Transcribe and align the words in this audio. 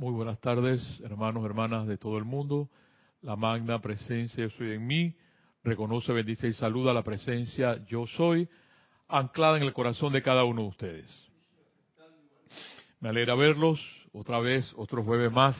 Muy 0.00 0.12
buenas 0.12 0.40
tardes, 0.40 1.00
hermanos, 1.04 1.44
hermanas 1.44 1.88
de 1.88 1.98
todo 1.98 2.18
el 2.18 2.24
mundo. 2.24 2.70
La 3.20 3.34
magna 3.34 3.80
presencia 3.80 4.44
yo 4.44 4.50
soy 4.50 4.74
en 4.74 4.86
mí. 4.86 5.12
Reconoce, 5.64 6.12
bendice 6.12 6.46
y 6.46 6.52
saluda 6.52 6.94
la 6.94 7.02
presencia 7.02 7.84
yo 7.84 8.06
soy, 8.06 8.48
anclada 9.08 9.56
en 9.56 9.64
el 9.64 9.72
corazón 9.72 10.12
de 10.12 10.22
cada 10.22 10.44
uno 10.44 10.62
de 10.62 10.68
ustedes. 10.68 11.28
Me 13.00 13.08
alegra 13.08 13.34
verlos 13.34 13.80
otra 14.12 14.38
vez, 14.38 14.72
otro 14.76 15.02
jueves 15.02 15.32
más, 15.32 15.56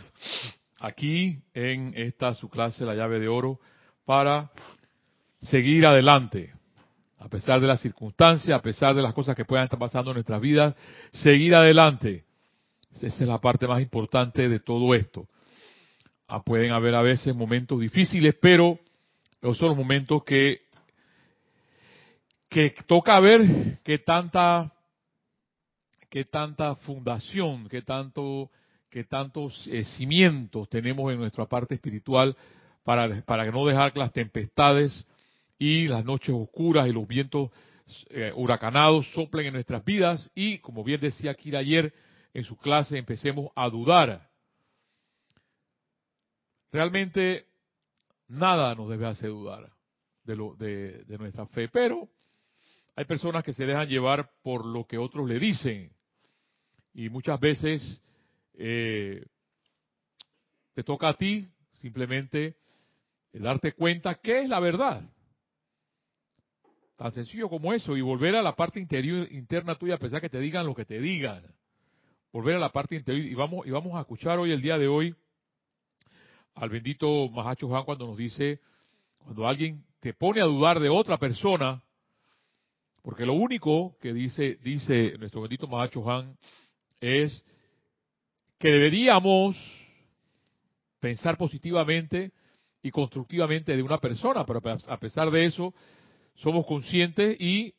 aquí 0.79 1.43
en 1.53 1.93
esta 1.97 2.33
su 2.35 2.49
clase, 2.49 2.85
la 2.85 2.95
llave 2.95 3.19
de 3.19 3.27
oro, 3.27 3.59
para 4.05 4.53
seguir 5.41 5.85
adelante. 5.85 6.55
A 7.19 7.29
pesar 7.29 7.61
de 7.61 7.67
las 7.67 7.81
circunstancias, 7.81 8.57
a 8.57 8.63
pesar 8.63 8.95
de 8.95 9.03
las 9.03 9.15
cosas 9.15 9.35
que 9.35 9.45
puedan 9.45 9.65
estar 9.65 9.81
pasando 9.81 10.13
en 10.13 10.15
nuestras 10.15 10.41
vidas, 10.41 10.77
seguir 11.11 11.57
adelante 11.57 12.28
esa 13.03 13.25
es 13.25 13.29
la 13.29 13.41
parte 13.41 13.67
más 13.67 13.81
importante 13.81 14.49
de 14.49 14.61
todo 14.61 14.95
esto. 14.95 15.29
Ah, 16.27 16.43
pueden 16.43 16.73
haber 16.73 16.95
a 16.95 17.03
veces 17.03 17.35
momentos 17.35 17.81
difíciles, 17.81 18.35
pero 18.41 18.79
esos 19.41 19.57
son 19.57 19.69
los 19.69 19.77
momentos 19.77 20.25
que, 20.25 20.61
que 22.49 22.75
toca 22.87 23.19
ver 23.21 23.79
qué 23.83 23.99
tanta, 23.99 24.73
qué 26.11 26.25
tanta 26.25 26.75
fundación, 26.77 27.69
qué 27.69 27.83
tanto, 27.83 28.51
qué 28.91 29.05
tantos 29.05 29.67
eh, 29.69 29.85
cimientos 29.85 30.69
tenemos 30.69 31.13
en 31.13 31.19
nuestra 31.19 31.47
parte 31.47 31.77
espiritual 31.77 32.37
para, 32.85 33.23
para 33.23 33.51
no 33.51 33.65
dejar 33.67 33.93
que 33.93 33.99
las 33.99 34.13
tempestades 34.13 35.07
y 35.59 35.89
las 35.89 36.05
noches 36.05 36.35
oscuras 36.35 36.89
y 36.89 36.93
los 36.93 37.07
vientos 37.07 37.51
eh, 38.11 38.33
huracanados 38.35 39.11
soplen 39.13 39.47
en 39.47 39.55
nuestras 39.55 39.85
vidas 39.85 40.31
y, 40.35 40.59
como 40.59 40.85
bien 40.85 41.01
decía 41.01 41.35
Kira 41.35 41.61
ayer, 41.61 41.93
en 42.35 42.45
su 42.45 42.57
clase 42.57 42.99
empecemos 42.99 43.51
a 43.55 43.69
dudar. 43.69 44.29
Realmente 46.71 47.47
nada 48.29 48.75
nos 48.75 48.89
debe 48.89 49.07
hacer 49.07 49.31
dudar 49.31 49.73
de, 50.25 50.37
lo, 50.37 50.55
de, 50.57 51.05
nuestra 51.19 51.47
fe, 51.47 51.69
pero 51.69 52.09
hay 52.95 53.05
personas 53.07 53.43
que 53.43 53.53
se 53.53 53.65
dejan 53.65 53.89
llevar 53.89 54.31
por 54.43 54.67
lo 54.67 54.87
que 54.87 54.99
otros 54.99 55.27
le 55.27 55.39
dicen 55.39 55.91
y 56.93 57.09
muchas 57.09 57.41
veces 57.41 58.03
eh, 58.55 59.25
te 60.75 60.83
toca 60.83 61.09
a 61.09 61.15
ti 61.17 61.49
simplemente 61.81 62.57
darte 63.33 63.73
cuenta 63.73 64.17
qué 64.17 64.43
es 64.43 64.49
la 64.49 64.61
verdad. 64.61 65.03
Tan 66.97 67.13
sencillo 67.13 67.49
como 67.49 67.73
eso 67.73 67.97
y 67.97 68.01
volver 68.01 68.35
a 68.35 68.43
la 68.43 68.57
parte 68.57 68.81
interior, 68.81 69.29
interna 69.31 69.77
tuya 69.77 69.95
a 69.95 69.99
pesar 69.99 70.21
que 70.21 70.29
te 70.29 70.41
digan 70.41 70.67
lo 70.67 70.75
que 70.75 70.85
te 70.85 71.01
digan 71.01 71.58
volver 72.33 72.57
a 72.57 72.59
la 72.59 72.71
parte 72.71 72.97
interior 72.97 73.27
y 73.27 73.35
vamos, 73.35 73.67
y 73.67 73.71
vamos 73.71 73.95
a 73.97 74.01
escuchar 74.01 74.39
hoy, 74.39 74.53
el 74.53 74.63
día 74.63 74.79
de 74.79 74.89
hoy, 74.89 75.15
al 76.55 76.69
bendito 76.69 77.29
Mahacho 77.29 77.69
Juan 77.69 77.85
cuando 77.85 78.07
nos 78.07 78.17
dice, 78.17 78.61
cuando 79.19 79.47
alguien 79.47 79.85
te 80.01 80.13
pone 80.15 80.41
a 80.41 80.45
dudar 80.45 80.81
de 80.81 80.89
otra 80.89 81.19
persona, 81.19 81.83
porque 83.03 83.25
lo 83.25 83.35
único 83.35 83.97
que 84.01 84.13
dice, 84.13 84.59
dice 84.63 85.17
nuestro 85.19 85.41
bendito 85.41 85.67
Mahacho 85.67 86.03
Juan 86.03 86.37
es 87.01 87.45
que 88.59 88.69
deberíamos 88.69 89.57
pensar 91.01 91.37
positivamente 91.37 92.33
y 92.83 92.91
constructivamente 92.91 93.77
de 93.77 93.83
una 93.83 93.99
persona, 93.99 94.45
pero 94.45 94.61
a 94.89 94.99
pesar 94.99 95.31
de 95.31 95.47
eso, 95.47 95.75
somos 96.35 96.67
conscientes 96.67 97.37
y 97.41 97.75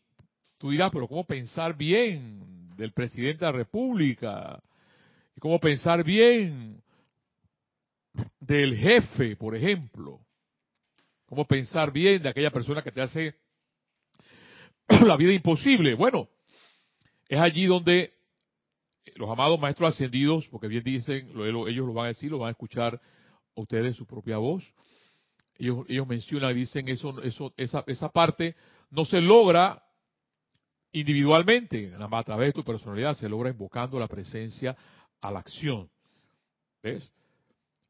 tú 0.58 0.72
dirás, 0.72 0.92
pero 0.92 1.08
¿cómo 1.08 1.26
pensar 1.26 1.76
bien 1.76 2.59
del 2.80 2.94
presidente 2.94 3.46
de 3.46 3.52
la 3.52 3.58
República, 3.58 4.64
y 5.36 5.40
cómo 5.42 5.60
pensar 5.60 6.04
bien 6.04 6.82
del 8.40 8.76
jefe, 8.78 9.36
por 9.36 9.54
ejemplo, 9.56 10.22
cómo 11.26 11.46
pensar 11.46 11.92
bien 11.92 12.24
de 12.24 12.30
aquella 12.30 12.52
persona 12.52 12.82
que 12.82 12.92
te 12.92 13.02
hace 13.02 13.36
la 15.06 15.18
vida 15.18 15.34
imposible. 15.34 15.94
Bueno, 15.94 16.30
es 17.28 17.38
allí 17.38 17.66
donde 17.66 18.14
los 19.16 19.30
amados 19.30 19.60
maestros 19.60 19.94
ascendidos, 19.94 20.48
porque 20.48 20.70
bien 20.70 20.84
dicen, 20.84 21.32
ellos 21.36 21.86
lo 21.86 21.94
van 21.94 22.06
a 22.06 22.10
decir, 22.10 22.32
lo 22.32 22.40
van 22.40 22.48
a 22.48 22.52
escuchar 22.52 23.00
ustedes 23.56 23.88
en 23.88 23.94
su 23.94 24.06
propia 24.06 24.38
voz. 24.38 24.64
Ellos, 25.58 25.86
ellos 25.90 26.08
mencionan, 26.08 26.56
dicen 26.56 26.88
eso, 26.88 27.22
eso, 27.22 27.54
esa, 27.58 27.84
esa 27.88 28.10
parte 28.10 28.56
no 28.90 29.04
se 29.04 29.20
logra 29.20 29.84
individualmente, 30.92 31.94
a 32.00 32.24
través 32.24 32.50
de 32.50 32.54
tu 32.54 32.64
personalidad, 32.64 33.14
se 33.16 33.30
logra 33.30 33.50
invocando 33.50 34.00
la 34.00 34.08
presencia 34.08 34.76
a 35.22 35.32
la 35.32 35.40
acción. 35.40 35.90
¿Ves? 36.82 37.12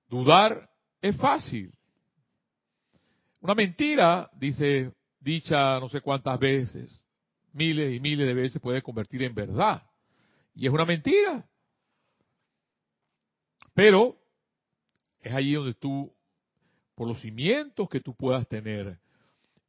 Dudar 0.08 0.70
es 1.02 1.16
fácil. 1.18 1.72
Una 3.42 3.56
mentira, 3.56 4.30
dice, 4.34 4.94
dicha 5.20 5.80
no 5.80 5.88
sé 5.88 6.02
cuántas 6.02 6.38
veces, 6.40 7.06
miles 7.54 7.94
y 7.94 8.00
miles 8.00 8.28
de 8.28 8.34
veces 8.34 8.62
puede 8.62 8.82
convertir 8.82 9.24
en 9.24 9.34
verdad. 9.34 9.84
Y 10.56 10.66
es 10.68 10.74
una 10.74 10.86
mentira. 10.86 11.48
Pero 13.74 14.18
es 15.22 15.34
allí 15.34 15.54
donde 15.54 15.74
tú, 15.76 16.14
por 16.96 17.08
los 17.08 17.22
cimientos 17.22 17.88
que 17.88 18.02
tú 18.02 18.14
puedas 18.14 18.48
tener, 18.48 19.00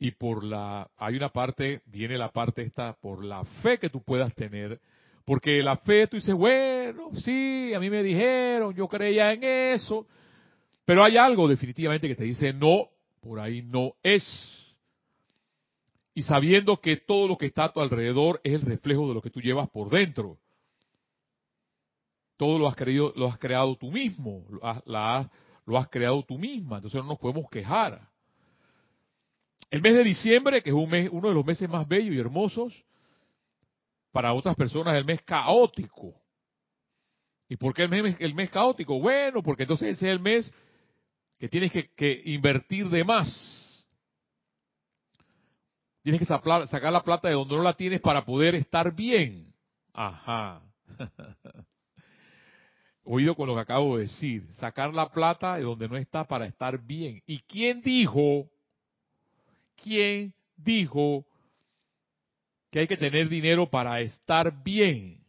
y 0.02 0.12
por 0.12 0.42
la, 0.42 0.90
hay 0.96 1.14
una 1.14 1.28
parte, 1.28 1.82
viene 1.84 2.16
la 2.16 2.32
parte 2.32 2.62
esta, 2.62 2.94
por 2.94 3.22
la 3.22 3.44
fe 3.62 3.78
que 3.78 3.90
tú 3.90 4.02
puedas 4.02 4.34
tener, 4.34 4.80
porque 5.26 5.62
la 5.62 5.76
fe 5.76 6.06
tú 6.06 6.16
dices, 6.16 6.34
bueno, 6.34 7.10
sí, 7.16 7.72
a 7.74 7.78
mí 7.78 7.90
me 7.90 8.02
dijeron, 8.02 8.74
yo 8.74 8.88
creía 8.88 9.30
en 9.34 9.44
eso, 9.44 10.06
pero 10.86 11.04
hay 11.04 11.18
algo 11.18 11.46
definitivamente 11.46 12.08
que 12.08 12.16
te 12.16 12.24
dice, 12.24 12.54
no, 12.54 12.88
por 13.20 13.38
ahí 13.40 13.60
no 13.60 13.92
es. 14.02 14.24
Y 16.14 16.22
sabiendo 16.22 16.80
que 16.80 16.96
todo 16.96 17.28
lo 17.28 17.36
que 17.36 17.46
está 17.46 17.64
a 17.64 17.72
tu 17.72 17.80
alrededor 17.80 18.40
es 18.42 18.54
el 18.54 18.62
reflejo 18.62 19.06
de 19.06 19.14
lo 19.14 19.20
que 19.20 19.30
tú 19.30 19.42
llevas 19.42 19.68
por 19.68 19.90
dentro. 19.90 20.38
Todo 22.38 22.58
lo 22.58 22.66
has, 22.66 22.74
creído, 22.74 23.12
lo 23.16 23.28
has 23.28 23.38
creado 23.38 23.76
tú 23.76 23.92
mismo, 23.92 24.46
lo 24.48 24.64
has, 24.64 25.28
lo 25.66 25.76
has 25.76 25.88
creado 25.88 26.22
tú 26.22 26.38
misma, 26.38 26.76
entonces 26.76 27.02
no 27.02 27.08
nos 27.08 27.18
podemos 27.18 27.50
quejar. 27.50 28.08
El 29.70 29.82
mes 29.82 29.94
de 29.94 30.04
diciembre, 30.04 30.62
que 30.62 30.70
es 30.70 30.74
uno 30.74 31.28
de 31.28 31.34
los 31.34 31.44
meses 31.44 31.68
más 31.68 31.86
bellos 31.86 32.14
y 32.14 32.18
hermosos, 32.18 32.84
para 34.10 34.32
otras 34.32 34.56
personas 34.56 34.94
es 34.94 34.98
el 34.98 35.04
mes 35.04 35.22
caótico. 35.22 36.14
¿Y 37.48 37.56
por 37.56 37.72
qué 37.72 37.82
el 37.82 37.88
mes, 37.88 38.16
el 38.18 38.34
mes 38.34 38.50
caótico? 38.50 38.98
Bueno, 38.98 39.42
porque 39.42 39.62
entonces 39.62 39.96
ese 39.96 40.06
es 40.06 40.12
el 40.12 40.20
mes 40.20 40.52
que 41.38 41.48
tienes 41.48 41.72
que, 41.72 42.22
invertir 42.24 42.88
de 42.88 43.04
más. 43.04 43.28
Tienes 46.02 46.18
que 46.18 46.26
sacar 46.26 46.92
la 46.92 47.02
plata 47.02 47.28
de 47.28 47.34
donde 47.34 47.56
no 47.56 47.62
la 47.62 47.74
tienes 47.74 48.00
para 48.00 48.24
poder 48.24 48.54
estar 48.54 48.94
bien. 48.94 49.52
Ajá. 49.92 50.62
Oído 53.04 53.34
con 53.34 53.48
lo 53.48 53.54
que 53.54 53.60
acabo 53.60 53.96
de 53.96 54.04
decir. 54.04 54.50
Sacar 54.52 54.92
la 54.92 55.10
plata 55.10 55.56
de 55.56 55.62
donde 55.62 55.88
no 55.88 55.96
está 55.96 56.24
para 56.24 56.46
estar 56.46 56.78
bien. 56.78 57.22
¿Y 57.26 57.40
quién 57.40 57.82
dijo 57.82 58.48
¿quién 59.82 60.34
dijo 60.56 61.26
que 62.70 62.80
hay 62.80 62.86
que 62.86 62.96
tener 62.96 63.28
dinero 63.28 63.68
para 63.68 64.00
estar 64.00 64.62
bien? 64.62 65.20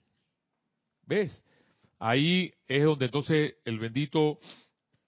¿Ves? 1.05 1.43
Ahí 1.99 2.53
es 2.67 2.83
donde 2.83 3.05
entonces 3.05 3.55
el 3.65 3.79
bendito, 3.79 4.39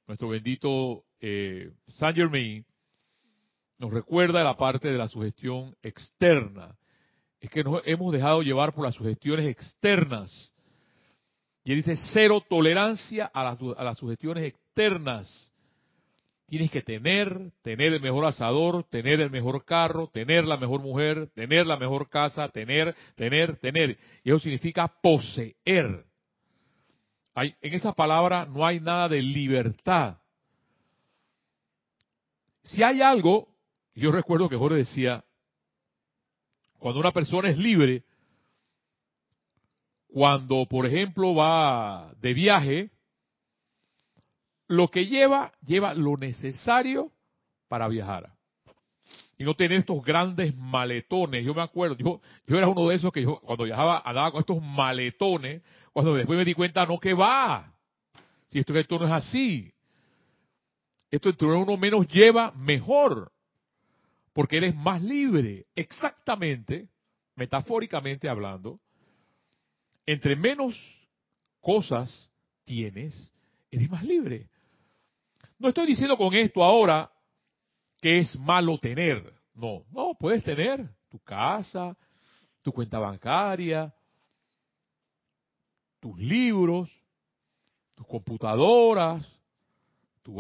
nuestro 0.08 0.30
bendito 0.30 1.06
eh, 1.20 1.72
Saint 1.88 2.18
Germain 2.18 2.66
nos 3.80 3.92
recuerda 3.92 4.44
la 4.44 4.56
parte 4.58 4.90
de 4.90 4.98
la 4.98 5.08
sugestión 5.08 5.76
externa. 5.82 6.78
Es 7.40 7.50
que 7.50 7.64
nos 7.64 7.82
hemos 7.86 8.14
dejado 8.14 8.42
llevar 8.42 8.74
por 8.74 8.86
las 8.86 8.96
sugestiones 8.96 9.46
externas. 9.46 10.52
Y 11.64 11.72
él 11.72 11.78
dice 11.78 11.96
cero 12.14 12.44
tolerancia 12.48 13.26
a 13.26 13.44
las, 13.44 13.60
a 13.78 13.84
las 13.84 13.98
sugestiones 13.98 14.44
externas. 14.46 15.53
Tienes 16.46 16.70
que 16.72 16.82
tener, 16.82 17.52
tener 17.62 17.94
el 17.94 18.02
mejor 18.02 18.26
asador, 18.26 18.84
tener 18.90 19.22
el 19.22 19.32
mejor 19.32 19.66
carro, 19.66 20.10
tener 20.14 20.46
la 20.46 20.58
mejor 20.58 20.82
mujer, 20.82 21.30
tener 21.34 21.66
la 21.66 21.78
mejor 21.78 22.10
casa, 22.10 22.50
tener, 22.50 22.96
tener, 23.16 23.58
tener. 23.58 23.98
Y 24.24 24.30
eso 24.30 24.40
significa 24.40 24.88
poseer. 25.02 26.06
Hay, 27.34 27.56
en 27.62 27.74
esa 27.74 27.94
palabra 27.94 28.46
no 28.46 28.66
hay 28.66 28.80
nada 28.80 29.10
de 29.10 29.22
libertad. 29.22 30.18
Si 32.64 32.84
hay 32.84 33.02
algo, 33.02 33.48
yo 33.96 34.12
recuerdo 34.12 34.50
que 34.50 34.58
Jorge 34.58 34.78
decía, 34.78 35.24
cuando 36.78 37.00
una 37.00 37.12
persona 37.12 37.50
es 37.50 37.58
libre, 37.58 38.04
cuando 40.08 40.68
por 40.68 40.86
ejemplo 40.86 41.34
va 41.34 42.14
de 42.22 42.34
viaje, 42.34 42.92
lo 44.74 44.90
que 44.90 45.06
lleva, 45.06 45.54
lleva 45.66 45.94
lo 45.94 46.18
necesario 46.18 47.12
para 47.68 47.88
viajar. 47.88 48.32
Y 49.38 49.44
no 49.44 49.56
tener 49.56 49.80
estos 49.80 50.04
grandes 50.04 50.56
maletones. 50.56 51.46
Yo 51.46 51.54
me 51.54 51.62
acuerdo, 51.62 51.96
yo, 51.98 52.22
era 52.48 52.68
uno 52.68 52.88
de 52.88 52.96
esos 52.96 53.12
que 53.12 53.22
yo, 53.22 53.40
cuando 53.40 53.66
viajaba 53.66 54.02
andaba 54.04 54.32
con 54.32 54.40
estos 54.42 54.62
maletones, 54.62 55.62
cuando 55.92 56.16
después 56.16 56.38
me 56.38 56.46
di 56.46 56.54
cuenta, 56.54 56.86
no 56.86 57.00
que 57.00 57.14
va. 57.14 57.72
Si 58.48 58.60
esto, 58.60 58.76
esto 58.78 59.00
no 59.00 59.06
es 59.06 59.12
así. 59.12 59.72
Esto 61.12 61.30
entre 61.30 61.48
uno 61.48 61.78
menos 61.78 62.08
lleva 62.08 62.52
mejor. 62.52 63.32
Porque 64.34 64.58
eres 64.58 64.76
más 64.76 65.02
libre. 65.02 65.68
Exactamente, 65.76 66.90
metafóricamente 67.36 68.28
hablando, 68.28 68.80
entre 70.08 70.36
menos 70.36 70.76
cosas 71.62 72.32
tienes, 72.66 73.32
eres 73.70 73.90
más 73.90 74.04
libre. 74.04 74.50
No 75.60 75.70
estoy 75.70 75.88
diciendo 75.88 76.18
con 76.18 76.34
esto 76.34 76.64
ahora 76.64 77.12
que 78.02 78.20
es 78.20 78.38
malo 78.38 78.78
tener. 78.78 79.34
No, 79.54 79.86
no, 79.92 80.16
puedes 80.20 80.44
tener 80.44 80.90
tu 81.10 81.20
casa, 81.20 81.96
tu 82.62 82.72
cuenta 82.72 83.00
bancaria, 83.00 83.94
tus 86.00 86.18
libros, 86.18 86.90
tus 87.96 88.06
computadoras, 88.08 89.26
tu, 90.24 90.38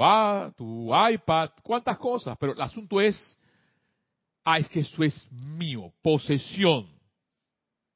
tu 0.57 0.91
iPad, 0.93 1.51
cuántas 1.61 1.97
cosas, 1.97 2.37
pero 2.39 2.53
el 2.53 2.61
asunto 2.61 2.99
es, 2.99 3.37
ah, 4.43 4.57
es 4.57 4.67
que 4.67 4.79
eso 4.79 5.03
es 5.03 5.31
mío, 5.31 5.93
posesión. 6.01 6.89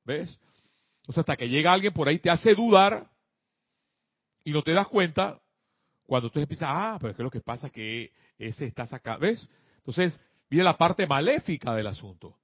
¿Ves? 0.06 0.40
O 1.08 1.12
sea, 1.12 1.22
hasta 1.22 1.36
que 1.36 1.50
llega 1.50 1.74
alguien 1.74 1.94
por 1.94 2.08
ahí 2.08 2.20
te 2.20 2.30
hace 2.30 2.54
dudar 2.54 3.10
y 4.44 4.52
no 4.52 4.62
te 4.62 4.74
das 4.74 4.88
cuenta 4.88 5.42
cuando 6.08 6.30
tú 6.32 6.40
empiezas, 6.40 6.70
ah, 6.72 6.98
pero 7.00 7.12
es 7.12 7.18
que 7.18 7.24
lo 7.24 7.30
que 7.30 7.42
pasa 7.42 7.68
es 7.68 7.74
que 7.74 8.12
ese 8.40 8.66
está 8.66 8.88
sacado, 8.88 9.20
¿ves? 9.20 9.48
Entonces, 9.80 10.20
viene 10.50 10.64
la 10.64 10.78
parte 10.78 11.06
maléfica 11.06 11.76
del 11.76 11.88
asunto. 11.88 12.36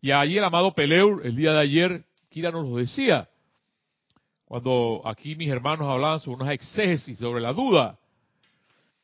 Y 0.00 0.10
allí 0.10 0.36
el 0.36 0.44
amado 0.44 0.74
Peleur, 0.74 1.26
el 1.26 1.34
día 1.34 1.52
de 1.52 1.60
ayer, 1.60 2.04
Kira 2.28 2.50
nos 2.50 2.68
lo 2.68 2.76
decía, 2.76 3.28
cuando 4.44 5.02
aquí 5.06 5.34
mis 5.34 5.50
hermanos 5.50 5.88
hablaban 5.88 6.20
sobre 6.20 6.42
unas 6.42 6.54
exégesis, 6.54 7.18
sobre 7.18 7.40
la 7.40 7.54
duda. 7.54 7.98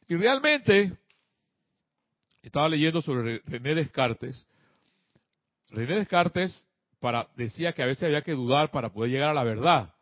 Y 0.08 0.14
realmente, 0.14 0.92
estaba 2.42 2.68
leyendo 2.68 3.00
sobre 3.00 3.40
René 3.46 3.74
Descartes. 3.74 4.46
René 5.70 5.96
Descartes 5.96 6.66
para, 7.00 7.28
decía 7.34 7.72
que 7.72 7.82
a 7.82 7.86
veces 7.86 8.04
había 8.04 8.22
que 8.22 8.32
dudar 8.32 8.70
para 8.70 8.90
poder 8.90 9.10
llegar 9.10 9.30
a 9.30 9.34
la 9.34 9.44
verdad. 9.44 9.93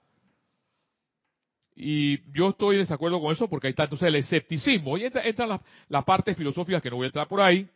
Y 1.75 2.21
yo 2.33 2.51
estoy 2.51 2.77
de 2.77 2.83
desacuerdo 2.83 3.21
con 3.21 3.33
eso 3.33 3.49
porque 3.49 3.67
ahí 3.67 3.71
está 3.71 3.85
entonces 3.85 4.09
el 4.09 4.17
escepticismo. 4.17 4.99
Y 4.99 5.05
entran 5.05 5.27
entra 5.27 5.47
las, 5.47 5.61
las 5.89 6.05
partes 6.05 6.37
filosóficas 6.37 6.83
que 6.83 6.91
no 6.91 6.97
voy 6.97 7.05
a 7.05 7.09
entrar 7.09 7.29
por 7.29 7.41
ahí. 7.41 7.69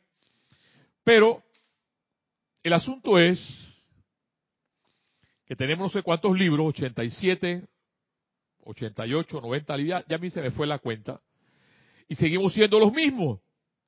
Pero 1.03 1.43
el 2.63 2.73
asunto 2.73 3.19
es 3.19 3.41
que 5.47 5.55
tenemos 5.55 5.87
no 5.87 5.89
sé 5.89 6.03
cuántos 6.03 6.37
libros, 6.37 6.67
87, 6.67 7.65
88, 8.65 9.41
90, 9.41 9.79
ya, 9.79 10.05
ya 10.09 10.17
a 10.17 10.19
mí 10.19 10.29
se 10.31 10.43
me 10.43 10.51
fue 10.51 10.67
la 10.67 10.79
cuenta. 10.79 11.21
Y 12.09 12.17
seguimos 12.17 12.53
siendo 12.53 12.79
los 12.79 12.93
mismos, 12.93 13.41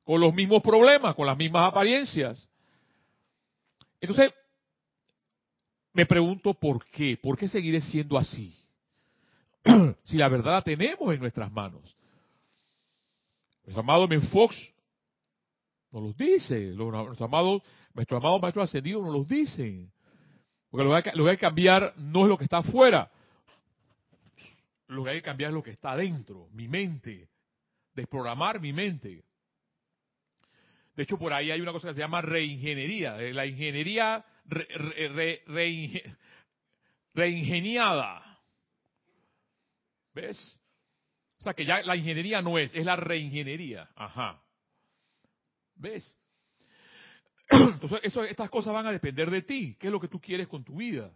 con 0.04 0.20
los 0.20 0.32
mismos 0.32 0.62
problemas, 0.62 1.14
con 1.14 1.26
las 1.26 1.36
mismas 1.36 1.68
apariencias. 1.68 2.48
Entonces, 4.00 4.32
me 5.92 6.06
pregunto 6.06 6.54
por 6.54 6.84
qué, 6.86 7.18
por 7.20 7.36
qué 7.36 7.48
seguiré 7.48 7.80
siendo 7.80 8.16
así. 8.16 8.57
si 10.04 10.16
la 10.16 10.28
verdad 10.28 10.52
la 10.52 10.62
tenemos 10.62 11.12
en 11.12 11.20
nuestras 11.20 11.50
manos. 11.52 11.96
Nuestro 13.64 13.80
amado 13.80 14.08
Ben 14.08 14.22
Fox 14.28 14.56
nos 15.90 16.02
los 16.02 16.16
dice, 16.16 16.72
nuestro 16.74 17.26
amado 17.26 17.62
nuestro 17.98 18.18
amado 18.18 18.38
Maestro 18.38 18.62
Ascendido 18.62 19.02
nos 19.02 19.12
los 19.12 19.26
dice. 19.26 19.90
Porque 20.70 20.84
lo 20.84 21.02
que, 21.02 21.10
lo 21.16 21.24
que 21.24 21.30
hay 21.30 21.36
que 21.36 21.40
cambiar 21.40 21.94
no 21.96 22.22
es 22.22 22.28
lo 22.28 22.38
que 22.38 22.44
está 22.44 22.58
afuera. 22.58 23.10
Lo 24.86 25.02
que 25.02 25.10
hay 25.10 25.16
que 25.16 25.22
cambiar 25.22 25.50
es 25.50 25.54
lo 25.54 25.62
que 25.62 25.72
está 25.72 25.92
adentro, 25.92 26.48
mi 26.52 26.68
mente. 26.68 27.28
Desprogramar 27.94 28.60
mi 28.60 28.72
mente. 28.72 29.24
De 30.94 31.02
hecho, 31.02 31.18
por 31.18 31.32
ahí 31.32 31.50
hay 31.50 31.60
una 31.60 31.72
cosa 31.72 31.88
que 31.88 31.94
se 31.94 32.00
llama 32.00 32.20
reingeniería. 32.22 33.20
Eh, 33.20 33.32
la 33.32 33.46
ingeniería 33.46 34.24
reingeniada. 37.14 38.27
¿Ves? 40.20 40.58
O 41.38 41.42
sea 41.44 41.54
que 41.54 41.64
ya 41.64 41.80
la 41.82 41.94
ingeniería 41.94 42.42
no 42.42 42.58
es, 42.58 42.74
es 42.74 42.84
la 42.84 42.96
reingeniería. 42.96 43.88
Ajá. 43.94 44.42
¿Ves? 45.76 46.16
Entonces, 47.48 48.00
estas 48.28 48.50
cosas 48.50 48.74
van 48.74 48.88
a 48.88 48.92
depender 48.92 49.30
de 49.30 49.42
ti. 49.42 49.76
¿Qué 49.78 49.86
es 49.86 49.92
lo 49.92 50.00
que 50.00 50.08
tú 50.08 50.20
quieres 50.20 50.48
con 50.48 50.64
tu 50.64 50.76
vida? 50.76 51.12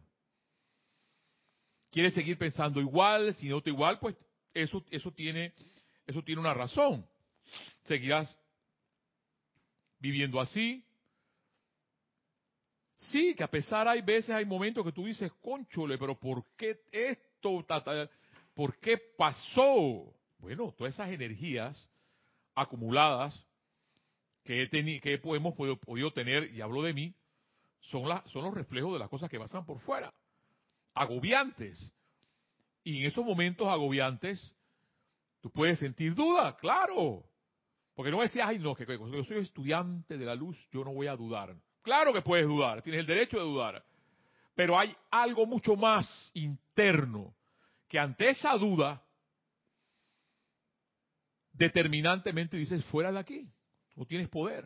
¿Quieres 1.90 2.14
seguir 2.14 2.38
pensando 2.38 2.81
igual? 2.81 3.34
Si 3.34 3.49
no 3.49 3.60
te 3.60 3.70
igual, 3.70 3.99
pues 3.99 4.14
eso, 4.54 4.84
eso, 4.88 5.10
tiene, 5.10 5.52
eso 6.06 6.22
tiene 6.22 6.40
una 6.40 6.54
razón. 6.54 7.04
¿Seguirás 7.82 8.38
viviendo 9.99 10.40
así? 10.40 10.84
Sí, 12.96 13.34
que 13.34 13.43
a 13.43 13.50
pesar 13.50 13.88
hay 13.88 14.00
veces, 14.00 14.31
hay 14.31 14.44
momentos 14.44 14.84
que 14.84 14.93
tú 14.93 15.06
dices, 15.06 15.32
conchole, 15.40 15.99
pero 15.99 16.16
¿por 16.20 16.44
qué 16.56 16.82
esto? 16.93 17.66
¿Por 18.54 18.78
qué 18.78 18.99
pasó? 19.16 20.14
Bueno, 20.38 20.75
todas 20.76 20.94
esas 20.94 21.10
energías 21.10 21.88
acumuladas 22.54 23.46
que, 24.44 24.69
que 24.69 25.20
hemos 25.25 25.54
podido, 25.54 26.12
tener, 26.12 26.52
y 26.52 26.60
hablo 26.60 26.82
de 26.82 26.93
mí, 26.93 27.14
son, 27.81 28.04
son 28.26 28.44
los 28.44 28.54
reflejos 28.54 28.93
de 28.93 28.99
las 28.99 29.08
cosas 29.08 29.31
que 29.31 29.38
pasan 29.38 29.64
por 29.64 29.81
fuera. 29.81 30.12
Agobiantes. 30.94 31.93
Y 32.84 33.00
en 33.00 33.06
esos 33.06 33.25
momentos 33.25 33.69
agobiantes, 33.69 34.54
tú 35.40 35.50
puedes 35.50 35.78
sentir 35.78 36.14
duda, 36.14 36.56
claro. 36.56 37.25
Porque 37.94 38.10
no 38.10 38.20
decías, 38.20 38.49
ay, 38.49 38.58
no, 38.58 38.75
que, 38.75 38.84
que 38.84 38.99
yo 38.99 39.25
soy 39.25 39.38
estudiante 39.38 40.19
de 40.19 40.25
la 40.25 40.34
luz, 40.34 40.58
yo 40.70 40.84
no 40.84 40.93
voy 40.93 41.06
a 41.06 41.16
dudar. 41.16 41.54
Claro 41.82 42.12
que 42.12 42.22
puedes 42.22 42.46
dudar, 42.46 42.82
tienes 42.82 43.00
el 43.00 43.06
derecho 43.06 43.38
de 43.38 43.44
dudar. 43.44 43.84
Pero 44.54 44.78
hay 44.78 44.94
algo 45.10 45.46
mucho 45.46 45.76
más 45.76 46.31
interno 46.34 47.34
que 47.93 47.99
ante 47.99 48.31
esa 48.31 48.56
duda, 48.56 49.05
determinantemente 51.53 52.56
dices, 52.56 52.83
fuera 52.87 53.12
de 53.12 53.19
aquí. 53.19 53.53
No 53.97 54.06
tienes 54.06 54.31
poder, 54.31 54.65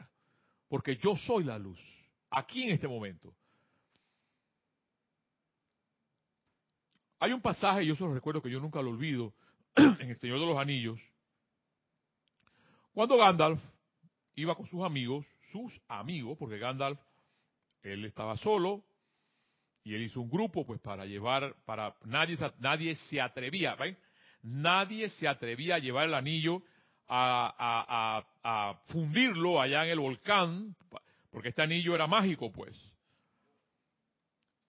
porque 0.68 0.94
yo 0.94 1.16
soy 1.16 1.42
la 1.42 1.58
luz, 1.58 1.80
aquí 2.30 2.62
en 2.62 2.70
este 2.70 2.86
momento. 2.86 3.34
Hay 7.18 7.32
un 7.32 7.40
pasaje, 7.42 7.84
yo 7.84 7.96
se 7.96 8.04
lo 8.04 8.14
recuerdo 8.14 8.40
que 8.40 8.48
yo 8.48 8.60
nunca 8.60 8.80
lo 8.80 8.90
olvido, 8.90 9.34
en 9.74 10.08
El 10.08 10.18
Señor 10.20 10.38
de 10.38 10.46
los 10.46 10.56
Anillos, 10.56 11.00
cuando 12.94 13.16
Gandalf 13.16 13.60
iba 14.36 14.54
con 14.54 14.68
sus 14.68 14.84
amigos, 14.84 15.26
sus 15.50 15.80
amigos, 15.88 16.38
porque 16.38 16.58
Gandalf, 16.58 17.00
él 17.82 18.04
estaba 18.04 18.36
solo, 18.36 18.84
y 19.86 19.94
él 19.94 20.02
hizo 20.02 20.20
un 20.20 20.28
grupo, 20.28 20.66
pues 20.66 20.80
para 20.80 21.06
llevar, 21.06 21.54
para 21.64 21.94
nadie, 22.06 22.36
nadie 22.58 22.96
se 22.96 23.20
atrevía, 23.20 23.76
¿ven? 23.76 23.96
Nadie 24.42 25.08
se 25.10 25.28
atrevía 25.28 25.76
a 25.76 25.78
llevar 25.78 26.08
el 26.08 26.14
anillo 26.14 26.60
a, 27.06 28.24
fundirlo 28.86 29.60
allá 29.60 29.84
en 29.84 29.90
el 29.92 30.00
volcán, 30.00 30.74
porque 31.30 31.50
este 31.50 31.62
anillo 31.62 31.94
era 31.94 32.08
mágico, 32.08 32.50
pues. 32.50 32.76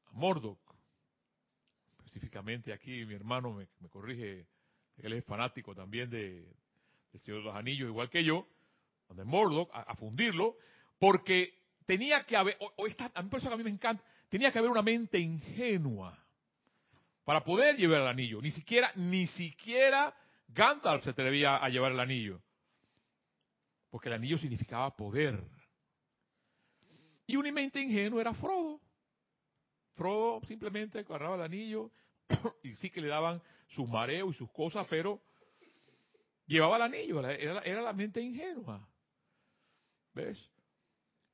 A 0.05 0.12
Mordok. 0.12 0.59
Específicamente 1.97 2.71
aquí 2.71 3.03
mi 3.03 3.15
hermano 3.15 3.53
me, 3.53 3.89
corrige, 3.89 4.45
él 4.97 5.13
es 5.13 5.25
fanático 5.25 5.74
también 5.74 6.12
de, 6.12 6.45
de 7.12 7.17
Señor 7.17 7.39
de 7.39 7.45
los 7.45 7.55
Anillos, 7.55 7.89
igual 7.89 8.12
que 8.12 8.24
yo, 8.24 8.47
donde 9.07 9.24
Mordok, 9.24 9.71
a, 9.74 9.95
fundirlo, 9.95 10.57
porque 11.00 11.55
tenía 11.88 12.24
que 12.24 12.38
haber, 12.38 12.55
esta, 12.86 13.12
a 13.15 13.24
mí 13.24 13.29
que 13.31 13.47
a 13.47 13.57
mí 13.57 13.63
me 13.63 13.71
encanta, 13.71 14.03
tenía 14.29 14.51
que 14.51 14.60
haber 14.60 14.72
una 14.72 14.81
mente 14.81 15.19
ingenua 15.19 16.17
para 17.24 17.43
poder 17.43 17.75
llevar 17.75 18.01
el 18.01 18.07
anillo. 18.07 18.41
Ni 18.41 18.51
siquiera, 18.51 18.91
ni 18.96 19.27
siquiera 19.27 20.15
Gandalf 20.48 21.03
se 21.03 21.10
atrevía 21.10 21.57
a 21.57 21.69
llevar 21.69 21.91
el 21.91 22.00
anillo, 22.00 22.41
porque 23.89 24.10
el 24.10 24.15
anillo 24.15 24.38
significaba 24.38 24.96
poder. 24.96 25.43
Y 27.25 27.36
un 27.36 27.53
mente 27.53 27.81
ingenuo 27.81 28.22
era 28.22 28.34
Frodo. 28.34 28.79
Frodo 29.96 30.41
simplemente 30.46 31.00
agarraba 31.00 31.36
el 31.36 31.41
anillo 31.41 31.91
y 32.63 32.75
sí 32.75 32.89
que 32.89 33.01
le 33.01 33.07
daban 33.07 33.41
sus 33.67 33.88
mareos 33.89 34.34
y 34.34 34.38
sus 34.38 34.51
cosas, 34.51 34.88
pero 34.89 35.22
llevaba 36.46 36.77
el 36.77 36.84
anillo, 36.84 37.27
era, 37.27 37.81
la 37.81 37.93
mente 37.93 38.22
ingenua. 38.22 38.88
¿Ves? 40.13 40.50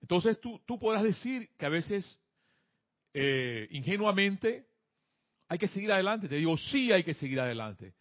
Entonces 0.01 0.39
tú, 0.41 0.59
tú 0.65 0.79
podrás 0.79 1.03
decir 1.03 1.55
que 1.55 1.65
a 1.65 1.69
veces 1.69 2.19
eh, 3.13 3.67
ingenuamente 3.71 4.65
hay 5.47 5.57
que 5.57 5.67
seguir 5.67 5.91
adelante. 5.91 6.27
Te 6.27 6.35
digo, 6.35 6.57
sí 6.57 6.91
hay 6.91 7.03
que 7.03 7.13
seguir 7.13 7.39
adelante. 7.39 7.93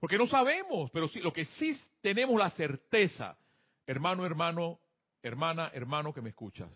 Porque 0.00 0.18
no 0.18 0.26
sabemos, 0.26 0.90
pero 0.90 1.08
sí, 1.08 1.20
lo 1.20 1.32
que 1.32 1.44
sí 1.44 1.74
tenemos 2.00 2.38
la 2.38 2.50
certeza, 2.50 3.38
hermano, 3.86 4.26
hermano, 4.26 4.78
hermana, 5.22 5.70
hermano 5.72 6.12
que 6.12 6.20
me 6.20 6.30
escuchas, 6.30 6.70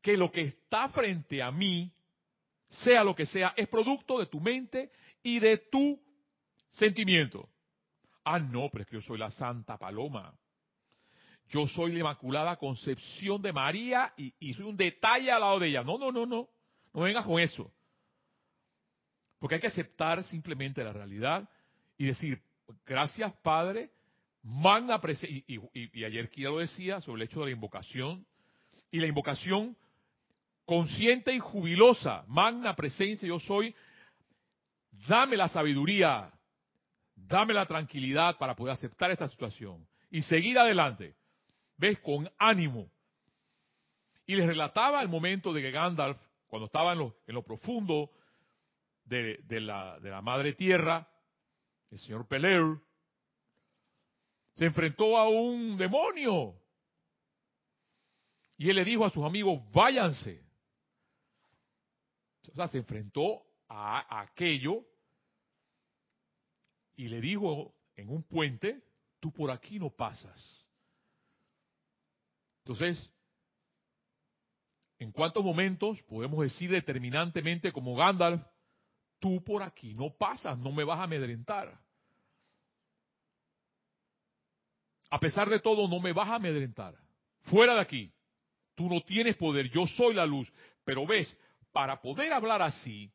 que 0.00 0.16
lo 0.16 0.32
que 0.32 0.42
está 0.42 0.88
frente 0.88 1.42
a 1.42 1.50
mí, 1.50 1.92
sea 2.68 3.04
lo 3.04 3.14
que 3.14 3.26
sea, 3.26 3.52
es 3.56 3.68
producto 3.68 4.18
de 4.18 4.26
tu 4.26 4.40
mente 4.40 4.90
y 5.22 5.38
de 5.38 5.58
tu 5.70 6.00
sentimiento. 6.70 7.48
Ah, 8.24 8.38
no, 8.38 8.68
pero 8.70 8.82
es 8.82 8.88
que 8.88 8.96
yo 8.96 9.02
soy 9.02 9.18
la 9.18 9.30
Santa 9.30 9.76
Paloma. 9.76 10.34
Yo 11.48 11.66
soy 11.66 11.92
la 11.92 11.98
Inmaculada 11.98 12.56
Concepción 12.56 13.42
de 13.42 13.52
María 13.52 14.14
y, 14.16 14.32
y 14.40 14.54
soy 14.54 14.64
un 14.64 14.76
detalle 14.76 15.30
al 15.30 15.40
lado 15.40 15.58
de 15.58 15.68
ella. 15.68 15.84
No, 15.84 15.98
no, 15.98 16.10
no, 16.10 16.24
no. 16.24 16.48
No 16.92 17.02
vengas 17.02 17.24
con 17.24 17.40
eso. 17.40 17.72
Porque 19.38 19.56
hay 19.56 19.60
que 19.60 19.66
aceptar 19.66 20.22
simplemente 20.24 20.84
la 20.84 20.92
realidad 20.92 21.48
y 21.98 22.06
decir, 22.06 22.40
gracias 22.86 23.32
Padre, 23.42 23.90
magna 24.42 25.00
presencia. 25.00 25.42
Y, 25.46 26.04
ayer 26.04 26.30
Kira 26.30 26.50
lo 26.50 26.58
decía 26.58 27.00
sobre 27.00 27.22
el 27.22 27.28
hecho 27.28 27.40
de 27.40 27.46
la 27.46 27.52
invocación. 27.52 28.26
Y 28.90 29.00
la 29.00 29.06
invocación 29.06 29.76
consciente 30.64 31.32
y 31.32 31.38
jubilosa, 31.38 32.24
magna 32.28 32.76
presencia, 32.76 33.26
yo 33.26 33.40
soy, 33.40 33.74
dame 35.08 35.36
la 35.36 35.48
sabiduría, 35.48 36.30
dame 37.16 37.54
la 37.54 37.66
tranquilidad 37.66 38.36
para 38.38 38.54
poder 38.54 38.74
aceptar 38.74 39.10
esta 39.10 39.28
situación 39.28 39.86
y 40.10 40.22
seguir 40.22 40.58
adelante. 40.58 41.14
¿Ves? 41.78 41.98
Con 41.98 42.30
ánimo. 42.38 42.88
Y 44.26 44.36
les 44.36 44.46
relataba 44.46 45.02
el 45.02 45.08
momento 45.08 45.52
de 45.52 45.62
que 45.62 45.70
Gandalf, 45.70 46.18
cuando 46.52 46.66
estaba 46.66 46.92
en 46.92 46.98
lo, 46.98 47.16
en 47.26 47.34
lo 47.34 47.42
profundo 47.42 48.10
de, 49.06 49.42
la, 49.58 50.20
madre 50.22 50.52
tierra, 50.52 51.08
el 51.90 51.98
señor 51.98 52.28
Peler, 52.28 52.78
se 54.52 54.66
enfrentó 54.66 55.16
a 55.16 55.30
un 55.30 55.78
demonio. 55.78 56.54
Y 58.58 58.68
él 58.68 58.76
le 58.76 58.84
dijo 58.84 59.02
a 59.02 59.08
sus 59.08 59.24
amigos, 59.24 59.62
váyanse. 59.72 60.44
O 62.50 62.54
sea, 62.54 62.68
se 62.68 62.76
enfrentó 62.76 63.42
a, 63.70 64.20
aquello 64.20 64.84
y 66.96 67.08
le 67.08 67.22
dijo 67.22 67.74
en 67.96 68.10
un 68.10 68.24
puente, 68.24 68.84
tú 69.20 69.32
por 69.32 69.50
aquí 69.50 69.78
no 69.78 69.88
pasas. 69.88 70.66
Entonces, 72.58 73.10
¿en 75.02 75.12
cuántos 75.12 75.44
momentos 75.44 76.02
podemos 76.04 76.40
decir 76.40 76.70
determinantemente 76.70 77.72
como 77.72 77.94
Gandalf, 77.94 78.42
tú 79.18 79.42
por 79.44 79.62
aquí 79.62 79.94
no 79.94 80.10
pasas, 80.16 80.58
no 80.58 80.72
me 80.72 80.84
vas 80.84 81.00
a 81.00 81.04
amedrentar? 81.04 81.78
A 85.10 85.20
pesar 85.20 85.50
de 85.50 85.60
todo, 85.60 85.86
no 85.88 86.00
me 86.00 86.12
vas 86.12 86.28
a 86.28 86.36
amedrentar. 86.36 86.94
Fuera 87.42 87.74
de 87.74 87.80
aquí. 87.80 88.12
Tú 88.74 88.88
no 88.88 89.02
tienes 89.02 89.36
poder, 89.36 89.68
yo 89.70 89.86
soy 89.86 90.14
la 90.14 90.24
luz. 90.24 90.50
Pero 90.84 91.06
ves, 91.06 91.38
para 91.70 92.00
poder 92.00 92.32
hablar 92.32 92.62
así, 92.62 93.12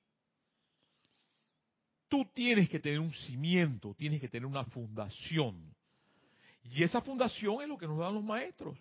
tú 2.08 2.24
tienes 2.34 2.70
que 2.70 2.80
tener 2.80 3.00
un 3.00 3.12
cimiento, 3.12 3.96
tienes 3.96 4.22
que 4.22 4.30
tener 4.30 4.46
una 4.46 4.64
fundación. 4.66 5.74
Y 6.64 6.84
esa 6.84 7.02
fundación 7.02 7.62
es 7.62 7.68
lo 7.68 7.78
que 7.78 7.88
nos 7.88 7.98
dan 7.98 8.14
los 8.14 8.24
maestros. 8.24 8.78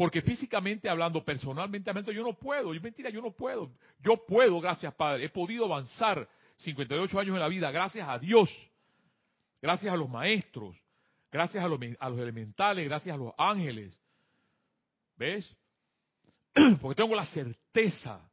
Porque 0.00 0.22
físicamente 0.22 0.88
hablando, 0.88 1.22
personalmente 1.22 1.90
hablando, 1.90 2.10
yo 2.10 2.22
no 2.22 2.32
puedo. 2.32 2.72
Es 2.72 2.82
mentira, 2.82 3.10
yo 3.10 3.20
no 3.20 3.32
puedo. 3.32 3.70
Yo 3.98 4.16
puedo, 4.24 4.58
gracias 4.58 4.94
Padre. 4.94 5.26
He 5.26 5.28
podido 5.28 5.66
avanzar 5.66 6.26
58 6.56 7.20
años 7.20 7.34
en 7.34 7.40
la 7.40 7.48
vida, 7.48 7.70
gracias 7.70 8.08
a 8.08 8.18
Dios. 8.18 8.48
Gracias 9.60 9.92
a 9.92 9.96
los 9.98 10.08
maestros. 10.08 10.74
Gracias 11.30 11.62
a 11.62 11.68
los 11.68 12.18
elementales, 12.18 12.86
gracias 12.86 13.14
a 13.14 13.18
los 13.18 13.34
ángeles. 13.36 13.94
¿Ves? 15.18 15.54
Porque 16.80 17.02
tengo 17.02 17.14
la 17.14 17.26
certeza 17.26 18.26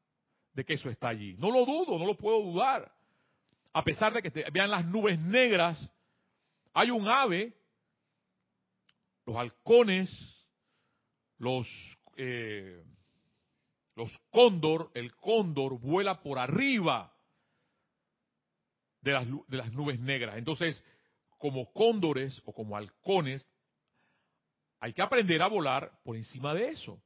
de 0.53 0.63
que 0.63 0.75
eso 0.75 0.89
está 0.89 1.09
allí. 1.09 1.35
No 1.37 1.51
lo 1.51 1.65
dudo, 1.65 1.99
no 1.99 2.05
lo 2.05 2.15
puedo 2.15 2.43
dudar. 2.43 2.89
A 3.73 3.83
pesar 3.83 4.13
de 4.13 4.21
que 4.21 4.49
vean 4.53 4.71
las 4.71 4.85
nubes 4.85 5.19
negras, 5.19 5.85
hay 6.73 6.91
un 6.91 7.09
ave, 7.09 7.53
los 9.25 9.35
halcones, 9.35 10.36
los, 11.37 11.67
eh, 12.15 12.83
los 13.95 14.17
cóndor, 14.31 14.91
el 14.93 15.15
cóndor 15.15 15.79
vuela 15.79 16.21
por 16.21 16.39
arriba 16.39 17.13
de 19.01 19.11
las, 19.11 19.27
de 19.27 19.57
las 19.57 19.71
nubes 19.71 19.99
negras. 19.99 20.37
Entonces, 20.37 20.83
como 21.37 21.71
cóndores 21.71 22.41
o 22.45 22.53
como 22.53 22.75
halcones, 22.75 23.47
hay 24.79 24.93
que 24.93 25.01
aprender 25.01 25.41
a 25.41 25.47
volar 25.47 25.91
por 26.03 26.15
encima 26.15 26.53
de 26.53 26.69
eso. 26.69 27.01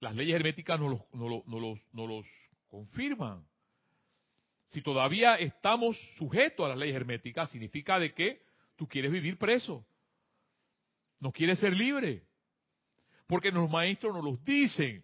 Las 0.00 0.14
leyes 0.14 0.36
herméticas 0.36 0.78
no 0.78 0.88
los, 0.88 1.00
no 1.12 1.60
los, 1.60 1.80
no 1.92 2.06
los 2.06 2.26
confirman. 2.68 3.46
Si 4.68 4.82
todavía 4.82 5.36
estamos 5.36 5.96
sujetos 6.16 6.66
a 6.66 6.70
las 6.70 6.78
leyes 6.78 6.96
herméticas, 6.96 7.50
significa 7.50 7.98
de 7.98 8.12
que 8.12 8.42
tú 8.76 8.86
quieres 8.86 9.10
vivir 9.10 9.38
preso. 9.38 9.86
No 11.18 11.32
quieres 11.32 11.58
ser 11.58 11.72
libre. 11.72 12.26
Porque 13.26 13.50
los 13.50 13.68
maestros 13.68 14.14
nos 14.14 14.24
los 14.24 14.44
dicen. 14.44 15.02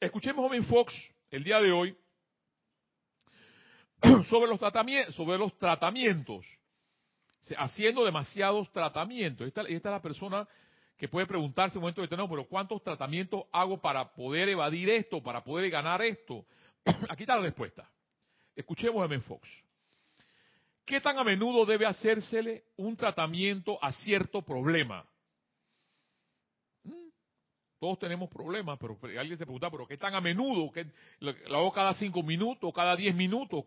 Escuchemos 0.00 0.44
a 0.44 0.52
Ben 0.52 0.64
Fox 0.64 0.94
el 1.30 1.42
día 1.42 1.60
de 1.60 1.72
hoy 1.72 1.96
sobre 4.28 4.50
los 4.50 4.58
tratamientos, 4.58 5.14
sobre 5.14 5.38
los 5.38 5.56
tratamientos, 5.56 6.46
haciendo 7.56 8.04
demasiados 8.04 8.70
tratamientos. 8.70 9.46
Esta, 9.46 9.62
esta 9.62 9.88
es 9.88 9.92
la 9.92 10.02
persona 10.02 10.48
que 10.98 11.08
puede 11.08 11.26
preguntarse 11.26 11.74
en 11.74 11.78
un 11.78 11.82
momento 11.82 12.02
determinado, 12.02 12.30
pero 12.30 12.48
¿cuántos 12.48 12.82
tratamientos 12.82 13.44
hago 13.50 13.80
para 13.80 14.12
poder 14.12 14.48
evadir 14.48 14.90
esto, 14.90 15.22
para 15.22 15.42
poder 15.42 15.70
ganar 15.70 16.02
esto? 16.02 16.44
Aquí 17.08 17.22
está 17.22 17.36
la 17.36 17.42
respuesta. 17.42 17.90
Escuchemos 18.54 19.02
a 19.02 19.06
Ben 19.06 19.22
Fox. 19.22 19.48
¿Qué 20.84 21.00
tan 21.00 21.18
a 21.18 21.24
menudo 21.24 21.64
debe 21.64 21.86
hacérsele 21.86 22.64
un 22.76 22.94
tratamiento 22.96 23.82
a 23.82 23.90
cierto 23.90 24.42
problema? 24.42 25.04
Todos 27.84 27.98
tenemos 27.98 28.30
problemas, 28.30 28.78
pero 28.78 28.98
alguien 29.02 29.36
se 29.36 29.44
pregunta, 29.44 29.70
¿pero 29.70 29.86
qué 29.86 29.98
tan 29.98 30.14
a 30.14 30.20
menudo? 30.22 30.72
¿Lo 31.20 31.56
hago 31.58 31.70
cada 31.70 31.92
cinco 31.92 32.22
minutos, 32.22 32.72
cada 32.72 32.96
diez 32.96 33.14
minutos? 33.14 33.66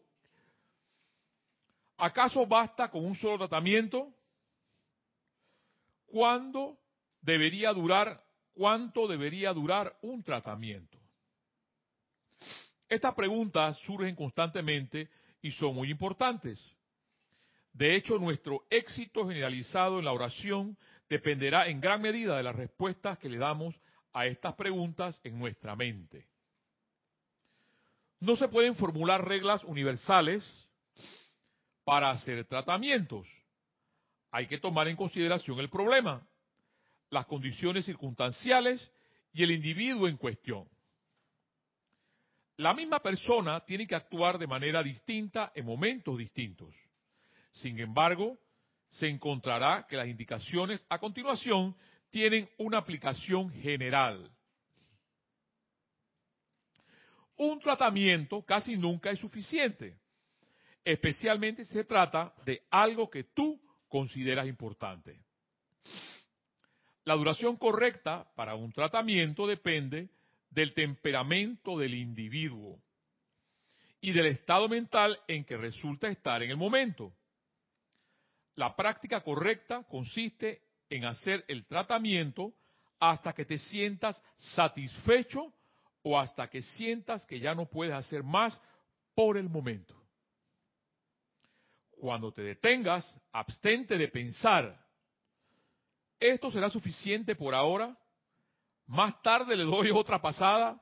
¿Acaso 1.98 2.48
basta 2.48 2.90
con 2.90 3.06
un 3.06 3.14
solo 3.14 3.38
tratamiento? 3.38 4.12
¿Cuándo 6.08 6.80
debería 7.22 7.72
durar, 7.74 8.24
cuánto 8.56 9.08
debería 9.08 9.54
durar 9.54 9.96
un 10.02 10.24
tratamiento? 10.24 10.98
Estas 12.90 13.14
preguntas 13.14 13.78
surgen 13.86 14.16
constantemente 14.16 15.12
y 15.44 15.52
son 15.52 15.76
muy 15.76 15.92
importantes. 15.92 16.60
De 17.72 17.96
hecho, 17.96 18.18
nuestro 18.18 18.66
éxito 18.72 19.28
generalizado 19.28 20.00
en 20.00 20.06
la 20.06 20.14
oración 20.14 20.76
dependerá 21.08 21.68
en 21.68 21.80
gran 21.80 22.02
medida 22.02 22.36
de 22.36 22.42
las 22.42 22.56
respuestas 22.56 23.20
que 23.20 23.30
le 23.30 23.38
damos 23.38 23.76
a 24.18 24.26
estas 24.26 24.56
preguntas 24.56 25.22
en 25.24 25.38
nuestra 25.38 25.76
mente. 25.76 26.26
No 28.20 28.36
se 28.36 28.48
pueden 28.48 28.74
formular 28.74 29.24
reglas 29.24 29.64
universales 29.64 30.44
para 31.84 32.10
hacer 32.10 32.44
tratamientos. 32.46 33.28
Hay 34.32 34.48
que 34.48 34.58
tomar 34.58 34.88
en 34.88 34.96
consideración 34.96 35.60
el 35.60 35.70
problema, 35.70 36.28
las 37.12 37.28
condiciones 37.28 37.86
circunstanciales 37.86 38.92
y 39.34 39.44
el 39.44 39.52
individuo 39.52 40.08
en 40.08 40.18
cuestión. 40.18 40.68
La 42.56 42.74
misma 42.74 43.00
persona 43.00 43.60
tiene 43.60 43.86
que 43.86 43.94
actuar 43.94 44.40
de 44.40 44.48
manera 44.48 44.82
distinta 44.82 45.52
en 45.54 45.64
momentos 45.64 46.18
distintos. 46.18 46.74
Sin 47.52 47.78
embargo, 47.80 48.40
se 48.90 49.08
encontrará 49.08 49.86
que 49.88 49.96
las 49.96 50.08
indicaciones 50.08 50.84
a 50.90 50.98
continuación 50.98 51.76
tienen 52.10 52.50
una 52.58 52.80
aplicación 52.80 53.50
general. 53.52 54.32
Un 57.36 57.60
tratamiento 57.60 58.44
casi 58.44 58.76
nunca 58.76 59.12
es 59.12 59.20
suficiente 59.20 60.00
especialmente 60.88 61.66
si 61.66 61.74
se 61.74 61.84
trata 61.84 62.34
de 62.46 62.64
algo 62.72 63.10
que 63.10 63.26
tú 63.26 63.62
consideras 63.90 64.48
importante. 64.48 65.20
La 67.04 67.16
duración 67.16 67.58
correcta 67.58 68.26
para 68.36 68.56
un 68.56 68.72
tratamiento 68.72 69.46
depende 69.46 70.10
del 70.50 70.74
temperamento 70.74 71.78
del 71.78 71.94
individuo 71.94 72.82
y 74.00 74.14
del 74.14 74.28
estado 74.28 74.70
mental 74.70 75.20
en 75.28 75.44
que 75.44 75.58
resulta 75.58 76.08
estar 76.08 76.42
en 76.42 76.52
el 76.52 76.58
momento. 76.58 77.14
La 78.56 78.74
práctica 78.74 79.22
correcta 79.22 79.84
consiste 79.84 80.67
en 80.90 81.06
hacer 81.06 81.44
el 81.48 81.66
tratamiento 81.66 82.54
hasta 83.00 83.34
que 83.34 83.46
te 83.46 83.58
sientas 83.58 84.22
satisfecho 84.38 85.54
o 86.02 86.20
hasta 86.20 86.50
que 86.50 86.62
sientas 86.62 87.26
que 87.26 87.40
ya 87.40 87.54
no 87.54 87.66
puedes 87.66 87.94
hacer 87.94 88.24
más 88.24 88.60
por 89.14 89.38
el 89.38 89.50
momento. 89.50 89.96
Cuando 92.00 92.32
te 92.32 92.44
detengas, 92.44 93.20
abstente 93.32 93.98
de 93.98 94.08
pensar. 94.08 94.86
¿Esto 96.20 96.52
será 96.52 96.70
suficiente 96.70 97.36
por 97.36 97.54
ahora? 97.54 97.98
Más 98.86 99.22
tarde 99.22 99.56
le 99.56 99.64
doy 99.64 99.92
otra 99.92 100.22
pasada, 100.22 100.82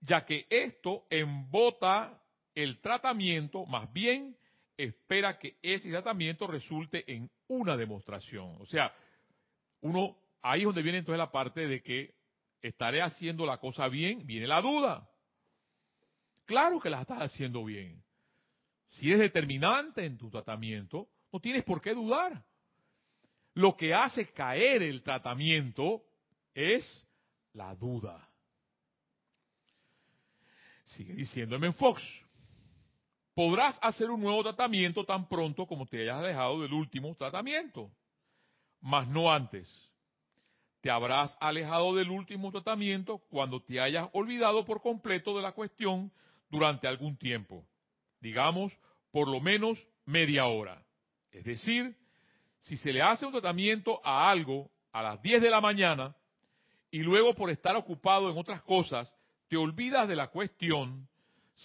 ya 0.00 0.24
que 0.24 0.46
esto 0.50 1.06
embota 1.08 2.20
el 2.54 2.80
tratamiento, 2.80 3.64
más 3.66 3.90
bien 3.92 4.36
espera 4.76 5.38
que 5.38 5.56
ese 5.62 5.90
tratamiento 5.90 6.46
resulte 6.46 7.04
en 7.10 7.30
una 7.50 7.76
demostración. 7.76 8.56
O 8.60 8.66
sea, 8.66 8.94
uno, 9.80 10.16
ahí 10.40 10.60
es 10.60 10.66
donde 10.66 10.82
viene 10.82 10.98
entonces 10.98 11.18
la 11.18 11.32
parte 11.32 11.66
de 11.66 11.82
que 11.82 12.14
estaré 12.62 13.02
haciendo 13.02 13.44
la 13.44 13.58
cosa 13.58 13.88
bien, 13.88 14.26
viene 14.26 14.46
la 14.46 14.62
duda. 14.62 15.08
Claro 16.46 16.80
que 16.80 16.90
la 16.90 17.02
estás 17.02 17.20
haciendo 17.20 17.64
bien. 17.64 18.02
Si 18.86 19.12
es 19.12 19.18
determinante 19.18 20.04
en 20.04 20.16
tu 20.16 20.30
tratamiento, 20.30 21.08
no 21.32 21.40
tienes 21.40 21.64
por 21.64 21.80
qué 21.80 21.92
dudar. 21.94 22.44
Lo 23.54 23.76
que 23.76 23.94
hace 23.94 24.32
caer 24.32 24.82
el 24.82 25.02
tratamiento 25.02 26.02
es 26.54 27.06
la 27.52 27.74
duda. 27.74 28.28
Sigue 30.84 31.14
diciendo 31.14 31.56
M. 31.56 31.72
Fox. 31.72 32.02
Podrás 33.40 33.78
hacer 33.80 34.10
un 34.10 34.20
nuevo 34.20 34.42
tratamiento 34.42 35.06
tan 35.06 35.26
pronto 35.26 35.64
como 35.64 35.86
te 35.86 36.02
hayas 36.02 36.18
alejado 36.18 36.60
del 36.60 36.74
último 36.74 37.14
tratamiento, 37.14 37.90
mas 38.82 39.08
no 39.08 39.32
antes. 39.32 39.66
Te 40.82 40.90
habrás 40.90 41.34
alejado 41.40 41.94
del 41.94 42.10
último 42.10 42.52
tratamiento 42.52 43.16
cuando 43.30 43.62
te 43.62 43.80
hayas 43.80 44.10
olvidado 44.12 44.66
por 44.66 44.82
completo 44.82 45.34
de 45.34 45.40
la 45.40 45.52
cuestión 45.52 46.12
durante 46.50 46.86
algún 46.86 47.16
tiempo, 47.16 47.64
digamos 48.20 48.78
por 49.10 49.26
lo 49.26 49.40
menos 49.40 49.82
media 50.04 50.44
hora. 50.44 50.84
Es 51.32 51.44
decir, 51.44 51.96
si 52.58 52.76
se 52.76 52.92
le 52.92 53.00
hace 53.00 53.24
un 53.24 53.32
tratamiento 53.32 54.02
a 54.04 54.30
algo 54.30 54.70
a 54.92 55.00
las 55.00 55.22
10 55.22 55.40
de 55.40 55.48
la 55.48 55.62
mañana 55.62 56.14
y 56.90 56.98
luego 56.98 57.34
por 57.34 57.48
estar 57.48 57.74
ocupado 57.74 58.30
en 58.30 58.36
otras 58.36 58.60
cosas 58.64 59.10
te 59.48 59.56
olvidas 59.56 60.06
de 60.08 60.16
la 60.16 60.26
cuestión, 60.26 61.08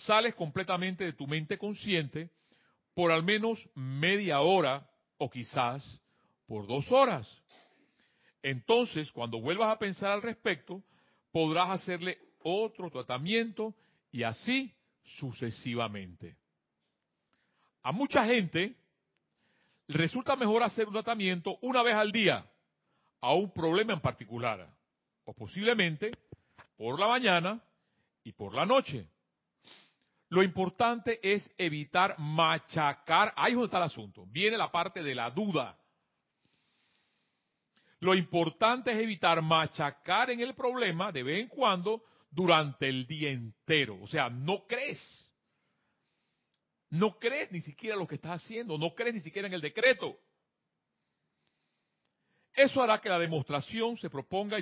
sales 0.04 0.36
completamente 0.36 1.04
de 1.04 1.14
tu 1.14 1.28
mente 1.28 1.58
consciente 1.58 2.30
por 2.94 3.12
al 3.12 3.24
menos 3.24 3.70
media 3.76 4.42
hora 4.42 4.90
o 5.18 5.30
quizás 5.30 6.02
por 6.48 6.68
dos 6.68 6.92
horas. 6.92 7.28
Entonces, 8.42 9.12
cuando 9.12 9.40
vuelvas 9.40 9.72
a 9.72 9.80
pensar 9.80 10.12
al 10.12 10.22
respecto, 10.22 10.84
podrás 11.32 11.70
hacerle 11.70 12.18
otro 12.44 12.92
tratamiento 12.92 13.76
y 14.12 14.24
así 14.24 14.74
sucesivamente. 15.04 16.38
A 17.84 17.92
mucha 17.92 18.24
gente 18.26 18.76
resulta 19.88 20.36
mejor 20.36 20.64
hacer 20.64 20.88
un 20.88 20.94
tratamiento 20.94 21.58
una 21.62 21.84
vez 21.84 21.96
al 21.96 22.12
día 22.12 22.46
a 23.22 23.34
un 23.34 23.52
problema 23.52 23.94
en 23.94 24.02
particular, 24.02 24.68
o 25.24 25.34
posiblemente 25.34 26.12
por 26.78 27.00
la 27.00 27.08
mañana 27.08 27.62
y 28.24 28.32
por 28.32 28.54
la 28.54 28.66
noche. 28.66 29.08
Lo 30.36 30.44
importante 30.44 31.18
es 31.24 31.50
evitar 31.58 32.20
machacar, 32.20 33.32
ahí 33.38 33.54
es 33.54 33.56
donde 33.56 33.68
está 33.68 33.78
el 33.78 33.84
asunto, 33.84 34.26
viene 34.26 34.58
la 34.58 34.70
parte 34.70 35.02
de 35.02 35.16
la 35.16 35.32
duda. 35.32 35.80
Lo 38.02 38.14
importante 38.14 38.92
es 38.92 38.98
evitar 39.00 39.42
machacar 39.42 40.32
en 40.32 40.42
el 40.42 40.54
problema 40.54 41.14
de 41.14 41.24
vez 41.24 41.40
en 41.40 41.48
cuando 41.48 42.04
durante 42.30 42.90
el 42.90 43.08
día 43.08 43.30
entero. 43.30 43.98
O 44.02 44.08
sea, 44.08 44.30
no 44.30 44.68
crees. 44.68 45.26
No 46.90 47.18
crees 47.18 47.50
ni 47.54 47.62
siquiera 47.62 47.96
lo 47.96 48.06
que 48.06 48.16
estás 48.16 48.44
haciendo, 48.44 48.78
no 48.78 48.94
crees 48.94 49.14
ni 49.14 49.22
siquiera 49.22 49.48
en 49.48 49.54
el 49.54 49.62
decreto. 49.62 50.20
Eso 52.52 52.84
hará 52.84 53.00
que 53.00 53.08
la 53.08 53.20
demostración 53.20 53.96
se 53.96 54.10
proponga 54.10 54.58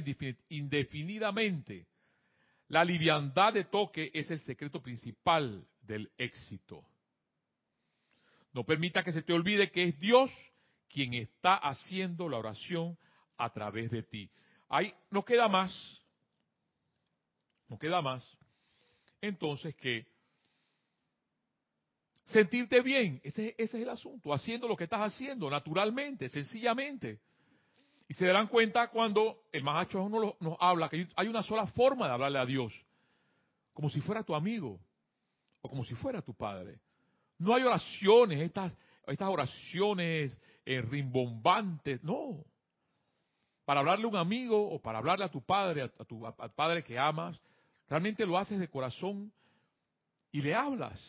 indefinidamente. 0.49 1.87
La 2.73 2.83
liviandad 2.83 3.53
de 3.53 3.65
toque 3.65 4.09
es 4.15 4.31
el 4.31 4.39
secreto 4.39 4.81
principal 4.81 5.63
del 5.83 6.11
éxito. 6.17 6.83
No 8.51 8.63
permita 8.63 9.03
que 9.03 9.11
se 9.11 9.21
te 9.21 9.31
olvide 9.31 9.69
que 9.69 9.83
es 9.83 9.99
Dios 9.99 10.31
quien 10.89 11.13
está 11.13 11.53
haciendo 11.53 12.27
la 12.27 12.39
oración 12.39 12.97
a 13.37 13.53
través 13.53 13.91
de 13.91 14.01
ti. 14.01 14.27
Ahí 14.69 14.91
no 15.11 15.23
queda 15.23 15.47
más, 15.47 16.01
no 17.67 17.77
queda 17.77 18.01
más, 18.01 18.27
entonces 19.21 19.75
que 19.75 20.07
sentirte 22.25 22.81
bien, 22.81 23.21
ese, 23.23 23.49
ese 23.49 23.77
es 23.77 23.83
el 23.83 23.89
asunto, 23.89 24.33
haciendo 24.33 24.67
lo 24.67 24.75
que 24.75 24.85
estás 24.85 25.13
haciendo 25.13 25.47
naturalmente, 25.47 26.27
sencillamente. 26.27 27.19
Y 28.07 28.13
se 28.13 28.25
darán 28.25 28.47
cuenta 28.47 28.89
cuando 28.89 29.43
el 29.51 29.63
Mahacho 29.63 30.03
uno 30.03 30.35
nos 30.39 30.57
habla 30.59 30.89
que 30.89 31.07
hay 31.15 31.27
una 31.27 31.41
sola 31.43 31.67
forma 31.67 32.07
de 32.07 32.13
hablarle 32.13 32.39
a 32.39 32.45
Dios, 32.45 32.73
como 33.73 33.89
si 33.89 34.01
fuera 34.01 34.23
tu 34.23 34.35
amigo 34.35 34.79
o 35.61 35.69
como 35.69 35.83
si 35.83 35.95
fuera 35.95 36.21
tu 36.21 36.33
padre. 36.33 36.79
No 37.37 37.55
hay 37.55 37.63
oraciones, 37.63 38.39
estas, 38.41 38.77
estas 39.07 39.29
oraciones 39.29 40.39
eh, 40.65 40.81
rimbombantes, 40.81 42.03
no. 42.03 42.45
Para 43.65 43.79
hablarle 43.79 44.05
a 44.05 44.09
un 44.09 44.15
amigo 44.17 44.69
o 44.69 44.81
para 44.81 44.99
hablarle 44.99 45.25
a 45.25 45.31
tu 45.31 45.41
padre, 45.41 45.83
a, 45.83 45.87
tu 45.89 46.21
padre 46.55 46.83
que 46.83 46.99
amas, 46.99 47.39
realmente 47.87 48.25
lo 48.25 48.37
haces 48.37 48.59
de 48.59 48.67
corazón 48.67 49.31
y 50.31 50.41
le 50.41 50.53
hablas. 50.53 51.01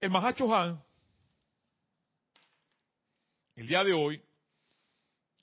El 0.00 0.10
Mahacho 0.10 0.52
Han, 0.54 0.82
el 3.54 3.66
día 3.66 3.82
de 3.82 3.92
hoy, 3.92 4.22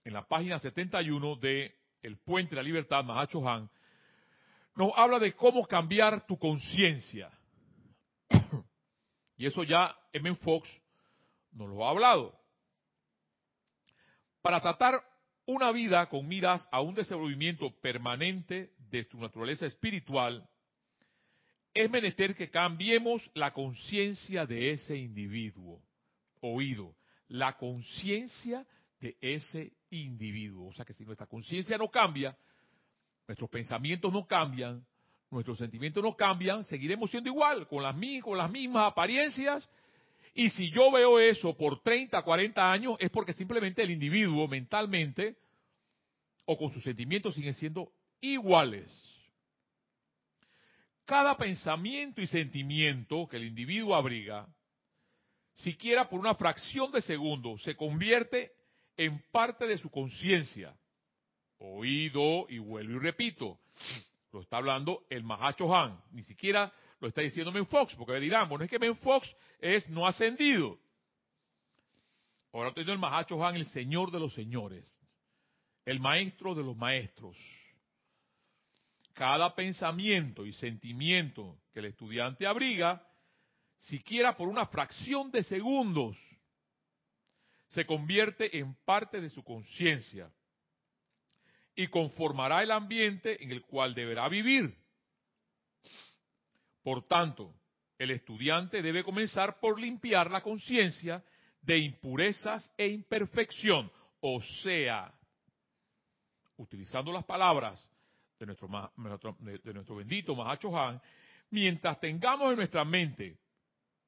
en 0.05 0.13
la 0.13 0.25
página 0.25 0.59
71 0.59 1.35
de 1.37 1.75
El 2.01 2.17
Puente 2.17 2.51
de 2.51 2.57
la 2.57 2.63
Libertad, 2.63 3.03
Mahacho 3.03 3.47
Han, 3.49 3.69
nos 4.75 4.91
habla 4.95 5.19
de 5.19 5.33
cómo 5.33 5.65
cambiar 5.65 6.25
tu 6.27 6.37
conciencia. 6.37 7.31
y 9.37 9.47
eso 9.47 9.63
ya 9.63 9.93
M. 10.13 10.35
Fox 10.35 10.69
nos 11.51 11.69
lo 11.69 11.85
ha 11.85 11.89
hablado. 11.89 12.39
Para 14.41 14.61
tratar 14.61 15.01
una 15.47 15.71
vida 15.71 16.07
con 16.07 16.27
miras 16.27 16.67
a 16.71 16.81
un 16.81 16.93
desenvolvimiento 16.93 17.71
permanente 17.81 18.73
de 18.77 19.05
tu 19.05 19.17
naturaleza 19.17 19.65
espiritual, 19.65 20.47
es 21.73 21.89
menester 21.89 22.35
que 22.35 22.51
cambiemos 22.51 23.27
la 23.33 23.51
conciencia 23.53 24.45
de 24.45 24.71
ese 24.71 24.95
individuo. 24.95 25.81
Oído, 26.41 26.95
la 27.27 27.57
conciencia 27.57 28.65
de 29.05 29.17
ese 29.21 29.73
individuo. 29.91 30.69
O 30.69 30.73
sea 30.73 30.83
que 30.83 30.93
si 30.93 31.05
nuestra 31.05 31.27
conciencia 31.27 31.77
no 31.77 31.89
cambia, 31.89 32.35
nuestros 33.27 33.49
pensamientos 33.49 34.11
no 34.11 34.25
cambian, 34.25 34.83
nuestros 35.29 35.59
sentimientos 35.59 36.03
no 36.03 36.15
cambian, 36.15 36.63
seguiremos 36.63 37.11
siendo 37.11 37.29
igual, 37.29 37.67
con 37.67 37.83
las, 37.83 37.95
con 38.23 38.37
las 38.37 38.49
mismas 38.49 38.91
apariencias. 38.91 39.69
Y 40.33 40.49
si 40.49 40.71
yo 40.71 40.91
veo 40.91 41.19
eso 41.19 41.55
por 41.55 41.81
30, 41.81 42.19
40 42.21 42.71
años, 42.71 42.95
es 42.99 43.11
porque 43.11 43.33
simplemente 43.33 43.83
el 43.83 43.91
individuo 43.91 44.47
mentalmente 44.47 45.37
o 46.45 46.57
con 46.57 46.71
sus 46.71 46.83
sentimientos 46.83 47.35
siguen 47.35 47.53
siendo 47.53 47.91
iguales. 48.21 48.91
Cada 51.05 51.37
pensamiento 51.37 52.21
y 52.21 52.27
sentimiento 52.27 53.27
que 53.27 53.37
el 53.37 53.43
individuo 53.45 53.93
abriga, 53.95 54.47
siquiera 55.53 56.09
por 56.09 56.19
una 56.19 56.33
fracción 56.33 56.91
de 56.91 57.01
segundo, 57.01 57.57
se 57.59 57.75
convierte 57.75 58.54
en 58.97 59.21
parte 59.31 59.65
de 59.67 59.77
su 59.77 59.89
conciencia. 59.89 60.75
Oído 61.57 62.45
y 62.49 62.59
vuelvo 62.59 62.93
y 62.93 62.99
repito. 62.99 63.59
Lo 64.31 64.41
está 64.41 64.57
hablando 64.57 65.05
el 65.09 65.23
Mahacho 65.23 65.73
Han. 65.73 66.01
Ni 66.11 66.23
siquiera 66.23 66.71
lo 66.99 67.07
está 67.07 67.21
diciendo 67.21 67.51
Men 67.51 67.67
Fox, 67.67 67.95
porque 67.95 68.19
dirán, 68.19 68.49
bueno, 68.49 68.65
es 68.65 68.69
que 68.69 68.79
Men 68.79 68.95
Fox 68.97 69.33
es 69.59 69.87
no 69.89 70.05
ascendido. 70.05 70.77
Ahora 72.51 72.69
estoy 72.69 72.89
el 72.89 72.97
Mahacho 72.97 73.43
Han, 73.43 73.55
el 73.55 73.65
señor 73.65 74.11
de 74.11 74.19
los 74.19 74.33
señores, 74.33 74.99
el 75.85 75.99
maestro 75.99 76.55
de 76.55 76.63
los 76.63 76.75
maestros. 76.77 77.37
Cada 79.13 79.53
pensamiento 79.55 80.45
y 80.45 80.53
sentimiento 80.53 81.57
que 81.73 81.79
el 81.79 81.85
estudiante 81.85 82.45
abriga, 82.45 83.05
siquiera 83.77 84.35
por 84.35 84.47
una 84.47 84.65
fracción 84.67 85.31
de 85.31 85.43
segundos, 85.43 86.17
se 87.67 87.85
convierte 87.85 88.57
en 88.57 88.75
parte 88.85 89.21
de 89.21 89.29
su 89.29 89.43
conciencia 89.43 90.31
y 91.75 91.87
conformará 91.87 92.63
el 92.63 92.71
ambiente 92.71 93.43
en 93.43 93.51
el 93.51 93.61
cual 93.63 93.93
deberá 93.93 94.29
vivir. 94.29 94.75
Por 96.83 97.05
tanto, 97.07 97.53
el 97.97 98.11
estudiante 98.11 98.81
debe 98.81 99.03
comenzar 99.03 99.59
por 99.59 99.79
limpiar 99.79 100.29
la 100.31 100.41
conciencia 100.41 101.23
de 101.61 101.79
impurezas 101.79 102.71
e 102.77 102.87
imperfección, 102.87 103.91
o 104.19 104.41
sea, 104.63 105.13
utilizando 106.57 107.11
las 107.11 107.23
palabras 107.23 107.83
de 108.39 108.45
nuestro, 108.45 108.69
de 109.39 109.73
nuestro 109.73 109.95
bendito 109.95 110.35
Mahacho 110.35 110.77
Han, 110.77 111.01
mientras 111.49 111.99
tengamos 111.99 112.51
en 112.51 112.57
nuestra 112.57 112.85
mente 112.85 113.39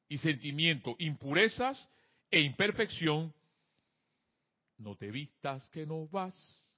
y 0.08 0.18
sentimiento 0.18 0.96
impurezas 1.00 1.90
e 2.30 2.42
imperfección, 2.42 3.34
no 4.78 4.96
te 4.96 5.12
vistas 5.12 5.70
que 5.70 5.86
no 5.86 6.08
vas, 6.08 6.36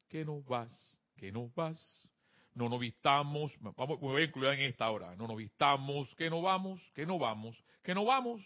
que 0.08 0.26
no 0.26 0.42
vas, 0.44 0.98
que 1.16 1.32
no 1.32 1.50
vas. 1.56 2.10
no 2.54 2.68
nos 2.68 2.80
vistamos, 2.80 3.54
vamos, 3.62 4.02
me 4.02 4.08
voy 4.08 4.22
a 4.22 4.26
incluir 4.26 4.52
en 4.52 4.62
esta 4.62 4.90
hora, 4.90 5.16
no 5.16 5.28
nos 5.28 5.38
vistamos, 5.38 6.14
que 6.16 6.30
no 6.30 6.42
vamos, 6.42 6.82
que 6.94 7.06
no 7.06 7.18
vamos, 7.18 7.64
que 7.84 7.94
no 7.94 8.06
vamos. 8.06 8.42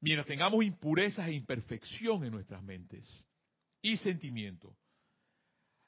Mientras 0.00 0.26
tengamos 0.26 0.64
impurezas 0.64 1.28
e 1.28 1.34
imperfección 1.34 2.24
en 2.24 2.32
nuestras 2.32 2.62
mentes 2.62 3.06
y 3.80 3.96
sentimientos. 3.96 4.74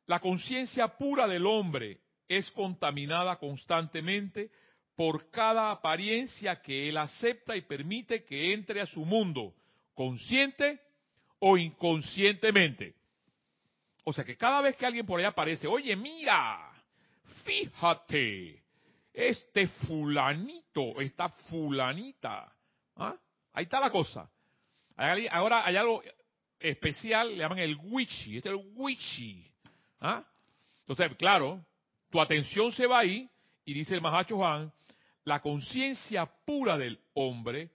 La 0.06 0.20
conciencia 0.20 0.96
pura 0.96 1.26
del 1.26 1.46
hombre 1.46 2.00
es 2.28 2.50
contaminada 2.52 3.36
constantemente 3.36 4.50
por 4.94 5.30
cada 5.30 5.70
apariencia 5.70 6.60
que 6.62 6.88
él 6.88 6.96
acepta 6.96 7.56
y 7.56 7.62
permite 7.62 8.24
que 8.24 8.52
entre 8.52 8.80
a 8.80 8.86
su 8.86 9.04
mundo, 9.04 9.54
consciente 9.94 10.80
o 11.46 11.58
inconscientemente. 11.58 12.94
O 14.02 14.14
sea 14.14 14.24
que 14.24 14.34
cada 14.34 14.62
vez 14.62 14.76
que 14.76 14.86
alguien 14.86 15.04
por 15.04 15.20
ahí 15.20 15.26
aparece, 15.26 15.66
oye, 15.66 15.94
mira, 15.94 16.72
fíjate, 17.44 18.62
este 19.12 19.68
fulanito, 19.68 20.98
esta 21.02 21.28
fulanita, 21.28 22.50
¿ah? 22.96 23.14
ahí 23.52 23.64
está 23.64 23.78
la 23.78 23.90
cosa. 23.90 24.30
Ahora 24.96 25.66
hay 25.66 25.76
algo 25.76 26.02
especial, 26.58 27.28
le 27.28 27.36
llaman 27.36 27.58
el 27.58 27.76
wichi, 27.76 28.38
este 28.38 28.48
es 28.48 28.54
el 28.54 28.72
wichi. 28.76 29.46
¿ah? 30.00 30.24
Entonces, 30.80 31.14
claro, 31.18 31.62
tu 32.08 32.22
atención 32.22 32.72
se 32.72 32.86
va 32.86 33.00
ahí 33.00 33.28
y 33.66 33.74
dice 33.74 33.94
el 33.94 34.00
Mahacho 34.00 34.36
Juan, 34.36 34.72
la 35.24 35.40
conciencia 35.40 36.24
pura 36.46 36.78
del 36.78 36.98
hombre 37.12 37.70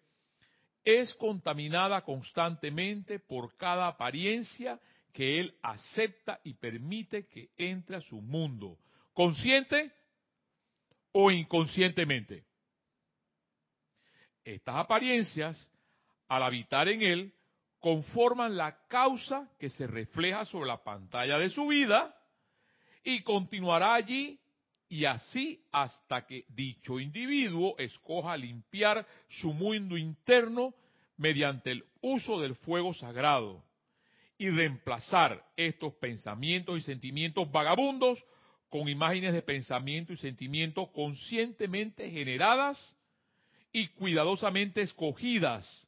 es 0.97 1.13
contaminada 1.15 2.01
constantemente 2.01 3.19
por 3.19 3.55
cada 3.57 3.87
apariencia 3.87 4.79
que 5.13 5.39
él 5.39 5.55
acepta 5.61 6.39
y 6.43 6.53
permite 6.53 7.27
que 7.27 7.49
entre 7.57 7.97
a 7.97 8.01
su 8.01 8.21
mundo, 8.21 8.77
consciente 9.13 9.91
o 11.11 11.31
inconscientemente. 11.31 12.45
Estas 14.43 14.75
apariencias, 14.77 15.69
al 16.27 16.43
habitar 16.43 16.87
en 16.87 17.01
él, 17.01 17.33
conforman 17.79 18.57
la 18.57 18.85
causa 18.87 19.49
que 19.59 19.69
se 19.69 19.87
refleja 19.87 20.45
sobre 20.45 20.67
la 20.67 20.83
pantalla 20.83 21.37
de 21.37 21.49
su 21.49 21.67
vida 21.67 22.15
y 23.03 23.21
continuará 23.23 23.95
allí 23.95 24.38
y 24.89 25.05
así 25.05 25.63
hasta 25.71 26.25
que 26.25 26.45
dicho 26.49 26.99
individuo 26.99 27.75
escoja 27.77 28.35
limpiar 28.35 29.05
su 29.29 29.53
mundo 29.53 29.95
interno 29.95 30.73
mediante 31.15 31.71
el 31.71 31.85
uso 32.01 32.41
del 32.41 32.55
fuego 32.55 32.93
sagrado 32.95 33.63
y 34.37 34.49
reemplazar 34.49 35.45
estos 35.55 35.93
pensamientos 35.95 36.79
y 36.79 36.81
sentimientos 36.81 37.51
vagabundos 37.51 38.23
con 38.69 38.89
imágenes 38.89 39.33
de 39.33 39.43
pensamiento 39.43 40.13
y 40.13 40.17
sentimientos 40.17 40.89
conscientemente 40.89 42.09
generadas 42.09 42.95
y 43.71 43.87
cuidadosamente 43.89 44.81
escogidas, 44.81 45.87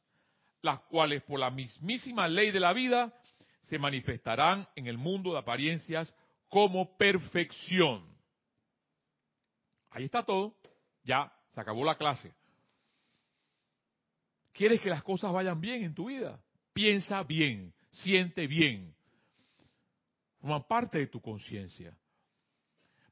las 0.60 0.80
cuales 0.80 1.22
por 1.22 1.40
la 1.40 1.50
mismísima 1.50 2.28
ley 2.28 2.52
de 2.52 2.60
la 2.60 2.72
vida 2.72 3.12
se 3.62 3.78
manifestarán 3.78 4.68
en 4.76 4.86
el 4.86 4.98
mundo 4.98 5.32
de 5.32 5.38
apariencias 5.38 6.14
como 6.48 6.96
perfección. 6.96 8.11
Ahí 9.92 10.04
está 10.04 10.22
todo, 10.22 10.56
ya 11.04 11.32
se 11.50 11.60
acabó 11.60 11.84
la 11.84 11.96
clase. 11.96 12.32
¿Quieres 14.52 14.80
que 14.80 14.90
las 14.90 15.02
cosas 15.02 15.32
vayan 15.32 15.60
bien 15.60 15.82
en 15.82 15.94
tu 15.94 16.06
vida? 16.06 16.42
Piensa 16.72 17.22
bien, 17.22 17.74
siente 17.90 18.46
bien. 18.46 18.94
Forman 20.40 20.66
parte 20.66 20.98
de 20.98 21.06
tu 21.06 21.20
conciencia. 21.20 21.96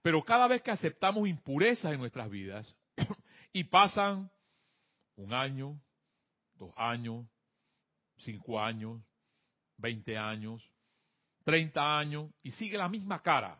Pero 0.02 0.22
cada 0.24 0.48
vez 0.48 0.62
que 0.62 0.70
aceptamos 0.70 1.28
impurezas 1.28 1.92
en 1.92 2.00
nuestras 2.00 2.30
vidas 2.30 2.74
y 3.52 3.64
pasan 3.64 4.30
un 5.16 5.34
año, 5.34 5.78
dos 6.54 6.72
años, 6.76 7.26
cinco 8.16 8.60
años, 8.60 9.02
veinte 9.76 10.16
años, 10.16 10.62
treinta 11.44 11.98
años 11.98 12.30
y 12.42 12.50
sigue 12.52 12.78
la 12.78 12.88
misma 12.88 13.22
cara 13.22 13.58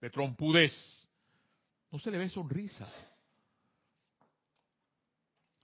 de 0.00 0.10
trompudez, 0.10 0.72
no 1.90 1.98
se 1.98 2.10
le 2.10 2.18
ve 2.18 2.28
sonrisa. 2.28 2.90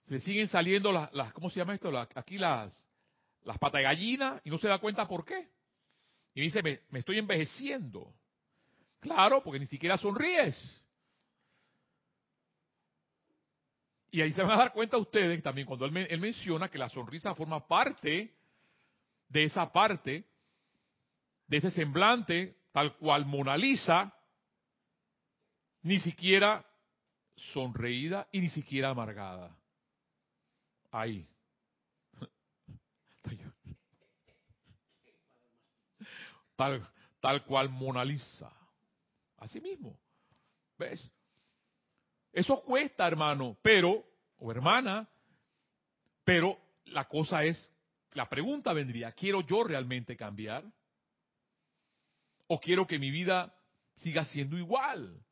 Se 0.05 0.13
le 0.13 0.19
siguen 0.19 0.47
saliendo 0.47 0.91
las, 0.91 1.11
las 1.13 1.33
¿cómo 1.33 1.49
se 1.49 1.59
llama 1.59 1.73
esto? 1.73 1.91
aquí 2.15 2.37
las, 2.37 2.87
las 3.43 3.57
patas 3.57 3.79
de 3.79 3.83
gallina 3.83 4.41
y 4.43 4.49
no 4.49 4.57
se 4.57 4.67
da 4.67 4.79
cuenta 4.79 5.07
por 5.07 5.25
qué. 5.25 5.49
Y 6.33 6.41
dice, 6.41 6.61
me, 6.61 6.81
estoy 6.99 7.17
envejeciendo. 7.17 8.13
Claro, 8.99 9.41
porque 9.43 9.59
ni 9.59 9.65
siquiera 9.65 9.97
sonríes. 9.97 10.55
Y 14.11 14.21
ahí 14.21 14.31
se 14.31 14.41
van 14.41 14.51
a 14.51 14.57
dar 14.57 14.73
cuenta 14.73 14.97
ustedes 14.97 15.41
también 15.43 15.67
cuando 15.67 15.85
él, 15.85 15.97
él, 15.97 16.19
menciona 16.19 16.69
que 16.69 16.77
la 16.77 16.89
sonrisa 16.89 17.35
forma 17.35 17.67
parte 17.67 18.33
de 19.27 19.43
esa 19.43 19.71
parte, 19.71 20.25
de 21.47 21.57
ese 21.57 21.71
semblante, 21.71 22.57
tal 22.71 22.95
cual 22.97 23.25
Mona 23.25 23.57
Lisa, 23.57 24.16
ni 25.87 25.99
siquiera 25.99 26.65
sonreída 27.53 28.27
y 28.33 28.41
ni 28.41 28.49
siquiera 28.49 28.89
amargada. 28.89 29.55
Ahí. 30.91 31.25
Tal, 36.57 36.85
tal 37.21 37.45
cual 37.45 37.69
Mona 37.69 38.03
Lisa. 38.03 38.51
Así 39.37 39.61
mismo. 39.61 39.97
¿Ves? 40.77 41.09
Eso 42.33 42.61
cuesta, 42.63 43.07
hermano, 43.07 43.57
pero, 43.61 44.03
o 44.39 44.51
hermana, 44.51 45.07
pero 46.23 46.57
la 46.85 47.05
cosa 47.07 47.45
es, 47.45 47.71
la 48.13 48.27
pregunta 48.27 48.73
vendría, 48.73 49.13
¿quiero 49.13 49.39
yo 49.41 49.63
realmente 49.63 50.17
cambiar? 50.17 50.65
¿O 52.47 52.59
quiero 52.59 52.85
que 52.85 52.99
mi 52.99 53.09
vida 53.11 53.55
siga 53.95 54.25
siendo 54.25 54.57
igual? 54.57 55.23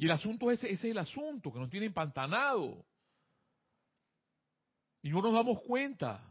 Y 0.00 0.06
el 0.06 0.12
asunto 0.12 0.50
ese, 0.50 0.66
ese 0.72 0.88
es 0.88 0.92
el 0.92 0.98
asunto, 0.98 1.52
que 1.52 1.58
nos 1.58 1.68
tiene 1.68 1.84
empantanado. 1.84 2.86
Y 5.02 5.10
no 5.10 5.20
nos 5.20 5.34
damos 5.34 5.60
cuenta. 5.60 6.26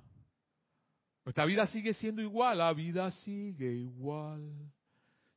Nuestra 1.23 1.45
vida 1.45 1.67
sigue 1.67 1.93
siendo 1.93 2.19
igual, 2.19 2.57
la 2.57 2.73
vida 2.73 3.11
sigue 3.11 3.71
igual. 3.71 4.51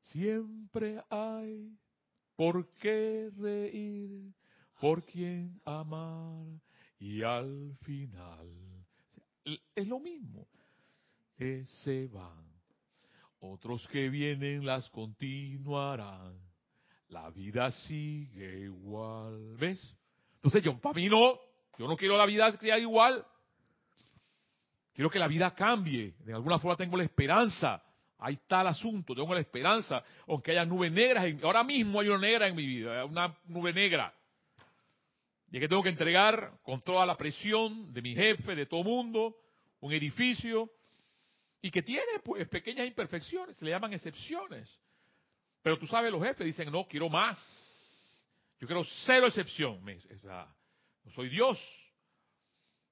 Siempre 0.05 1.05
hay 1.11 1.77
por 2.35 2.73
qué 2.77 3.31
reír, 3.37 4.33
por 4.81 5.05
quién 5.05 5.61
amar. 5.67 6.47
Y 6.99 7.23
al 7.23 7.77
final 7.83 8.49
es 9.75 9.87
lo 9.87 10.01
mismo. 10.01 10.49
Que 11.37 11.67
se 11.85 12.07
van. 12.07 12.51
Otros 13.41 13.87
que 13.89 14.09
vienen 14.09 14.65
las 14.65 14.89
continuarán. 14.89 16.52
La 17.13 17.29
vida 17.29 17.71
sigue 17.71 18.61
igual. 18.61 19.55
¿Ves? 19.59 19.95
Entonces 20.37 20.63
yo, 20.63 20.79
para 20.79 20.95
mí 20.95 21.11
no, 21.11 21.39
yo 21.79 21.87
no 21.87 21.95
quiero 21.95 22.17
la 22.17 22.25
vida 22.25 22.51
sea 22.53 22.79
igual. 22.79 23.23
Quiero 24.95 25.11
que 25.11 25.19
la 25.19 25.29
vida 25.29 25.55
cambie. 25.55 26.15
De 26.21 26.33
alguna 26.33 26.59
forma 26.59 26.75
tengo 26.75 26.97
la 26.97 27.05
esperanza. 27.05 27.83
Ahí 28.19 28.35
está 28.35 28.63
el 28.63 28.69
asunto. 28.69 29.15
Tengo 29.15 29.35
la 29.35 29.41
esperanza. 29.41 30.03
Aunque 30.27 30.53
haya 30.53 30.65
nubes 30.65 30.91
negras. 30.91 31.27
ahora 31.43 31.63
mismo 31.63 32.01
hay 32.01 32.09
una 32.09 32.19
negra 32.19 32.49
en 32.49 32.57
mi 32.57 32.65
vida. 32.65 33.05
Una 33.05 33.37
nube 33.45 33.75
negra. 33.75 34.15
Y 35.51 35.61
que 35.61 35.69
tengo 35.69 35.83
que 35.83 35.91
entregar 35.91 36.61
con 36.63 36.81
toda 36.81 37.05
la 37.05 37.19
presión 37.19 37.93
de 37.93 38.01
mi 38.01 38.15
jefe, 38.15 38.55
de 38.55 38.65
todo 38.65 38.85
mundo, 38.85 39.37
un 39.81 39.93
edificio. 39.93 40.71
Y 41.61 41.71
que 41.71 41.83
tiene 41.83 42.21
pues 42.25 42.49
pequeñas 42.49 42.87
imperfecciones. 42.87 43.55
Se 43.59 43.67
le 43.67 43.71
llaman 43.71 43.93
excepciones. 43.93 44.81
Pero 45.63 45.79
tú 45.79 45.87
sabes, 45.87 46.11
los 46.11 46.23
jefes 46.23 46.45
dicen, 46.45 46.71
no, 46.71 46.87
quiero 46.87 47.09
más. 47.09 47.39
Yo 48.59 48.67
quiero 48.67 48.83
cero 49.05 49.27
excepción. 49.27 49.85
No 49.85 51.13
soy 51.13 51.29
Dios. 51.29 51.59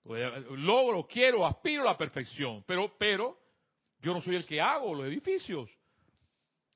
Logro, 0.05 1.07
quiero, 1.07 1.47
aspiro 1.47 1.83
a 1.83 1.93
la 1.93 1.99
perfección, 1.99 2.65
pero, 2.67 2.97
pero 2.97 3.39
yo 4.01 4.15
no 4.15 4.21
soy 4.21 4.37
el 4.37 4.47
que 4.47 4.61
hago 4.61 4.95
los 4.95 5.07
edificios. 5.07 5.71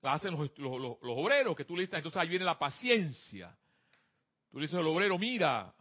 La 0.03 0.13
hacen 0.13 0.37
los, 0.37 0.99
obreros 1.03 1.57
que 1.57 1.65
tú 1.65 1.77
le 1.77 1.85
entonces 1.85 2.17
ahí 2.17 2.29
viene 2.29 2.45
la 2.45 2.59
paciencia. 2.59 3.57
Tú 4.51 4.59
le 4.59 4.65
dices 4.65 4.79
al 4.79 4.87
obrero, 4.87 5.19
mira, 5.19 5.75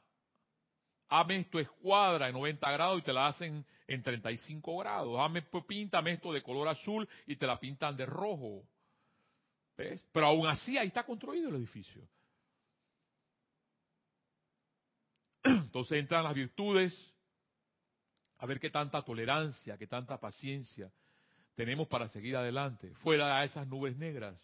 hazme 1.09 1.35
esto 1.35 1.59
escuadra 1.59 2.29
en 2.29 2.33
90 2.33 2.71
grados 2.71 2.99
y 2.99 3.01
te 3.03 3.11
la 3.11 3.27
hacen 3.27 3.65
en 3.85 4.01
35 4.01 4.77
grados. 4.77 5.19
Hazme, 5.19 5.41
pues, 5.41 5.65
píntame 5.65 6.13
esto 6.13 6.31
de 6.31 6.41
color 6.41 6.69
azul 6.69 7.07
y 7.27 7.35
te 7.35 7.45
la 7.45 7.59
pintan 7.59 7.97
de 7.97 8.05
rojo. 8.05 8.63
Pero 9.75 10.25
aún 10.25 10.47
así 10.47 10.77
ahí 10.77 10.87
está 10.87 11.03
construido 11.03 11.49
el 11.49 11.55
edificio. 11.55 12.07
Entonces 15.43 15.99
entran 15.99 16.23
las 16.23 16.33
virtudes, 16.33 17.13
a 18.37 18.45
ver 18.45 18.59
qué 18.59 18.69
tanta 18.69 19.01
tolerancia, 19.01 19.77
qué 19.77 19.87
tanta 19.87 20.19
paciencia, 20.19 20.91
tenemos 21.55 21.87
para 21.87 22.07
seguir 22.07 22.35
adelante, 22.35 22.93
fuera 22.95 23.39
de 23.39 23.45
esas 23.45 23.67
nubes 23.67 23.97
negras. 23.97 24.39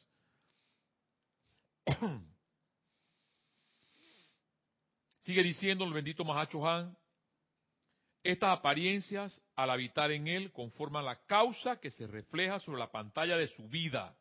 Sigue 5.22 5.44
diciendo 5.44 5.86
el 5.86 5.94
bendito 5.94 6.26
Mahacho 6.26 6.68
Han, 6.68 6.98
estas 8.24 8.58
apariencias 8.58 9.42
al 9.56 9.70
habitar 9.70 10.12
en 10.12 10.28
él 10.28 10.52
conforman 10.52 11.06
la 11.06 11.24
causa 11.26 11.80
que 11.80 11.92
se 11.92 12.06
refleja 12.08 12.60
sobre 12.60 12.80
la 12.80 12.92
pantalla 12.92 13.38
de 13.38 13.48
su 13.48 13.70
vida 13.70 14.19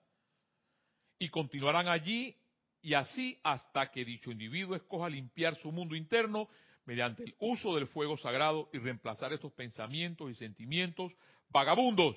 y 1.19 1.29
continuarán 1.29 1.89
allí 1.89 2.37
y 2.81 2.95
así 2.95 3.39
hasta 3.43 3.91
que 3.91 4.05
dicho 4.05 4.31
individuo 4.31 4.77
escoja 4.77 5.09
limpiar 5.09 5.57
su 5.57 5.73
mundo 5.73 5.97
interno 5.97 6.49
mediante 6.85 7.25
el 7.25 7.35
uso 7.41 7.75
del 7.75 7.87
fuego 7.87 8.17
sagrado 8.17 8.71
y 8.73 8.79
reemplazar 8.79 9.33
estos 9.33 9.53
pensamientos 9.53 10.31
y 10.31 10.35
sentimientos 10.35 11.13
vagabundos 11.51 12.17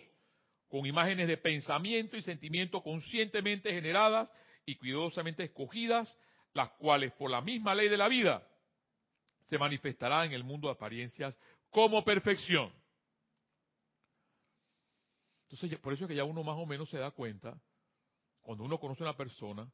con 0.70 0.86
imágenes 0.86 1.28
de 1.28 1.38
pensamiento 1.38 2.16
y 2.16 2.22
sentimiento 2.22 2.82
conscientemente 2.82 3.74
generadas 3.74 4.32
y 4.66 4.76
cuidadosamente 4.76 5.44
escogidas, 5.44 6.18
las 6.54 6.70
cuales 6.72 7.12
por 7.14 7.30
la 7.30 7.42
misma 7.42 7.76
ley 7.76 7.90
de 7.90 7.98
la 7.98 8.08
vida 8.08 8.48
se 9.48 9.58
manifestará 9.58 10.24
en 10.24 10.32
el 10.32 10.46
mundo 10.46 10.70
de 10.70 10.76
apariencias 10.76 11.38
como 11.70 12.06
perfección. 12.06 12.72
Entonces, 15.50 15.78
por 15.80 15.92
eso 15.92 16.06
es 16.06 16.08
que 16.08 16.16
ya 16.16 16.24
uno 16.24 16.44
más 16.44 16.56
o 16.58 16.66
menos 16.66 16.90
se 16.90 16.98
da 16.98 17.12
cuenta, 17.12 17.60
cuando 18.42 18.64
uno 18.64 18.80
conoce 18.80 19.04
a 19.04 19.08
una 19.08 19.18
persona, 19.18 19.70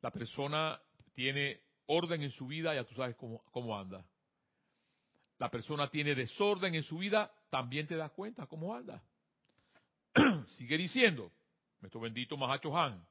la 0.00 0.10
persona 0.10 0.80
tiene 1.12 1.60
orden 1.86 2.22
en 2.22 2.30
su 2.30 2.46
vida, 2.46 2.74
ya 2.74 2.84
tú 2.84 2.94
sabes 2.94 3.16
cómo, 3.16 3.42
cómo 3.50 3.78
anda. 3.78 4.04
La 5.38 5.50
persona 5.50 5.88
tiene 5.88 6.14
desorden 6.14 6.74
en 6.74 6.82
su 6.82 6.98
vida, 6.98 7.32
también 7.50 7.86
te 7.86 7.96
das 7.96 8.10
cuenta 8.12 8.46
cómo 8.46 8.74
anda. 8.74 9.02
Sigue 10.58 10.76
diciendo, 10.76 11.32
nuestro 11.80 12.00
bendito 12.00 12.36
Mahacho 12.36 12.76
Han, 12.76 13.06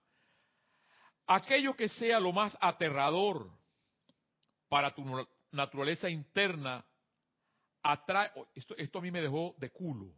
aquello 1.27 1.75
que 1.75 1.89
sea 1.89 2.19
lo 2.19 2.31
más 2.31 2.57
aterrador 2.59 3.51
para 4.67 4.93
tu 4.93 5.03
naturaleza 5.51 6.09
interna, 6.09 6.85
atrae, 7.81 8.31
esto, 8.55 8.75
esto 8.77 8.99
a 8.99 9.01
mí 9.01 9.11
me 9.11 9.21
dejó 9.21 9.55
de 9.57 9.71
culo. 9.71 10.13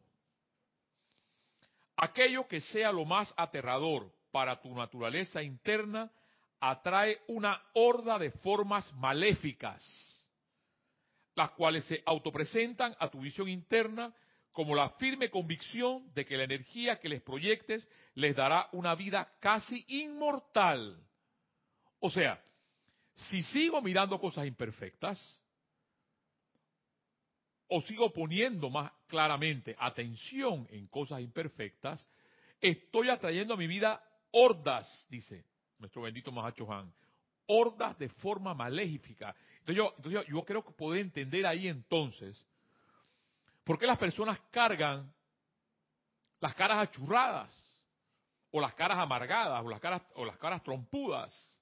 Aquello 2.01 2.47
que 2.47 2.61
sea 2.61 2.91
lo 2.91 3.05
más 3.05 3.31
aterrador 3.37 4.11
para 4.31 4.59
tu 4.59 4.73
naturaleza 4.73 5.43
interna, 5.43 6.11
atrae 6.59 7.19
una 7.27 7.61
horda 7.73 8.17
de 8.17 8.31
formas 8.31 8.91
maléficas, 8.95 9.83
las 11.35 11.51
cuales 11.51 11.85
se 11.85 12.01
autopresentan 12.07 12.95
a 12.99 13.07
tu 13.07 13.19
visión 13.19 13.47
interna 13.47 14.11
como 14.51 14.73
la 14.73 14.89
firme 14.91 15.29
convicción 15.29 16.11
de 16.15 16.25
que 16.25 16.37
la 16.37 16.45
energía 16.45 16.99
que 16.99 17.07
les 17.07 17.21
proyectes 17.21 17.87
les 18.15 18.35
dará 18.35 18.67
una 18.71 18.95
vida 18.95 19.31
casi 19.39 19.85
inmortal. 19.87 20.99
O 21.99 22.09
sea, 22.09 22.41
si 23.13 23.43
sigo 23.43 23.79
mirando 23.79 24.19
cosas 24.19 24.47
imperfectas, 24.47 25.39
o 27.73 27.79
sigo 27.81 28.12
poniendo 28.12 28.69
más 28.69 28.91
claramente 29.07 29.77
atención 29.79 30.67
en 30.71 30.88
cosas 30.88 31.21
imperfectas, 31.21 32.05
estoy 32.60 33.10
atrayendo 33.10 33.53
a 33.53 33.57
mi 33.57 33.65
vida 33.65 34.03
hordas, 34.31 35.07
dice 35.10 35.45
nuestro 35.79 36.01
bendito 36.01 36.34
Mahacho 36.34 36.69
Han, 36.69 36.93
hordas 37.45 37.97
de 37.97 38.10
forma 38.10 38.53
maléfica. 38.53 39.34
Entonces 39.60 39.75
yo, 39.77 39.93
entonces 39.95 40.27
yo, 40.27 40.43
creo 40.43 40.65
que 40.65 40.73
poder 40.73 40.99
entender 40.99 41.45
ahí 41.45 41.69
entonces 41.69 42.45
por 43.63 43.79
qué 43.79 43.88
las 43.88 43.97
personas 43.97 44.38
cargan 44.51 45.10
las 46.41 46.53
caras 46.55 46.89
achurradas, 46.89 47.55
o 48.51 48.60
las 48.60 48.73
caras 48.73 48.97
amargadas, 48.97 49.63
o 49.63 49.69
las 49.69 49.79
caras, 49.79 50.01
o 50.15 50.25
las 50.25 50.38
caras 50.38 50.62
trompudas. 50.62 51.62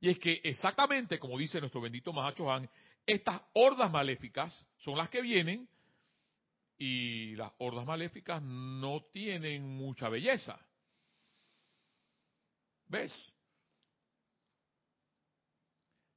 Y 0.00 0.08
es 0.08 0.18
que 0.18 0.40
exactamente 0.44 1.18
como 1.18 1.36
dice 1.36 1.60
nuestro 1.60 1.82
bendito 1.82 2.10
Mahacho 2.10 2.50
Han, 2.50 2.70
estas 3.08 3.40
hordas 3.54 3.90
maléficas 3.90 4.54
son 4.76 4.98
las 4.98 5.08
que 5.08 5.22
vienen 5.22 5.66
y 6.76 7.34
las 7.36 7.50
hordas 7.56 7.86
maléficas 7.86 8.42
no 8.42 9.02
tienen 9.10 9.66
mucha 9.66 10.10
belleza. 10.10 10.60
¿Ves? 12.86 13.12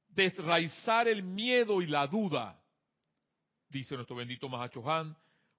Desraizar 0.10 1.08
el 1.08 1.23
miedo 1.23 1.82
y 1.82 1.88
la 1.88 2.06
duda, 2.08 2.62
dice 3.69 3.95
nuestro 3.95 4.17
bendito 4.17 4.49
Mahacho 4.49 4.88
Han, 4.91 5.15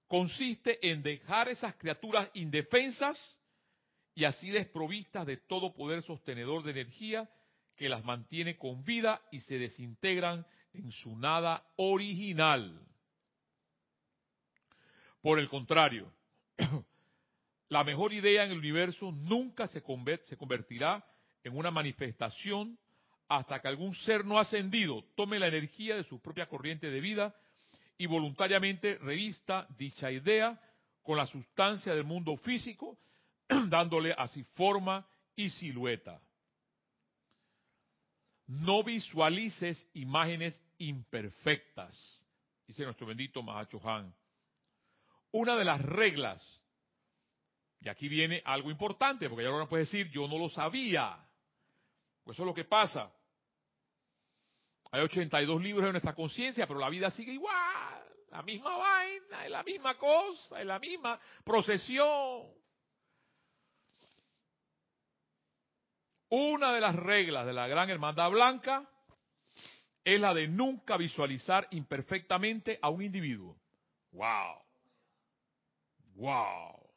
consiste 0.07 0.87
en 0.87 1.01
dejar 1.01 1.49
esas 1.49 1.73
criaturas 1.77 2.29
indefensas 2.35 3.17
y 4.13 4.25
así 4.25 4.51
desprovistas 4.51 5.25
de 5.25 5.37
todo 5.37 5.73
poder 5.73 6.03
sostenedor 6.03 6.61
de 6.61 6.71
energía 6.71 7.27
que 7.75 7.89
las 7.89 8.05
mantiene 8.05 8.55
con 8.55 8.83
vida 8.83 9.19
y 9.31 9.39
se 9.39 9.57
desintegran 9.57 10.45
en 10.73 10.91
su 10.91 11.15
nada 11.17 11.63
original. 11.77 12.79
Por 15.21 15.39
el 15.39 15.47
contrario, 15.47 16.11
la 17.69 17.83
mejor 17.83 18.13
idea 18.13 18.43
en 18.43 18.51
el 18.51 18.57
universo 18.57 19.11
nunca 19.11 19.67
se, 19.67 19.81
convertirá 19.81 21.05
en 21.43 21.55
una 21.55 21.71
manifestación 21.71 22.77
hasta 23.27 23.61
que 23.61 23.67
algún 23.67 23.95
ser 23.95 24.25
no 24.25 24.37
ascendido 24.37 25.05
tome 25.15 25.39
la 25.39 25.47
energía 25.47 25.95
de 25.95 26.03
su 26.03 26.21
propia 26.21 26.47
corriente 26.47 26.89
de 26.89 26.99
vida 26.99 27.35
y 27.97 28.05
voluntariamente 28.05 28.97
revista 28.97 29.67
dicha 29.77 30.11
idea 30.11 30.59
con 31.01 31.17
la 31.17 31.25
sustancia 31.25 31.93
del 31.93 32.03
mundo 32.03 32.35
físico, 32.37 32.97
dándole 33.67 34.13
así 34.17 34.43
forma 34.55 35.07
y 35.35 35.49
silueta. 35.49 36.21
No 38.47 38.83
visualices 38.83 39.87
imágenes 39.93 40.61
imperfectas, 40.77 42.25
dice 42.67 42.83
nuestro 42.83 43.07
bendito 43.07 43.41
Mahacho 43.41 43.79
Han. 43.87 44.13
Una 45.31 45.55
de 45.55 45.65
las 45.65 45.81
reglas, 45.81 46.61
y 47.79 47.89
aquí 47.89 48.07
viene 48.07 48.41
algo 48.45 48.69
importante, 48.69 49.29
porque 49.29 49.43
ya 49.43 49.49
no 49.49 49.67
puede 49.67 49.83
decir, 49.83 50.09
yo 50.09 50.27
no 50.27 50.37
lo 50.37 50.49
sabía. 50.49 51.17
Pues 52.23 52.35
eso 52.35 52.43
es 52.43 52.47
lo 52.47 52.53
que 52.53 52.65
pasa. 52.65 53.11
Hay 54.91 55.01
82 55.01 55.61
libros 55.61 55.87
en 55.87 55.93
nuestra 55.93 56.13
conciencia, 56.13 56.67
pero 56.67 56.79
la 56.79 56.89
vida 56.89 57.09
sigue 57.11 57.33
igual. 57.33 58.03
La 58.29 58.41
misma 58.41 58.77
vaina, 58.77 59.45
es 59.45 59.51
la 59.51 59.63
misma 59.63 59.97
cosa, 59.97 60.59
es 60.59 60.65
la 60.65 60.79
misma 60.79 61.19
procesión. 61.43 62.62
Una 66.35 66.73
de 66.73 66.81
las 66.81 66.95
reglas 66.95 67.45
de 67.45 67.53
la 67.53 67.67
gran 67.67 67.91
hermandad 67.91 68.31
blanca 68.31 68.89
es 70.03 70.19
la 70.19 70.33
de 70.33 70.47
nunca 70.47 70.97
visualizar 70.97 71.67
imperfectamente 71.69 72.79
a 72.81 72.89
un 72.89 73.03
individuo. 73.03 73.55
¡Wow! 74.13 74.63
¡Wow! 76.15 76.89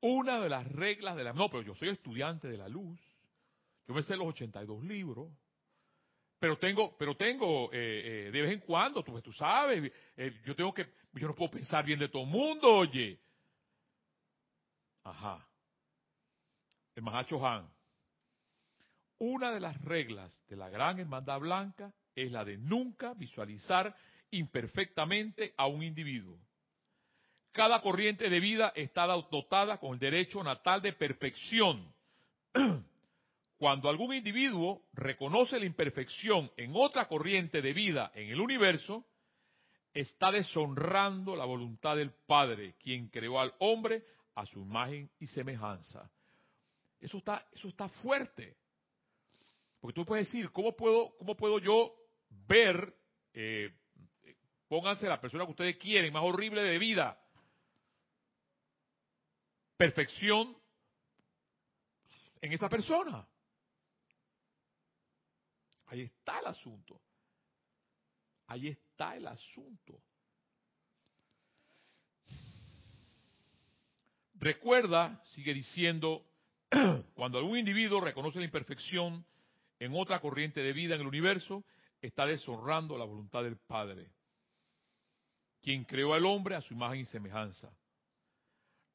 Una 0.00 0.40
de 0.40 0.48
las 0.48 0.66
reglas 0.72 1.14
de 1.14 1.24
la... 1.24 1.34
No, 1.34 1.50
pero 1.50 1.62
yo 1.62 1.74
soy 1.74 1.90
estudiante 1.90 2.48
de 2.48 2.56
la 2.56 2.70
luz. 2.70 2.98
Yo 3.86 3.92
me 3.92 4.02
sé 4.02 4.16
los 4.16 4.28
82 4.28 4.82
libros. 4.82 5.30
Pero 6.38 6.56
tengo, 6.56 6.96
pero 6.96 7.14
tengo 7.18 7.70
eh, 7.70 8.28
eh, 8.28 8.30
de 8.30 8.40
vez 8.40 8.50
en 8.50 8.60
cuando, 8.60 9.04
tú, 9.04 9.20
tú 9.20 9.30
sabes, 9.34 9.92
eh, 10.16 10.40
yo 10.46 10.56
tengo 10.56 10.72
que, 10.72 10.86
yo 11.12 11.28
no 11.28 11.34
puedo 11.34 11.50
pensar 11.50 11.84
bien 11.84 11.98
de 11.98 12.08
todo 12.08 12.22
el 12.22 12.30
mundo, 12.30 12.76
oye. 12.76 13.20
Ajá 15.04 15.51
el 16.94 17.02
Mahacho 17.02 17.44
Han, 17.46 17.68
una 19.18 19.52
de 19.52 19.60
las 19.60 19.80
reglas 19.82 20.42
de 20.48 20.56
la 20.56 20.68
gran 20.68 20.98
hermandad 20.98 21.38
blanca 21.38 21.94
es 22.14 22.32
la 22.32 22.44
de 22.44 22.58
nunca 22.58 23.14
visualizar 23.14 23.94
imperfectamente 24.32 25.54
a 25.56 25.68
un 25.68 25.84
individuo. 25.84 26.40
Cada 27.52 27.80
corriente 27.82 28.28
de 28.28 28.40
vida 28.40 28.72
está 28.74 29.06
dotada 29.06 29.78
con 29.78 29.92
el 29.92 29.98
derecho 30.00 30.42
natal 30.42 30.82
de 30.82 30.94
perfección. 30.94 31.94
Cuando 33.58 33.88
algún 33.88 34.12
individuo 34.12 34.82
reconoce 34.94 35.60
la 35.60 35.66
imperfección 35.66 36.50
en 36.56 36.72
otra 36.74 37.06
corriente 37.06 37.62
de 37.62 37.72
vida 37.72 38.10
en 38.16 38.30
el 38.30 38.40
universo, 38.40 39.06
está 39.94 40.32
deshonrando 40.32 41.36
la 41.36 41.44
voluntad 41.44 41.96
del 41.96 42.10
Padre, 42.26 42.74
quien 42.82 43.08
creó 43.08 43.38
al 43.38 43.54
hombre 43.60 44.02
a 44.34 44.46
su 44.46 44.62
imagen 44.62 45.10
y 45.20 45.28
semejanza. 45.28 46.10
Eso 47.02 47.18
está, 47.18 47.44
eso 47.52 47.68
está 47.68 47.88
fuerte. 47.88 48.56
Porque 49.80 49.94
tú 49.94 50.06
puedes 50.06 50.26
decir, 50.26 50.52
¿cómo 50.52 50.76
puedo, 50.76 51.16
cómo 51.18 51.36
puedo 51.36 51.58
yo 51.58 51.92
ver, 52.28 52.96
eh, 53.34 53.76
pónganse 54.68 55.08
la 55.08 55.20
persona 55.20 55.44
que 55.44 55.50
ustedes 55.50 55.76
quieren, 55.78 56.12
más 56.12 56.22
horrible 56.22 56.62
de 56.62 56.78
vida, 56.78 57.20
perfección 59.76 60.56
en 62.40 62.52
esa 62.52 62.68
persona? 62.68 63.26
Ahí 65.86 66.02
está 66.02 66.38
el 66.38 66.46
asunto. 66.46 67.00
Ahí 68.46 68.68
está 68.68 69.16
el 69.16 69.26
asunto. 69.26 70.00
Recuerda, 74.34 75.20
sigue 75.24 75.52
diciendo, 75.52 76.31
cuando 77.14 77.38
algún 77.38 77.58
individuo 77.58 78.00
reconoce 78.00 78.38
la 78.38 78.44
imperfección 78.44 79.24
en 79.78 79.94
otra 79.94 80.20
corriente 80.20 80.62
de 80.62 80.72
vida 80.72 80.94
en 80.94 81.02
el 81.02 81.06
universo, 81.06 81.64
está 82.00 82.26
deshonrando 82.26 82.96
la 82.96 83.04
voluntad 83.04 83.42
del 83.42 83.58
Padre, 83.58 84.10
quien 85.60 85.84
creó 85.84 86.14
al 86.14 86.24
hombre 86.24 86.56
a 86.56 86.62
su 86.62 86.74
imagen 86.74 87.00
y 87.00 87.06
semejanza. 87.06 87.70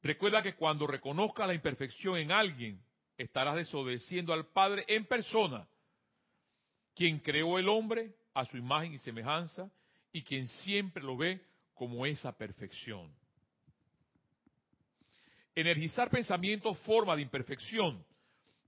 Recuerda 0.02 0.42
que 0.42 0.54
cuando 0.54 0.86
reconozca 0.86 1.46
la 1.46 1.54
imperfección 1.54 2.16
en 2.16 2.32
alguien, 2.32 2.82
estarás 3.16 3.56
desobedeciendo 3.56 4.32
al 4.32 4.46
Padre 4.46 4.84
en 4.88 5.04
persona, 5.06 5.68
quien 6.94 7.18
creó 7.20 7.58
el 7.58 7.68
hombre 7.68 8.14
a 8.34 8.44
su 8.44 8.56
imagen 8.56 8.94
y 8.94 8.98
semejanza 8.98 9.70
y 10.12 10.22
quien 10.22 10.46
siempre 10.46 11.02
lo 11.02 11.16
ve 11.16 11.44
como 11.74 12.06
esa 12.06 12.36
perfección. 12.36 13.12
Energizar 15.58 16.08
pensamientos 16.08 16.78
forma 16.82 17.16
de 17.16 17.22
imperfección. 17.22 18.06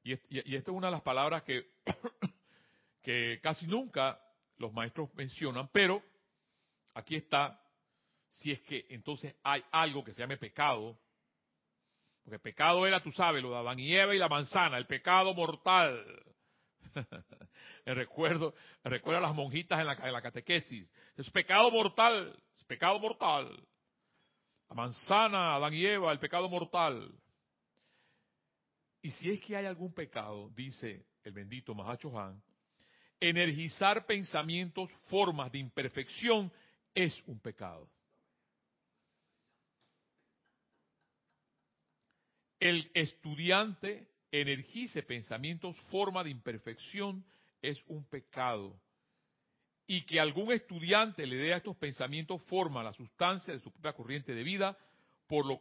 Y, 0.02 0.12
esta 0.12 0.72
es 0.72 0.76
una 0.76 0.88
de 0.88 0.90
las 0.90 1.02
palabras 1.02 1.44
que, 3.04 3.38
casi 3.40 3.68
nunca 3.68 4.20
los 4.56 4.72
maestros 4.72 5.08
mencionan, 5.14 5.68
pero 5.72 6.02
aquí 6.94 7.14
está, 7.14 7.62
si 8.30 8.50
es 8.50 8.60
que 8.62 8.86
entonces 8.88 9.36
hay 9.44 9.62
algo 9.70 10.02
que 10.02 10.12
se 10.12 10.18
llame 10.18 10.36
pecado, 10.36 10.98
porque 12.24 12.40
pecado 12.40 12.84
era, 12.84 13.00
tú 13.00 13.12
sabes, 13.12 13.40
lo 13.40 13.50
de 13.50 13.58
Adán 13.58 13.78
y 13.78 13.94
Eva 13.94 14.12
y 14.12 14.18
la 14.18 14.28
manzana, 14.28 14.76
el 14.76 14.88
pecado 14.88 15.32
mortal. 15.32 16.04
recuerdo, 17.86 18.52
recuerdo 18.82 19.18
a 19.18 19.28
las 19.28 19.34
monjitas 19.36 19.78
en 19.78 19.86
la, 19.86 19.92
en 19.92 20.12
la 20.12 20.22
catequesis. 20.22 20.92
Es 21.16 21.30
pecado 21.30 21.70
mortal, 21.70 22.36
es 22.58 22.64
pecado 22.64 22.98
mortal. 22.98 23.64
La 24.70 24.76
manzana, 24.76 25.56
Adán 25.56 25.74
y 25.74 25.84
Eva, 25.84 26.12
el 26.12 26.20
pecado 26.20 26.48
mortal. 26.48 27.12
Y 29.02 29.10
si 29.10 29.30
es 29.30 29.40
que 29.40 29.56
hay 29.56 29.66
algún 29.66 29.92
pecado, 29.92 30.48
dice 30.50 31.06
el 31.24 31.32
bendito 31.32 31.74
Mahacho 31.74 32.18
Han, 32.18 32.40
energizar 33.18 34.06
pensamientos, 34.06 34.88
formas 35.08 35.50
de 35.50 35.58
imperfección 35.58 36.52
es 36.94 37.20
un 37.26 37.40
pecado. 37.40 37.90
El 42.60 42.90
estudiante 42.94 44.08
energice 44.30 45.02
pensamientos, 45.02 45.76
forma 45.90 46.22
de 46.22 46.30
imperfección 46.30 47.24
es 47.60 47.82
un 47.86 48.04
pecado. 48.04 48.80
Y 49.92 50.02
que 50.02 50.20
algún 50.20 50.52
estudiante 50.52 51.26
le 51.26 51.34
dé 51.34 51.52
a 51.52 51.56
estos 51.56 51.76
pensamientos 51.76 52.40
forma, 52.42 52.80
la 52.80 52.92
sustancia 52.92 53.52
de 53.52 53.58
su 53.58 53.72
propia 53.72 53.92
corriente 53.92 54.32
de 54.32 54.44
vida, 54.44 54.78
por 55.26 55.44
lo, 55.44 55.58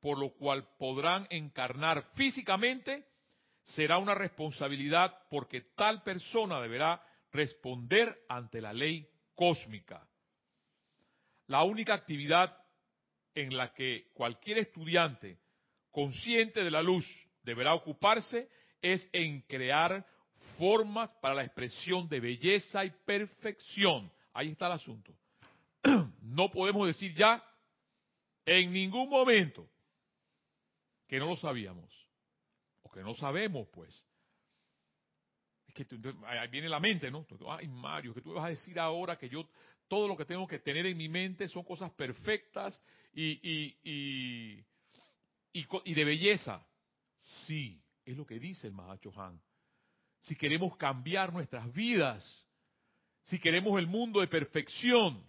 por 0.00 0.18
lo 0.18 0.30
cual 0.30 0.66
podrán 0.80 1.28
encarnar 1.30 2.10
físicamente, 2.16 3.04
será 3.62 3.98
una 3.98 4.16
responsabilidad 4.16 5.16
porque 5.30 5.60
tal 5.76 6.02
persona 6.02 6.60
deberá 6.60 7.00
responder 7.30 8.24
ante 8.28 8.60
la 8.60 8.72
ley 8.72 9.08
cósmica. 9.36 10.04
La 11.46 11.62
única 11.62 11.94
actividad 11.94 12.60
en 13.32 13.56
la 13.56 13.72
que 13.74 14.10
cualquier 14.12 14.58
estudiante 14.58 15.38
consciente 15.92 16.64
de 16.64 16.70
la 16.72 16.82
luz 16.82 17.06
deberá 17.44 17.74
ocuparse 17.74 18.48
es 18.82 19.08
en 19.12 19.42
crear 19.42 20.04
formas 20.58 21.10
para 21.20 21.36
la 21.36 21.44
expresión 21.44 22.08
de 22.08 22.20
belleza 22.20 22.84
y 22.84 22.90
perfección. 22.90 24.10
Ahí 24.34 24.50
está 24.50 24.66
el 24.66 24.72
asunto. 24.72 25.14
No 26.20 26.50
podemos 26.50 26.86
decir 26.86 27.14
ya 27.14 27.42
en 28.44 28.70
ningún 28.70 29.08
momento 29.08 29.66
que 31.06 31.18
no 31.18 31.26
lo 31.26 31.36
sabíamos, 31.36 31.90
o 32.82 32.90
que 32.90 33.00
no 33.00 33.14
sabemos, 33.14 33.66
pues. 33.72 34.04
Es 35.66 35.74
que 35.74 35.86
ahí 36.26 36.48
viene 36.48 36.68
la 36.68 36.80
mente, 36.80 37.10
¿no? 37.10 37.26
Ay, 37.48 37.66
Mario, 37.66 38.14
que 38.14 38.20
tú 38.20 38.34
vas 38.34 38.44
a 38.44 38.48
decir 38.48 38.78
ahora 38.78 39.16
que 39.16 39.28
yo 39.28 39.48
todo 39.88 40.06
lo 40.06 40.16
que 40.16 40.26
tengo 40.26 40.46
que 40.46 40.58
tener 40.58 40.84
en 40.86 40.96
mi 40.96 41.08
mente 41.08 41.48
son 41.48 41.64
cosas 41.64 41.90
perfectas 41.92 42.80
y, 43.14 43.40
y, 43.42 44.64
y, 45.52 45.94
de 45.94 46.04
belleza. 46.04 46.64
Sí, 47.46 47.82
es 48.04 48.16
lo 48.16 48.26
que 48.26 48.38
dice 48.38 48.66
el 48.66 48.74
Mahacho 48.74 49.12
Han. 49.16 49.40
Si 50.22 50.36
queremos 50.36 50.76
cambiar 50.76 51.32
nuestras 51.32 51.72
vidas, 51.72 52.46
si 53.22 53.38
queremos 53.38 53.78
el 53.78 53.86
mundo 53.86 54.20
de 54.20 54.28
perfección, 54.28 55.24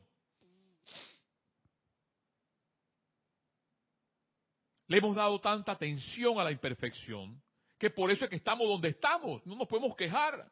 le 4.88 4.97
hemos 4.97 5.15
dado 5.15 5.39
tanta 5.39 5.71
atención 5.71 6.39
a 6.39 6.43
la 6.43 6.52
imperfección 6.52 7.41
que 7.80 7.89
por 7.89 8.12
eso 8.12 8.25
es 8.25 8.30
que 8.30 8.36
estamos 8.36 8.67
donde 8.67 8.89
estamos. 8.89 9.43
No 9.45 9.56
nos 9.56 9.67
podemos 9.67 9.95
quejar. 9.95 10.52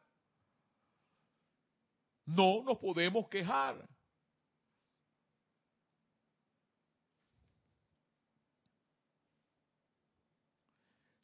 No 2.25 2.63
nos 2.63 2.77
podemos 2.77 3.27
quejar. 3.27 3.85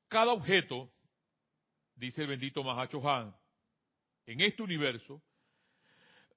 Cada 0.09 0.33
objeto, 0.33 0.92
dice 1.95 2.21
el 2.21 2.27
bendito 2.27 2.63
Mahacho 2.63 3.07
Han, 3.09 3.35
en 4.25 4.41
este 4.41 4.63
universo, 4.63 5.21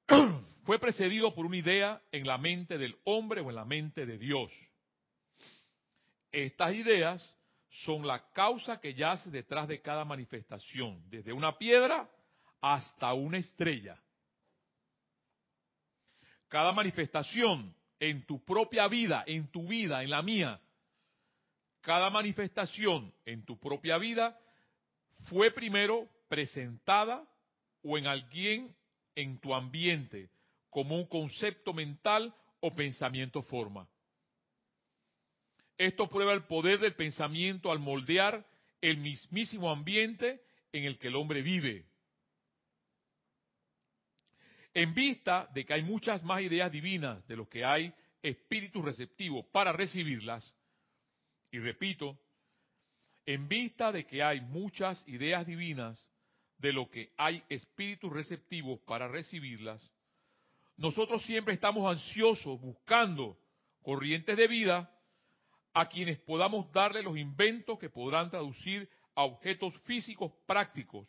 fue 0.64 0.79
precedido 0.79 1.35
por 1.35 1.47
una 1.47 1.57
idea 1.57 2.03
en 2.12 2.27
la 2.27 2.38
mente 2.38 2.79
del 2.79 2.97
hombre 3.05 3.40
o 3.40 3.51
en 3.51 3.57
la 3.57 3.64
mente 3.64 4.07
de 4.07 4.19
Dios. 4.19 4.53
Estas 6.33 6.75
ideas 6.75 7.37
son 7.85 8.07
la 8.07 8.31
causa 8.33 8.81
que 8.81 8.95
yace 8.95 9.31
detrás 9.31 9.69
de 9.69 9.81
cada 9.81 10.05
manifestación, 10.05 11.03
desde 11.09 11.33
una 11.33 11.57
piedra 11.57 12.11
hasta 12.61 13.12
una 13.12 13.38
estrella. 13.38 14.01
Cada 16.49 16.73
manifestación 16.73 17.75
en 17.99 18.25
tu 18.27 18.45
propia 18.45 18.88
vida, 18.88 19.25
en 19.27 19.51
tu 19.51 19.66
vida, 19.66 20.03
en 20.03 20.11
la 20.11 20.23
mía, 20.23 20.61
cada 21.81 22.11
manifestación 22.11 23.14
en 23.25 23.45
tu 23.45 23.59
propia 23.59 23.99
vida 23.99 24.38
fue 25.29 25.51
primero 25.51 26.09
presentada 26.29 27.27
o 27.83 27.99
en 27.99 28.07
alguien 28.07 28.75
en 29.15 29.39
tu 29.39 29.55
ambiente 29.55 30.31
como 30.71 30.97
un 30.97 31.07
concepto 31.07 31.73
mental 31.73 32.35
o 32.61 32.75
pensamiento 32.75 33.43
forma. 33.43 33.89
Esto 35.79 36.09
prueba 36.09 36.33
el 36.33 36.45
poder 36.45 36.81
del 36.81 36.95
pensamiento 36.95 37.71
al 37.71 37.79
moldear 37.79 38.47
el 38.81 38.99
mismísimo 38.99 39.71
ambiente 39.71 40.43
en 40.73 40.85
el 40.85 40.99
que 40.99 41.09
el 41.09 41.17
hombre 41.17 41.43
vive. 41.43 41.87
En 44.75 44.95
vista 44.95 45.49
de 45.55 45.65
que 45.65 45.73
hay 45.73 45.83
muchas 45.83 46.23
más 46.23 46.43
ideas 46.43 46.71
divinas 46.71 47.27
de 47.27 47.37
lo 47.37 47.49
que 47.49 47.65
hay 47.65 47.93
espíritus 48.23 48.85
receptivos 48.85 49.47
para 49.47 49.73
recibirlas, 49.73 50.55
y 51.51 51.59
repito, 51.59 52.19
en 53.27 53.49
vista 53.49 53.91
de 53.91 54.07
que 54.07 54.23
hay 54.23 54.41
muchas 54.41 55.07
ideas 55.09 55.45
divinas 55.45 56.03
de 56.59 56.73
lo 56.73 56.89
que 56.89 57.12
hay 57.19 57.43
espíritus 57.49 58.12
receptivos 58.12 58.81
para 58.87 59.09
recibirlas, 59.09 59.91
nosotros 60.77 61.23
siempre 61.25 61.55
estamos 61.55 61.91
ansiosos 61.91 62.61
buscando 62.61 63.39
corrientes 63.83 64.37
de 64.37 64.47
vida 64.47 64.91
a 65.75 65.89
quienes 65.89 66.19
podamos 66.21 66.71
darle 66.73 67.03
los 67.03 67.19
inventos 67.19 67.79
que 67.79 67.91
podrán 67.91 68.31
traducir 68.31 68.89
a 69.15 69.25
objetos 69.25 69.75
físicos 69.83 70.33
prácticos, 70.47 71.09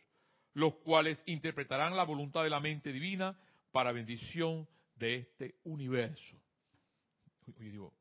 los 0.54 0.74
cuales 0.76 1.22
interpretarán 1.26 1.96
la 1.96 2.04
voluntad 2.04 2.42
de 2.42 2.50
la 2.50 2.60
mente 2.60 2.92
divina 2.92 3.38
para 3.70 3.92
bendición 3.92 4.66
de 4.96 5.16
este 5.16 5.54
universo. 5.64 6.36
Oye, 7.46 7.70
digo, 7.70 7.94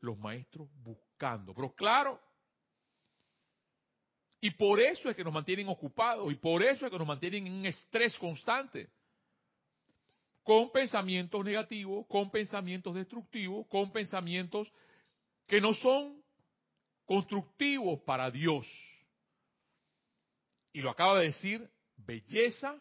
los 0.00 0.18
maestros 0.18 0.68
buscando. 0.82 1.54
Pero 1.54 1.74
claro, 1.74 2.20
y 4.44 4.50
por 4.50 4.78
eso 4.78 5.08
es 5.08 5.16
que 5.16 5.24
nos 5.24 5.32
mantienen 5.32 5.68
ocupados 5.68 6.30
y 6.30 6.34
por 6.34 6.62
eso 6.62 6.84
es 6.84 6.92
que 6.92 6.98
nos 6.98 7.08
mantienen 7.08 7.46
en 7.46 7.52
un 7.54 7.64
estrés 7.64 8.14
constante. 8.18 8.90
Con 10.42 10.70
pensamientos 10.70 11.42
negativos, 11.42 12.06
con 12.08 12.30
pensamientos 12.30 12.94
destructivos, 12.94 13.66
con 13.68 13.90
pensamientos 13.90 14.70
que 15.46 15.62
no 15.62 15.72
son 15.72 16.22
constructivos 17.06 18.02
para 18.02 18.30
Dios. 18.30 18.66
Y 20.74 20.82
lo 20.82 20.90
acaba 20.90 21.20
de 21.20 21.28
decir, 21.28 21.66
belleza 21.96 22.78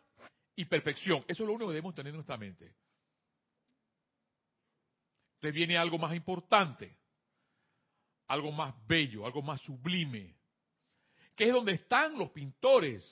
y 0.57 0.66
perfección. 0.66 1.24
Eso 1.30 1.43
es 1.43 1.47
lo 1.47 1.53
único 1.53 1.70
que 1.70 1.76
debemos 1.76 1.95
tener 1.95 2.09
en 2.09 2.16
nuestra 2.18 2.36
mente. 2.36 2.76
Le 5.39 5.51
viene 5.53 5.78
algo 5.78 5.97
más 5.97 6.14
importante 6.14 6.97
algo 8.28 8.51
más 8.51 8.74
bello, 8.88 9.26
algo 9.26 9.41
más 9.41 9.61
sublime, 9.61 10.36
que 11.36 11.46
es 11.46 11.54
donde 11.54 11.74
están 11.74 12.18
los 12.18 12.30
pintores. 12.32 13.04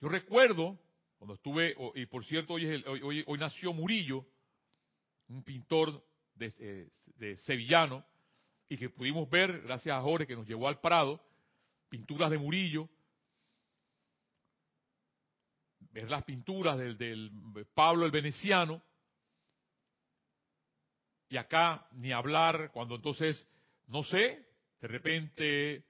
Yo 0.00 0.08
recuerdo, 0.08 0.78
cuando 1.18 1.34
estuve, 1.34 1.74
y 1.94 2.06
por 2.06 2.24
cierto, 2.24 2.54
hoy, 2.54 3.24
hoy, 3.26 3.38
nació 3.38 3.72
Murillo, 3.72 4.24
un 5.28 5.42
pintor 5.42 6.04
de, 6.34 6.52
eh, 6.58 6.88
de, 7.16 7.36
sevillano, 7.36 8.04
y 8.68 8.76
que 8.76 8.90
pudimos 8.90 9.28
ver, 9.28 9.62
gracias 9.62 9.96
a 9.96 10.02
Jorge 10.02 10.26
que 10.26 10.36
nos 10.36 10.46
llevó 10.46 10.68
al 10.68 10.80
Prado, 10.80 11.20
pinturas 11.88 12.30
de 12.30 12.38
Murillo, 12.38 12.88
ver 15.90 16.10
las 16.10 16.24
pinturas 16.24 16.78
del, 16.78 16.98
del 16.98 17.32
Pablo 17.74 18.04
el 18.04 18.12
Veneciano, 18.12 18.82
y 21.28 21.36
acá 21.36 21.86
ni 21.92 22.12
hablar 22.12 22.70
cuando 22.72 22.94
entonces, 22.94 23.46
no 23.86 24.02
sé, 24.02 24.46
de 24.80 24.88
repente 24.88 25.87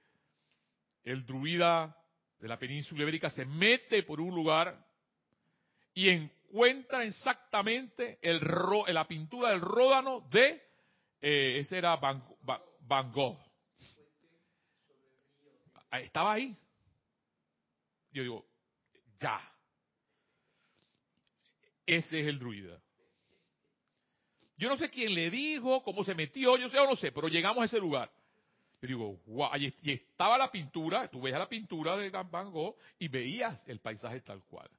el 1.03 1.25
druida 1.25 1.95
de 2.39 2.47
la 2.47 2.57
península 2.57 3.03
ibérica 3.03 3.29
se 3.29 3.45
mete 3.45 4.03
por 4.03 4.21
un 4.21 4.33
lugar 4.33 4.85
y 5.93 6.09
encuentra 6.09 7.03
exactamente 7.03 8.19
el 8.21 8.39
la 8.93 9.07
pintura 9.07 9.49
del 9.49 9.61
ródano 9.61 10.21
de, 10.31 10.61
eh, 11.21 11.57
ese 11.59 11.77
era 11.77 11.95
Van, 11.97 12.23
Gogh. 13.11 13.37
Estaba 15.91 16.33
ahí. 16.33 16.55
Yo 18.11 18.23
digo, 18.23 18.45
ya. 19.19 19.41
Ese 21.85 22.19
es 22.19 22.27
el 22.27 22.39
druida. 22.39 22.79
Yo 24.57 24.67
no 24.67 24.77
sé 24.77 24.89
quién 24.89 25.13
le 25.13 25.31
dijo, 25.31 25.83
cómo 25.83 26.03
se 26.03 26.13
metió, 26.13 26.57
yo 26.57 26.69
sé 26.69 26.77
o 26.79 26.85
no 26.85 26.95
sé, 26.95 27.11
pero 27.11 27.27
llegamos 27.27 27.61
a 27.61 27.65
ese 27.65 27.79
lugar. 27.79 28.11
Yo 28.81 28.87
digo, 28.87 29.19
wow, 29.27 29.49
y 29.57 29.91
estaba 29.91 30.37
la 30.37 30.49
pintura, 30.49 31.07
tú 31.09 31.21
veías 31.21 31.39
la 31.39 31.49
pintura 31.49 31.97
de 31.97 32.09
Van 32.09 32.51
Gogh 32.51 32.75
y 32.97 33.07
veías 33.07 33.67
el 33.67 33.79
paisaje 33.79 34.21
tal 34.21 34.41
cual. 34.43 34.69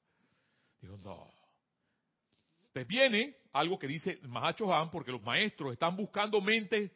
Digo, 0.81 0.97
no. 0.99 1.31
Pues 2.73 2.87
viene 2.87 3.37
algo 3.53 3.79
que 3.79 3.87
dice 3.87 4.19
Mahacho 4.23 4.73
Han, 4.73 4.91
porque 4.91 5.13
los 5.13 5.23
maestros 5.23 5.73
están 5.73 5.97
buscando 5.97 6.41
mentes 6.41 6.91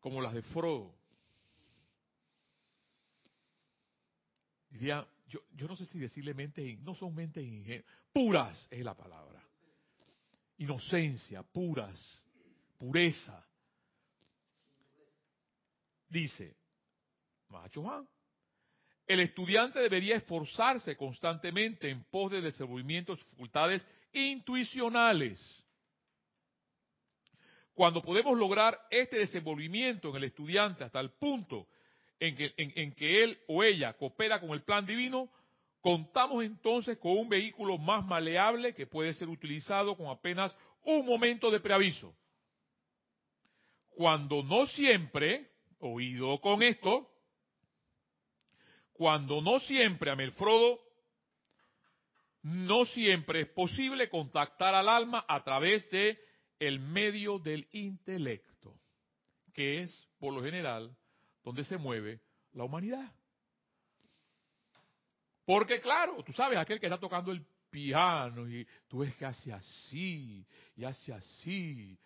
como 0.00 0.20
las 0.20 0.34
de 0.34 0.42
Frodo. 0.42 0.94
Diría, 4.68 5.06
yo, 5.28 5.40
yo 5.54 5.66
no 5.66 5.76
sé 5.76 5.86
si 5.86 5.98
decirle 5.98 6.34
mentes, 6.34 6.78
no 6.80 6.94
son 6.94 7.14
mentes 7.14 7.42
ingenuas, 7.42 7.86
puras 8.12 8.68
es 8.70 8.84
la 8.84 8.94
palabra 8.94 9.46
inocencia, 10.58 11.42
puras, 11.42 12.24
pureza. 12.78 13.44
Dice, 16.16 16.56
el 19.06 19.20
estudiante 19.20 19.80
debería 19.80 20.16
esforzarse 20.16 20.96
constantemente 20.96 21.90
en 21.90 22.04
pos 22.04 22.30
de 22.30 22.40
desenvolvimiento 22.40 23.14
de 23.14 23.22
facultades 23.22 23.86
intuicionales. 24.14 25.38
Cuando 27.74 28.00
podemos 28.00 28.38
lograr 28.38 28.80
este 28.88 29.18
desenvolvimiento 29.18 30.08
en 30.08 30.16
el 30.16 30.24
estudiante 30.24 30.84
hasta 30.84 31.00
el 31.00 31.10
punto 31.10 31.68
en 32.18 32.34
que, 32.34 32.54
en 32.56 32.94
que 32.94 33.22
él 33.22 33.38
o 33.48 33.62
ella 33.62 33.92
coopera 33.92 34.40
con 34.40 34.52
el 34.52 34.62
plan 34.62 34.86
divino, 34.86 35.30
Contamos 35.82 36.42
entonces 36.42 36.98
con 36.98 37.12
un 37.16 37.28
vehículo 37.28 37.78
más 37.78 38.04
maleable 38.04 38.74
que 38.74 38.88
puede 38.88 39.12
ser 39.14 39.28
utilizado 39.28 39.96
con 39.96 40.08
apenas 40.08 40.58
un 40.82 41.06
momento 41.06 41.48
de 41.48 41.60
preaviso. 41.60 42.12
Cuando 43.90 44.42
no 44.42 44.66
siempre, 44.66 45.48
oído 45.80 46.40
con 46.40 46.62
esto, 46.62 47.10
cuando 48.92 49.40
no 49.42 49.60
siempre, 49.60 50.10
Amelfrodo, 50.10 50.80
no 52.42 52.84
siempre 52.86 53.42
es 53.42 53.48
posible 53.48 54.08
contactar 54.08 54.74
al 54.74 54.88
alma 54.88 55.24
a 55.28 55.42
través 55.42 55.88
de 55.90 56.18
el 56.58 56.80
medio 56.80 57.38
del 57.38 57.68
intelecto, 57.72 58.80
que 59.52 59.82
es, 59.82 60.08
por 60.18 60.32
lo 60.32 60.42
general, 60.42 60.96
donde 61.44 61.64
se 61.64 61.76
mueve 61.76 62.20
la 62.52 62.64
humanidad. 62.64 63.12
Porque 65.44 65.80
claro, 65.80 66.22
tú 66.24 66.32
sabes, 66.32 66.58
aquel 66.58 66.80
que 66.80 66.86
está 66.86 66.98
tocando 66.98 67.30
el 67.32 67.44
piano 67.70 68.48
y 68.48 68.66
tú 68.88 68.98
ves 68.98 69.14
que 69.16 69.26
hace 69.26 69.52
así 69.52 70.46
y 70.74 70.84
hace 70.84 71.12
así, 71.12 71.98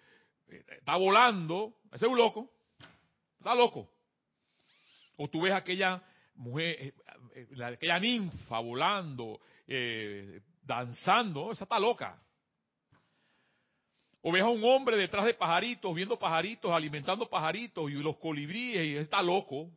eh, 0.48 0.64
está 0.78 0.96
volando, 0.96 1.76
ese 1.92 2.06
es 2.06 2.10
un 2.10 2.18
loco, 2.18 2.50
está 3.40 3.54
loco. 3.54 3.90
O 5.16 5.28
tú 5.28 5.42
ves 5.42 5.52
aquella 5.52 6.02
mujer, 6.34 6.76
eh, 6.80 6.94
eh, 7.34 7.64
aquella 7.64 7.98
ninfa 7.98 8.58
volando, 8.60 9.40
danzando, 10.62 11.52
esa 11.52 11.64
está 11.64 11.78
loca. 11.78 12.22
O 14.22 14.30
ves 14.30 14.42
a 14.42 14.48
un 14.48 14.62
hombre 14.64 14.96
detrás 14.96 15.24
de 15.24 15.34
pajaritos, 15.34 15.94
viendo 15.94 16.18
pajaritos, 16.18 16.70
alimentando 16.70 17.28
pajaritos 17.28 17.90
y 17.90 17.94
los 17.94 18.18
colibríes, 18.18 18.84
y 18.84 18.96
está 18.96 19.22
loco. 19.22 19.70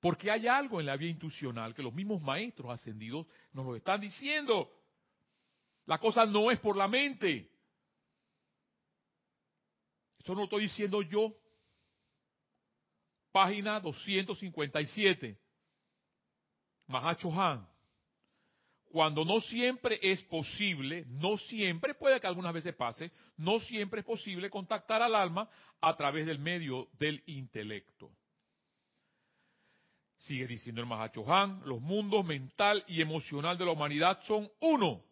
Porque 0.00 0.30
hay 0.30 0.48
algo 0.48 0.80
en 0.80 0.86
la 0.86 0.96
vía 0.96 1.10
intuicional 1.10 1.74
que 1.74 1.82
los 1.82 1.94
mismos 1.94 2.20
maestros 2.22 2.70
ascendidos 2.70 3.26
nos 3.52 3.66
lo 3.66 3.76
están 3.76 4.00
diciendo. 4.00 4.70
La 5.86 5.98
cosa 5.98 6.26
no 6.26 6.50
es 6.50 6.58
por 6.58 6.76
la 6.76 6.88
mente. 6.88 7.50
Eso 10.30 10.36
no 10.36 10.42
lo 10.42 10.44
estoy 10.44 10.62
diciendo 10.62 11.02
yo. 11.02 11.34
Página 13.32 13.80
257. 13.80 15.36
Mahacho 16.86 17.32
Han. 17.32 17.68
Cuando 18.92 19.24
no 19.24 19.40
siempre 19.40 19.98
es 20.00 20.22
posible, 20.22 21.04
no 21.08 21.36
siempre, 21.36 21.94
puede 21.94 22.20
que 22.20 22.28
algunas 22.28 22.54
veces 22.54 22.76
pase, 22.76 23.10
no 23.38 23.58
siempre 23.58 24.00
es 24.00 24.06
posible 24.06 24.48
contactar 24.48 25.02
al 25.02 25.16
alma 25.16 25.48
a 25.80 25.96
través 25.96 26.26
del 26.26 26.38
medio 26.38 26.88
del 26.92 27.24
intelecto. 27.26 28.12
Sigue 30.16 30.46
diciendo 30.46 30.80
el 30.80 30.86
Mahacho 30.86 31.24
Han, 31.28 31.60
los 31.64 31.80
mundos 31.80 32.24
mental 32.24 32.84
y 32.86 33.00
emocional 33.00 33.58
de 33.58 33.64
la 33.64 33.72
humanidad 33.72 34.22
son 34.22 34.48
uno. 34.60 35.02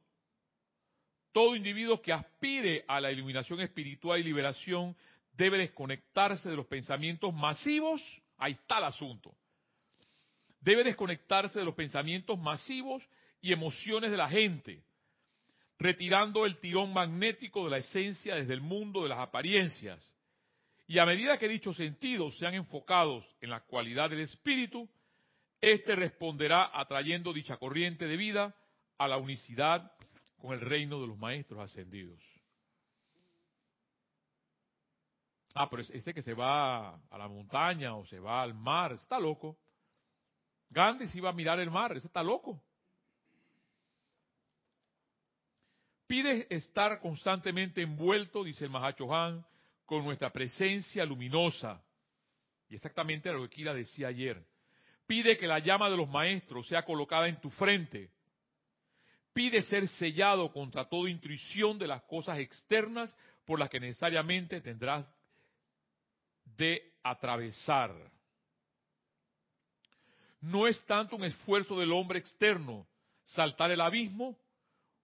Todo 1.38 1.54
individuo 1.54 2.02
que 2.02 2.12
aspire 2.12 2.84
a 2.88 3.00
la 3.00 3.12
iluminación 3.12 3.60
espiritual 3.60 4.18
y 4.18 4.24
liberación 4.24 4.96
debe 5.36 5.56
desconectarse 5.56 6.50
de 6.50 6.56
los 6.56 6.66
pensamientos 6.66 7.32
masivos, 7.32 8.02
ahí 8.38 8.54
está 8.54 8.78
el 8.78 8.84
asunto. 8.86 9.32
Debe 10.60 10.82
desconectarse 10.82 11.60
de 11.60 11.64
los 11.64 11.76
pensamientos 11.76 12.36
masivos 12.40 13.08
y 13.40 13.52
emociones 13.52 14.10
de 14.10 14.16
la 14.16 14.28
gente, 14.28 14.82
retirando 15.78 16.44
el 16.44 16.56
tirón 16.56 16.92
magnético 16.92 17.66
de 17.66 17.70
la 17.70 17.78
esencia 17.78 18.34
desde 18.34 18.54
el 18.54 18.60
mundo 18.60 19.04
de 19.04 19.10
las 19.10 19.20
apariencias. 19.20 20.12
Y 20.88 20.98
a 20.98 21.06
medida 21.06 21.38
que 21.38 21.46
dichos 21.46 21.76
sentidos 21.76 22.36
sean 22.36 22.54
enfocados 22.54 23.24
en 23.40 23.50
la 23.50 23.60
cualidad 23.60 24.10
del 24.10 24.22
espíritu, 24.22 24.88
este 25.60 25.94
responderá 25.94 26.68
atrayendo 26.74 27.32
dicha 27.32 27.58
corriente 27.58 28.08
de 28.08 28.16
vida 28.16 28.56
a 28.98 29.06
la 29.06 29.18
unicidad 29.18 29.92
con 30.38 30.52
el 30.52 30.60
reino 30.60 31.00
de 31.00 31.06
los 31.06 31.18
maestros 31.18 31.60
ascendidos. 31.60 32.22
Ah, 35.54 35.68
pero 35.68 35.82
ese 35.82 36.14
que 36.14 36.22
se 36.22 36.34
va 36.34 36.94
a 36.94 37.18
la 37.18 37.26
montaña 37.28 37.96
o 37.96 38.06
se 38.06 38.20
va 38.20 38.42
al 38.42 38.54
mar, 38.54 38.92
está 38.92 39.18
loco. 39.18 39.58
Gandhi 40.70 41.08
se 41.08 41.18
iba 41.18 41.30
a 41.30 41.32
mirar 41.32 41.58
el 41.58 41.70
mar, 41.70 41.96
ese 41.96 42.06
está 42.06 42.22
loco. 42.22 42.62
Pide 46.06 46.46
estar 46.54 47.00
constantemente 47.00 47.82
envuelto, 47.82 48.44
dice 48.44 48.64
el 48.64 48.70
Mahacho 48.70 49.12
Han, 49.14 49.44
con 49.84 50.04
nuestra 50.04 50.30
presencia 50.30 51.04
luminosa. 51.04 51.82
Y 52.68 52.76
exactamente 52.76 53.32
lo 53.32 53.42
que 53.42 53.50
Kira 53.50 53.74
decía 53.74 54.08
ayer. 54.08 54.42
Pide 55.06 55.36
que 55.36 55.46
la 55.46 55.58
llama 55.58 55.90
de 55.90 55.96
los 55.96 56.08
maestros 56.08 56.68
sea 56.68 56.84
colocada 56.84 57.28
en 57.28 57.40
tu 57.40 57.50
frente. 57.50 58.10
Pide 59.32 59.62
ser 59.62 59.86
sellado 59.88 60.52
contra 60.52 60.88
toda 60.88 61.10
intuición 61.10 61.78
de 61.78 61.86
las 61.86 62.02
cosas 62.02 62.38
externas 62.38 63.16
por 63.44 63.58
las 63.58 63.70
que 63.70 63.80
necesariamente 63.80 64.60
tendrás 64.60 65.08
de 66.56 66.92
atravesar. 67.02 67.94
No 70.40 70.66
es 70.66 70.84
tanto 70.86 71.16
un 71.16 71.24
esfuerzo 71.24 71.78
del 71.78 71.92
hombre 71.92 72.18
externo 72.18 72.86
saltar 73.24 73.70
el 73.70 73.80
abismo 73.80 74.38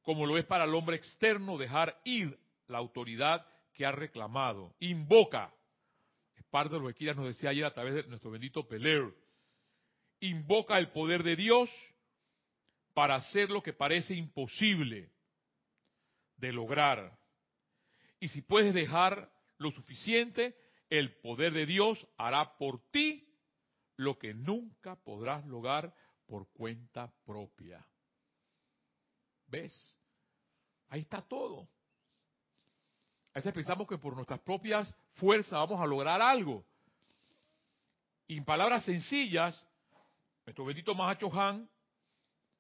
como 0.03 0.27
lo 0.27 0.37
es 0.37 0.45
para 0.45 0.64
el 0.64 0.75
hombre 0.75 0.97
externo 0.97 1.57
dejar 1.57 1.99
ir 2.05 2.39
la 2.68 2.79
autoridad 2.79 3.47
que 3.72 3.87
ha 3.87 3.93
reclamado. 3.93 4.75
Invoca. 4.81 5.53
Es 6.37 6.45
parte 6.45 6.75
de 6.75 6.81
lo 6.81 6.89
que 6.89 6.95
Kira 6.95 7.14
nos 7.14 7.27
decía 7.27 7.51
ayer 7.51 7.64
a 7.64 7.72
través 7.72 7.95
de 7.95 8.05
nuestro 8.05 8.31
bendito 8.31 8.66
Peler 8.68 9.12
invoca 10.20 10.79
el 10.79 10.89
poder 10.89 11.22
de 11.22 11.37
Dios 11.37 11.70
para 12.95 13.16
hacer 13.16 13.51
lo 13.51 13.62
que 13.62 13.72
parece 13.72 14.14
imposible 14.14 15.11
de 16.36 16.53
lograr. 16.53 17.18
Y 18.20 18.28
si 18.28 18.40
puedes 18.42 18.72
dejar 18.72 19.30
lo 19.59 19.70
suficiente, 19.72 20.57
el 20.88 21.16
poder 21.20 21.53
de 21.53 21.66
Dios 21.66 22.07
hará 22.16 22.57
por 22.57 22.80
ti 22.90 23.28
lo 23.97 24.18
que 24.18 24.32
nunca 24.32 24.97
podrás 24.97 25.45
lograr 25.47 25.95
por 26.26 26.49
cuenta 26.53 27.12
propia. 27.24 27.84
¿Ves? 29.47 29.97
Ahí 30.88 31.01
está 31.01 31.20
todo. 31.22 31.68
A 33.32 33.38
veces 33.38 33.53
pensamos 33.53 33.88
que 33.88 33.99
por 33.99 34.14
nuestras 34.14 34.40
propias 34.40 34.95
fuerzas 35.14 35.53
vamos 35.53 35.80
a 35.80 35.86
lograr 35.86 36.22
algo. 36.22 36.64
Y 38.28 38.38
en 38.38 38.45
palabras 38.45 38.84
sencillas, 38.84 39.66
nuestro 40.47 40.64
bendito 40.64 40.95
Mahacho 40.95 41.32
Han 41.32 41.68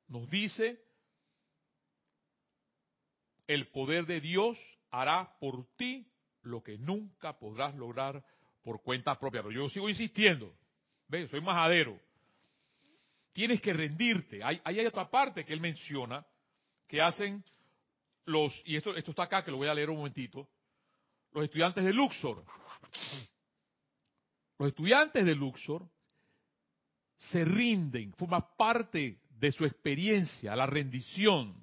nos 0.08 0.28
dice, 0.28 0.82
el 3.46 3.68
poder 3.68 4.06
de 4.06 4.20
Dios 4.20 4.58
hará 4.90 5.36
por 5.38 5.66
ti 5.76 6.06
lo 6.42 6.62
que 6.62 6.78
nunca 6.78 7.38
podrás 7.38 7.74
lograr 7.74 8.24
por 8.62 8.82
cuenta 8.82 9.18
propia. 9.18 9.42
Pero 9.42 9.52
yo 9.52 9.68
sigo 9.68 9.88
insistiendo, 9.88 10.54
¿ves? 11.08 11.30
Soy 11.30 11.40
majadero. 11.40 11.98
Tienes 13.32 13.60
que 13.60 13.72
rendirte. 13.72 14.42
Hay, 14.42 14.60
hay 14.64 14.86
otra 14.86 15.10
parte 15.10 15.44
que 15.44 15.52
él 15.52 15.60
menciona 15.60 16.24
que 16.86 17.00
hacen 17.00 17.42
los, 18.26 18.62
y 18.64 18.76
esto, 18.76 18.94
esto 18.96 19.10
está 19.10 19.24
acá, 19.24 19.44
que 19.44 19.50
lo 19.50 19.58
voy 19.58 19.68
a 19.68 19.74
leer 19.74 19.90
un 19.90 19.96
momentito, 19.96 20.48
los 21.32 21.44
estudiantes 21.44 21.84
de 21.84 21.92
Luxor. 21.92 22.44
Los 24.58 24.68
estudiantes 24.68 25.24
de 25.24 25.34
Luxor 25.34 25.86
se 27.16 27.44
rinden, 27.44 28.12
forma 28.14 28.56
parte 28.56 29.18
de 29.44 29.52
su 29.52 29.66
experiencia, 29.66 30.56
la 30.56 30.64
rendición. 30.64 31.62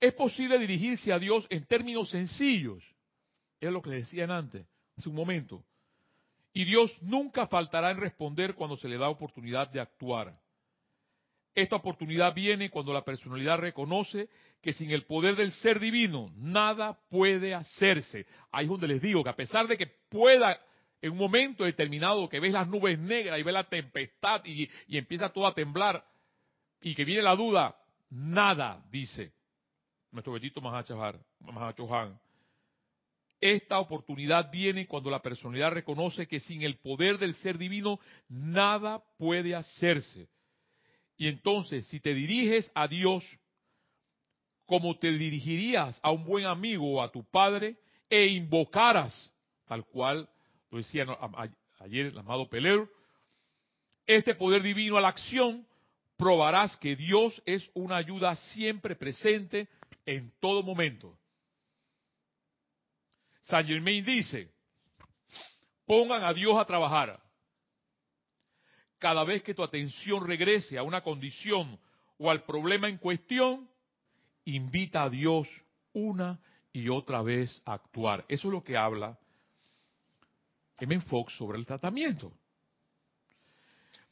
Es 0.00 0.14
posible 0.14 0.58
dirigirse 0.58 1.12
a 1.12 1.18
Dios 1.18 1.46
en 1.50 1.66
términos 1.66 2.08
sencillos. 2.08 2.82
Es 3.60 3.70
lo 3.70 3.82
que 3.82 3.90
decían 3.90 4.30
antes, 4.30 4.66
hace 4.96 5.10
un 5.10 5.14
momento. 5.14 5.62
Y 6.54 6.64
Dios 6.64 6.96
nunca 7.02 7.46
faltará 7.48 7.90
en 7.90 7.98
responder 7.98 8.54
cuando 8.54 8.78
se 8.78 8.88
le 8.88 8.96
da 8.96 9.10
oportunidad 9.10 9.68
de 9.68 9.80
actuar. 9.80 10.40
Esta 11.54 11.76
oportunidad 11.76 12.32
viene 12.32 12.70
cuando 12.70 12.94
la 12.94 13.04
personalidad 13.04 13.58
reconoce 13.58 14.30
que 14.62 14.72
sin 14.72 14.90
el 14.90 15.04
poder 15.04 15.36
del 15.36 15.52
ser 15.52 15.80
divino 15.80 16.32
nada 16.34 16.98
puede 17.10 17.52
hacerse. 17.52 18.26
Ahí 18.50 18.64
es 18.64 18.70
donde 18.70 18.88
les 18.88 19.02
digo 19.02 19.22
que 19.22 19.30
a 19.30 19.36
pesar 19.36 19.68
de 19.68 19.76
que 19.76 19.86
pueda 20.08 20.58
en 21.00 21.12
un 21.12 21.18
momento 21.18 21.64
determinado 21.64 22.28
que 22.28 22.40
ves 22.40 22.52
las 22.52 22.68
nubes 22.68 22.98
negras 22.98 23.38
y 23.38 23.42
ves 23.42 23.54
la 23.54 23.68
tempestad 23.68 24.44
y, 24.44 24.68
empieza 24.88 25.28
todo 25.30 25.46
a 25.46 25.54
temblar 25.54 26.04
y 26.80 26.94
que 26.94 27.04
viene 27.04 27.22
la 27.22 27.36
duda, 27.36 27.76
nada, 28.10 28.84
dice 28.90 29.32
nuestro 30.10 30.32
bendito 30.32 30.60
Mahachohan. 30.60 32.18
Esta 33.40 33.78
oportunidad 33.78 34.50
viene 34.50 34.86
cuando 34.86 35.10
la 35.10 35.22
personalidad 35.22 35.70
reconoce 35.70 36.26
que 36.26 36.40
sin 36.40 36.62
el 36.62 36.78
poder 36.78 37.18
del 37.18 37.34
ser 37.36 37.56
divino 37.56 38.00
nada 38.28 39.02
puede 39.16 39.54
hacerse. 39.54 40.28
Y 41.16 41.28
entonces, 41.28 41.86
si 41.86 42.00
te 42.00 42.14
diriges 42.14 42.70
a 42.74 42.88
Dios 42.88 43.24
como 44.66 44.98
te 44.98 45.12
dirigirías 45.12 45.98
a 46.02 46.10
un 46.10 46.24
buen 46.24 46.46
amigo 46.46 46.94
o 46.94 47.02
a 47.02 47.10
tu 47.12 47.24
padre 47.24 47.76
e 48.10 48.26
invocaras, 48.26 49.32
tal 49.66 49.84
cual 49.86 50.28
lo 50.70 50.78
decía 50.78 51.06
ayer 51.80 52.06
el 52.06 52.18
amado 52.18 52.48
Pelero, 52.48 52.88
este 54.06 54.34
poder 54.34 54.62
divino 54.62 54.96
a 54.96 55.00
la 55.00 55.08
acción, 55.08 55.66
probarás 56.16 56.76
que 56.76 56.96
Dios 56.96 57.40
es 57.46 57.70
una 57.74 57.96
ayuda 57.96 58.34
siempre 58.36 58.96
presente 58.96 59.68
en 60.04 60.32
todo 60.40 60.62
momento. 60.62 61.18
San 63.42 63.66
Germain 63.66 64.04
dice, 64.04 64.50
pongan 65.86 66.24
a 66.24 66.34
Dios 66.34 66.56
a 66.56 66.64
trabajar. 66.64 67.20
Cada 68.98 69.24
vez 69.24 69.42
que 69.42 69.54
tu 69.54 69.62
atención 69.62 70.26
regrese 70.26 70.76
a 70.76 70.82
una 70.82 71.02
condición 71.02 71.78
o 72.18 72.30
al 72.30 72.44
problema 72.44 72.88
en 72.88 72.98
cuestión, 72.98 73.70
invita 74.44 75.04
a 75.04 75.10
Dios 75.10 75.48
una 75.92 76.40
y 76.72 76.88
otra 76.88 77.22
vez 77.22 77.62
a 77.64 77.74
actuar. 77.74 78.24
Eso 78.28 78.48
es 78.48 78.52
lo 78.52 78.64
que 78.64 78.76
habla 78.76 79.18
M. 80.78 81.00
Fox 81.02 81.36
sobre 81.36 81.58
el 81.58 81.66
tratamiento. 81.66 82.32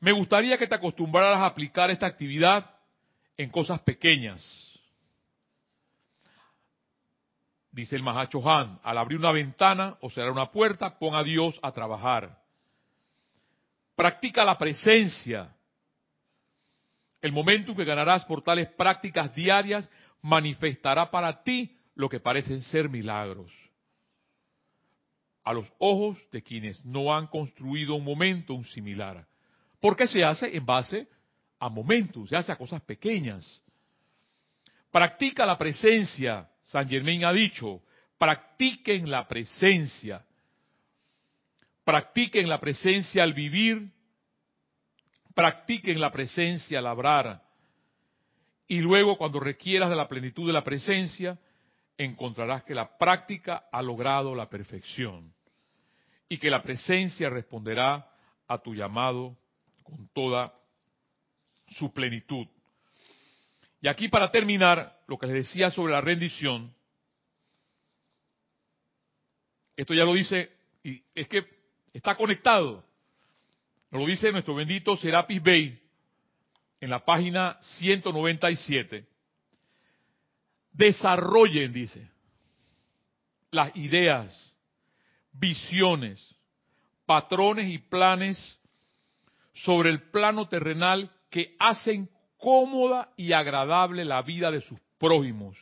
Me 0.01 0.13
gustaría 0.13 0.59
que 0.59 0.67
te 0.67 0.75
acostumbraras 0.75 1.39
a 1.39 1.47
aplicar 1.47 1.91
esta 1.91 2.07
actividad 2.07 2.71
en 3.37 3.51
cosas 3.51 3.81
pequeñas 3.81 4.43
dice 7.77 7.95
el 7.95 8.03
Mahacho 8.03 8.41
Han, 8.51 8.81
al 8.83 8.97
abrir 8.97 9.19
una 9.19 9.33
ventana 9.33 9.99
o 10.01 10.09
cerrar 10.09 10.33
una 10.33 10.51
puerta, 10.51 10.99
pon 10.99 11.15
a 11.15 11.23
Dios 11.23 11.61
a 11.63 11.73
trabajar. 11.73 12.39
Practica 13.95 14.47
la 14.47 14.57
presencia. 14.57 15.55
El 17.21 17.33
momento 17.33 17.73
en 17.73 17.77
que 17.77 17.85
ganarás 17.85 18.25
por 18.25 18.41
tales 18.41 18.69
prácticas 18.71 19.35
diarias 19.35 19.91
manifestará 20.23 21.11
para 21.11 21.43
ti 21.43 21.77
lo 21.95 22.09
que 22.09 22.19
parecen 22.19 22.63
ser 22.63 22.89
milagros. 22.89 23.53
A 25.47 25.55
los 25.55 25.73
ojos 25.79 26.19
de 26.33 26.43
quienes 26.43 26.85
no 26.85 27.15
han 27.15 27.29
construido 27.29 27.95
un 27.95 28.05
momento 28.05 28.53
un 28.53 28.65
similar. 28.65 29.27
Porque 29.81 30.07
se 30.07 30.25
hace 30.25 30.55
en 30.55 30.67
base 30.67 31.09
a 31.59 31.69
momentos, 31.69 32.29
se 32.29 32.37
hace 32.37 32.51
a 32.51 32.57
cosas 32.57 32.83
pequeñas. 32.83 33.63
Practica 34.91 35.47
la 35.47 35.57
presencia 35.57 36.51
San 36.67 36.89
Germain 36.89 37.25
ha 37.25 37.33
dicho, 37.33 37.83
practiquen 38.19 39.09
la 39.09 39.29
presencia. 39.29 40.25
Practiquen 41.85 42.49
la 42.49 42.59
presencia 42.59 43.23
al 43.23 43.33
vivir, 43.33 43.89
practiquen 45.33 46.01
la 46.01 46.11
presencia 46.11 46.79
al 46.79 46.85
labrar. 46.85 47.43
Y 48.67 48.79
luego 48.81 49.17
cuando 49.17 49.39
requieras 49.39 49.91
de 49.91 49.97
la 49.97 50.09
plenitud 50.09 50.49
de 50.49 50.53
la 50.53 50.65
presencia, 50.65 51.39
encontrarás 51.97 52.65
que 52.65 52.75
la 52.75 52.99
práctica 52.99 53.69
ha 53.71 53.81
logrado 53.81 54.35
la 54.35 54.51
perfección 54.51 55.36
y 56.29 56.39
que 56.39 56.51
la 56.51 56.63
presencia 56.63 57.31
responderá 57.31 58.11
a 58.49 58.59
tu 58.59 58.75
llamado 58.75 59.37
con 59.83 60.09
toda 60.09 60.53
su 61.69 61.93
plenitud. 61.93 62.47
Y 63.81 63.89
aquí 63.89 64.09
para 64.09 64.31
terminar, 64.31 65.01
lo 65.07 65.19
que 65.19 65.27
les 65.27 65.47
decía 65.47 65.71
sobre 65.71 65.93
la 65.93 66.01
rendición, 66.01 66.75
esto 69.77 69.95
ya 69.95 70.05
lo 70.05 70.15
dice, 70.15 70.51
y 70.83 71.03
es 71.15 71.29
que 71.29 71.45
está 71.93 72.17
conectado. 72.17 72.85
Nos 73.91 74.01
lo 74.01 74.07
dice 74.07 74.33
nuestro 74.33 74.55
bendito 74.55 74.97
Serapis 74.97 75.43
Bey 75.43 75.81
en 76.81 76.91
la 76.91 77.05
página 77.05 77.59
197. 77.61 79.07
Desarrollen, 80.73 81.73
dice, 81.73 82.11
las 83.51 83.75
ideas, 83.77 84.46
visiones, 85.39 86.35
patrones 87.05 87.69
y 87.71 87.79
planes 87.79 88.59
sobre 89.55 89.91
el 89.91 90.11
plano 90.11 90.49
terrenal 90.49 91.11
que 91.31 91.55
hacen 91.59 92.09
cómoda 92.37 93.13
y 93.17 93.33
agradable 93.33 94.05
la 94.05 94.23
vida 94.23 94.51
de 94.51 94.61
sus 94.61 94.79
prójimos 94.99 95.57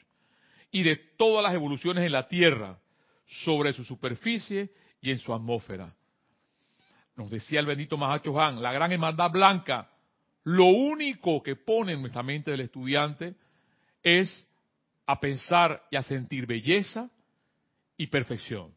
y 0.71 0.83
de 0.83 0.97
todas 0.97 1.43
las 1.43 1.55
evoluciones 1.55 2.05
en 2.05 2.13
la 2.13 2.27
Tierra, 2.27 2.79
sobre 3.27 3.73
su 3.73 3.85
superficie 3.85 4.71
y 5.01 5.11
en 5.11 5.19
su 5.19 5.33
atmósfera. 5.33 5.95
Nos 7.17 7.31
decía 7.31 7.61
el 7.61 7.67
bendito 7.67 7.97
Mahacho 7.97 8.41
Han, 8.41 8.61
la 8.61 8.73
gran 8.73 8.93
hermandad 8.93 9.31
blanca, 9.31 9.89
lo 10.43 10.67
único 10.67 11.43
que 11.43 11.57
pone 11.57 11.93
en 11.93 12.01
nuestra 12.01 12.23
mente 12.23 12.51
del 12.51 12.61
estudiante 12.61 13.35
es 14.03 14.47
a 15.07 15.19
pensar 15.21 15.83
y 15.91 15.97
a 15.97 16.03
sentir 16.03 16.47
belleza 16.47 17.09
y 17.97 18.09
perfección. 18.09 18.75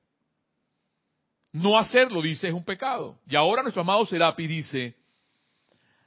No 1.52 1.78
hacerlo, 1.78 2.22
dice, 2.22 2.48
es 2.48 2.54
un 2.54 2.64
pecado. 2.64 3.20
Y 3.28 3.36
ahora 3.36 3.62
nuestro 3.62 3.82
amado 3.82 4.06
Serapi 4.06 4.48
dice, 4.48 4.95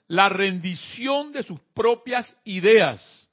la 0.07 0.29
rendición 0.29 1.33
de 1.33 1.43
sus 1.43 1.61
propias 1.75 2.37
ideas, 2.45 3.29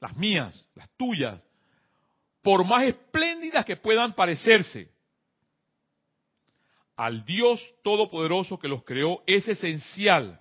las 0.00 0.16
mías, 0.16 0.66
las 0.74 0.88
tuyas, 0.96 1.40
por 2.42 2.64
más 2.64 2.84
espléndidas 2.84 3.64
que 3.64 3.76
puedan 3.76 4.14
parecerse, 4.14 4.90
al 6.96 7.24
Dios 7.24 7.60
Todopoderoso 7.82 8.58
que 8.58 8.68
los 8.68 8.84
creó 8.84 9.22
es 9.26 9.48
esencial 9.48 10.38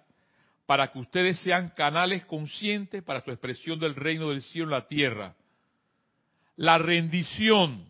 para 0.65 0.91
que 0.91 0.99
ustedes 0.99 1.39
sean 1.39 1.69
canales 1.69 2.25
conscientes 2.25 3.01
para 3.01 3.21
su 3.21 3.31
expresión 3.31 3.79
del 3.79 3.95
reino 3.95 4.29
del 4.29 4.41
cielo 4.41 4.67
en 4.67 4.71
la 4.71 4.87
tierra. 4.87 5.35
La 6.57 6.77
rendición, 6.77 7.88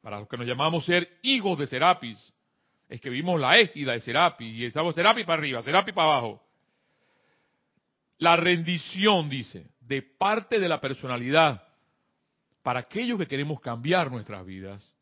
para 0.00 0.18
los 0.18 0.28
que 0.28 0.36
nos 0.36 0.46
llamamos 0.46 0.84
ser 0.84 1.18
hijos 1.22 1.58
de 1.58 1.66
Serapis, 1.66 2.32
es 2.88 3.00
que 3.00 3.10
vimos 3.10 3.40
la 3.40 3.58
égida 3.58 3.92
de 3.92 4.00
Serapi 4.00 4.46
y 4.46 4.64
estamos 4.64 4.94
Serapi 4.94 5.24
para 5.24 5.38
arriba, 5.38 5.62
Serapi 5.62 5.92
para 5.92 6.08
abajo. 6.12 6.42
La 8.18 8.36
rendición, 8.36 9.30
dice, 9.30 9.70
de 9.80 10.02
parte 10.02 10.58
de 10.58 10.68
la 10.68 10.80
personalidad 10.80 11.62
para 12.62 12.80
aquellos 12.80 13.18
que 13.18 13.26
queremos 13.26 13.60
cambiar 13.60 14.10
nuestras 14.10 14.44
vidas, 14.44 14.94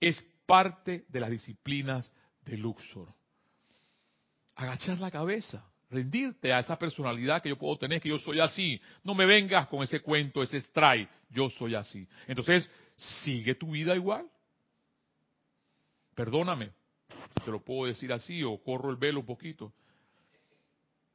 es 0.00 0.20
parte 0.46 1.04
de 1.08 1.20
las 1.20 1.30
disciplinas 1.30 2.12
de 2.44 2.58
Luxor. 2.58 3.08
Agachar 4.56 4.98
la 4.98 5.10
cabeza, 5.10 5.64
rendirte 5.94 6.52
a 6.52 6.58
esa 6.58 6.78
personalidad 6.78 7.42
que 7.42 7.48
yo 7.48 7.56
puedo 7.56 7.78
tener, 7.78 8.00
que 8.00 8.08
yo 8.08 8.18
soy 8.18 8.40
así. 8.40 8.80
No 9.02 9.14
me 9.14 9.24
vengas 9.24 9.68
con 9.68 9.82
ese 9.82 10.00
cuento, 10.00 10.42
ese 10.42 10.58
strike, 10.58 11.08
yo 11.30 11.48
soy 11.50 11.74
así. 11.74 12.06
Entonces, 12.26 12.68
sigue 13.22 13.54
tu 13.54 13.70
vida 13.70 13.94
igual. 13.94 14.28
Perdóname, 16.14 16.70
te 17.44 17.50
lo 17.50 17.60
puedo 17.64 17.86
decir 17.86 18.12
así 18.12 18.42
o 18.42 18.58
corro 18.58 18.90
el 18.90 18.96
velo 18.96 19.20
un 19.20 19.26
poquito. 19.26 19.72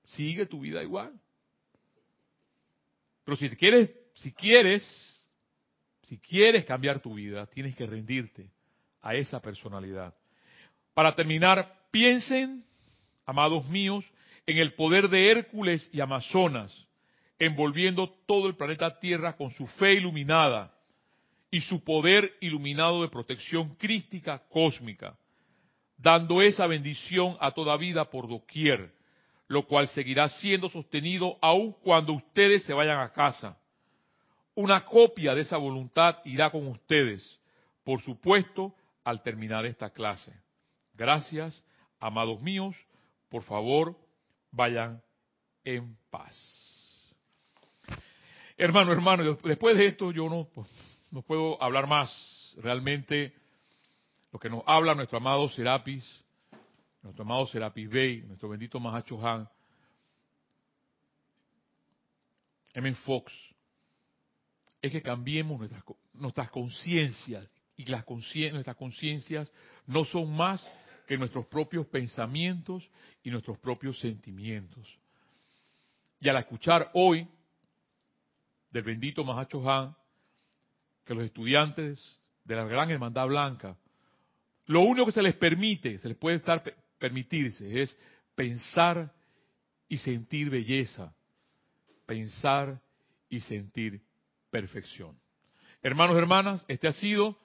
Sigue 0.04 0.46
tu 0.46 0.62
vida 0.62 0.82
igual. 0.82 1.14
Pero 3.24 3.38
si 3.38 3.50
quieres, 3.50 3.92
si 4.16 4.34
quieres, 4.34 5.30
si 6.04 6.18
quieres 6.18 6.66
cambiar 6.66 7.00
tu 7.00 7.14
vida, 7.14 7.46
tienes 7.48 7.76
que 7.76 7.86
rendirte 7.86 8.50
a 9.02 9.14
esa 9.16 9.42
personalidad. 9.42 10.14
Para 10.94 11.16
terminar, 11.16 11.78
piensen, 11.92 12.66
amados 13.26 13.68
míos, 13.70 14.04
en 14.50 14.58
el 14.58 14.74
poder 14.74 15.10
de 15.10 15.30
Hércules 15.30 15.88
y 15.94 16.02
Amazonas, 16.02 16.76
envolviendo 17.38 18.10
todo 18.26 18.48
el 18.48 18.56
planeta 18.56 19.00
Tierra 19.00 19.38
con 19.38 19.52
su 19.52 19.68
fe 19.68 19.94
iluminada 19.94 20.74
y 21.52 21.62
su 21.62 21.84
poder 21.84 22.34
iluminado 22.42 23.04
de 23.04 23.10
protección 23.10 23.76
crística 23.76 24.40
cósmica, 24.50 25.16
dando 25.98 26.42
esa 26.42 26.66
bendición 26.66 27.38
a 27.40 27.52
toda 27.52 27.78
vida 27.78 28.10
por 28.10 28.28
doquier, 28.28 28.92
lo 29.48 29.68
cual 29.68 29.88
seguirá 29.90 30.28
siendo 30.30 30.68
sostenido 30.68 31.38
aun 31.42 31.74
cuando 31.84 32.14
ustedes 32.14 32.64
se 32.64 32.74
vayan 32.74 33.02
a 33.02 33.14
casa. 33.14 33.56
Una 34.56 34.84
copia 34.84 35.36
de 35.36 35.42
esa 35.42 35.58
voluntad 35.58 36.18
irá 36.26 36.50
con 36.50 36.66
ustedes, 36.66 37.40
por 37.84 38.02
supuesto, 38.02 38.74
al 39.04 39.22
terminar 39.22 39.68
esta 39.68 39.92
clase. 39.92 40.34
Gracias, 40.96 41.64
amados 42.00 42.42
míos, 42.42 42.76
por 43.30 43.44
favor, 43.44 43.96
vayan 44.52 45.02
en 45.64 45.98
paz. 46.10 46.36
Hermano, 48.58 48.92
hermano, 48.92 49.38
después 49.44 49.78
de 49.78 49.86
esto 49.86 50.12
yo 50.12 50.28
no, 50.30 50.46
pues, 50.54 50.68
no 51.12 51.22
puedo 51.22 51.62
hablar 51.62 51.88
más. 51.88 52.56
Realmente 52.58 53.34
lo 54.32 54.40
que 54.40 54.50
nos 54.50 54.64
habla 54.66 54.94
nuestro 54.96 55.18
amado 55.18 55.48
Serapis, 55.50 56.06
nuestro 57.02 57.24
amado 57.24 57.48
Serapis 57.48 57.90
Bey, 57.90 58.22
nuestro 58.24 58.50
bendito 58.50 58.80
Mahacho 58.80 59.26
Han, 59.26 59.48
M. 62.74 62.94
Fox, 62.96 63.32
es 64.82 64.92
que 64.92 65.02
cambiemos 65.02 65.58
nuestras, 65.58 65.84
nuestras 66.14 66.50
conciencias 66.50 67.48
y 67.76 67.86
las 67.86 68.06
nuestras 68.06 68.76
conciencias 68.76 69.52
no 69.88 70.04
son 70.06 70.36
más 70.36 70.66
que 71.10 71.18
nuestros 71.18 71.48
propios 71.48 71.88
pensamientos 71.88 72.88
y 73.24 73.32
nuestros 73.32 73.58
propios 73.58 74.00
sentimientos. 74.00 74.88
Y 76.22 76.30
al 76.30 76.38
escuchar 76.38 76.92
hoy 76.94 77.28
del 78.70 78.84
bendito 78.84 79.24
Mahacho 79.24 79.68
Han, 79.68 79.96
que 81.04 81.16
los 81.16 81.24
estudiantes 81.24 82.22
de 82.44 82.56
la 82.56 82.66
Gran 82.66 82.92
Hermandad 82.92 83.26
Blanca, 83.26 83.76
lo 84.68 84.82
único 84.82 85.08
que 85.08 85.14
se 85.14 85.24
les 85.24 85.34
permite, 85.34 85.98
se 85.98 86.10
les 86.10 86.16
puede 86.16 86.36
estar 86.36 86.62
permitirse, 87.00 87.82
es 87.82 87.98
pensar 88.36 89.12
y 89.88 89.98
sentir 89.98 90.52
belleza, 90.52 91.12
pensar 92.06 92.80
y 93.30 93.40
sentir 93.40 94.00
perfección. 94.52 95.20
Hermanos, 95.82 96.18
hermanas, 96.18 96.64
este 96.68 96.88
ha 96.88 96.94
sido 96.94 97.36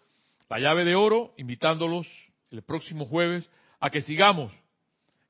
la 0.50 0.58
llave 0.58 0.84
de 0.84 0.96
oro, 0.96 1.32
invitándolos 1.38 2.06
el 2.54 2.62
próximo 2.62 3.06
jueves 3.06 3.50
a 3.80 3.90
que 3.90 4.02
sigamos 4.02 4.52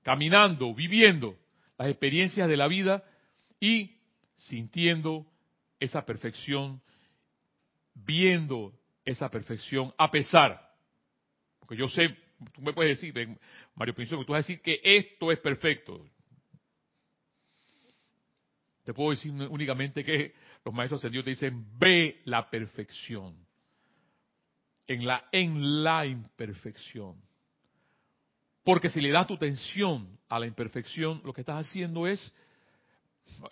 caminando, 0.02 0.74
viviendo 0.74 1.36
las 1.78 1.88
experiencias 1.88 2.48
de 2.48 2.56
la 2.56 2.68
vida 2.68 3.02
y 3.58 3.96
sintiendo 4.36 5.26
esa 5.80 6.04
perfección, 6.04 6.80
viendo 7.94 8.72
esa 9.04 9.30
perfección 9.30 9.92
a 9.96 10.10
pesar, 10.10 10.60
porque 11.58 11.76
yo 11.76 11.88
sé, 11.88 12.14
tú 12.52 12.60
me 12.60 12.72
puedes 12.72 13.00
decir, 13.00 13.38
Mario 13.74 13.94
Pinzón, 13.94 14.24
tú 14.24 14.32
vas 14.32 14.44
a 14.44 14.46
decir 14.46 14.60
que 14.60 14.80
esto 14.82 15.32
es 15.32 15.38
perfecto. 15.38 16.06
Te 18.84 18.92
puedo 18.92 19.10
decir 19.10 19.32
únicamente 19.32 20.04
que 20.04 20.34
los 20.62 20.74
maestros 20.74 21.00
ascendidos 21.00 21.24
te 21.24 21.30
dicen, 21.30 21.66
ve 21.78 22.20
la 22.26 22.50
perfección 22.50 23.34
en 24.87 25.07
la, 25.07 25.24
en 25.32 25.82
la 25.82 26.07
imperfección. 26.07 27.16
Porque 28.64 28.89
si 28.89 29.01
le 29.01 29.11
das 29.11 29.26
tu 29.26 29.35
atención 29.35 30.18
a 30.28 30.39
la 30.39 30.47
imperfección, 30.47 31.20
lo 31.24 31.32
que 31.32 31.43
estás 31.43 31.66
haciendo 31.66 32.07
es, 32.07 32.35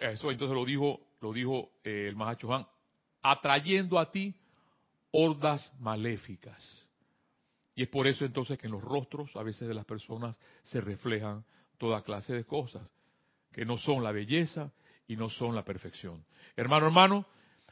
eso 0.01 0.31
entonces 0.31 0.55
lo 0.55 0.65
dijo, 0.65 1.01
lo 1.21 1.33
dijo 1.33 1.71
eh, 1.85 2.07
el 2.09 2.17
Mahacho 2.17 2.47
Juan, 2.47 2.67
atrayendo 3.23 3.99
a 3.99 4.11
ti 4.11 4.35
hordas 5.11 5.73
maléficas. 5.79 6.89
Y 7.75 7.83
es 7.83 7.89
por 7.89 8.07
eso 8.07 8.25
entonces 8.25 8.59
que 8.59 8.67
en 8.67 8.73
los 8.73 8.83
rostros 8.83 9.35
a 9.37 9.43
veces 9.43 9.69
de 9.69 9.75
las 9.75 9.85
personas 9.85 10.39
se 10.63 10.81
reflejan 10.81 11.45
toda 11.79 12.03
clase 12.03 12.35
de 12.35 12.45
cosas, 12.45 12.91
que 13.53 13.65
no 13.65 13.79
son 13.79 14.03
la 14.03 14.13
belleza 14.13 14.73
y 15.07 15.17
no 15.17 15.29
son 15.31 15.55
la 15.55 15.65
perfección. 15.65 16.25
Hermano, 16.57 16.87
hermano, 16.87 17.27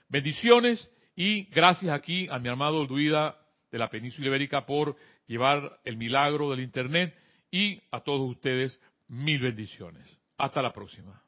bendiciones 0.09 0.91
y 1.17 1.45
gracias 1.45 1.93
aquí 1.93 2.29
a 2.31 2.39
mi 2.39 2.49
amado 2.49 2.87
Duida 2.87 3.37
de 3.71 3.79
la 3.79 3.89
península 3.89 4.29
ibérica 4.29 4.67
por 4.67 4.97
llevar 5.27 5.81
el 5.85 5.97
milagro 5.97 6.51
del 6.51 6.61
Internet 6.61 7.15
y 7.51 7.83
a 7.91 8.01
todos 8.01 8.29
ustedes 8.31 8.81
mil 9.09 9.41
bendiciones. 9.41 10.07
Hasta 10.39 10.63
la 10.63 10.73
próxima. 10.73 11.23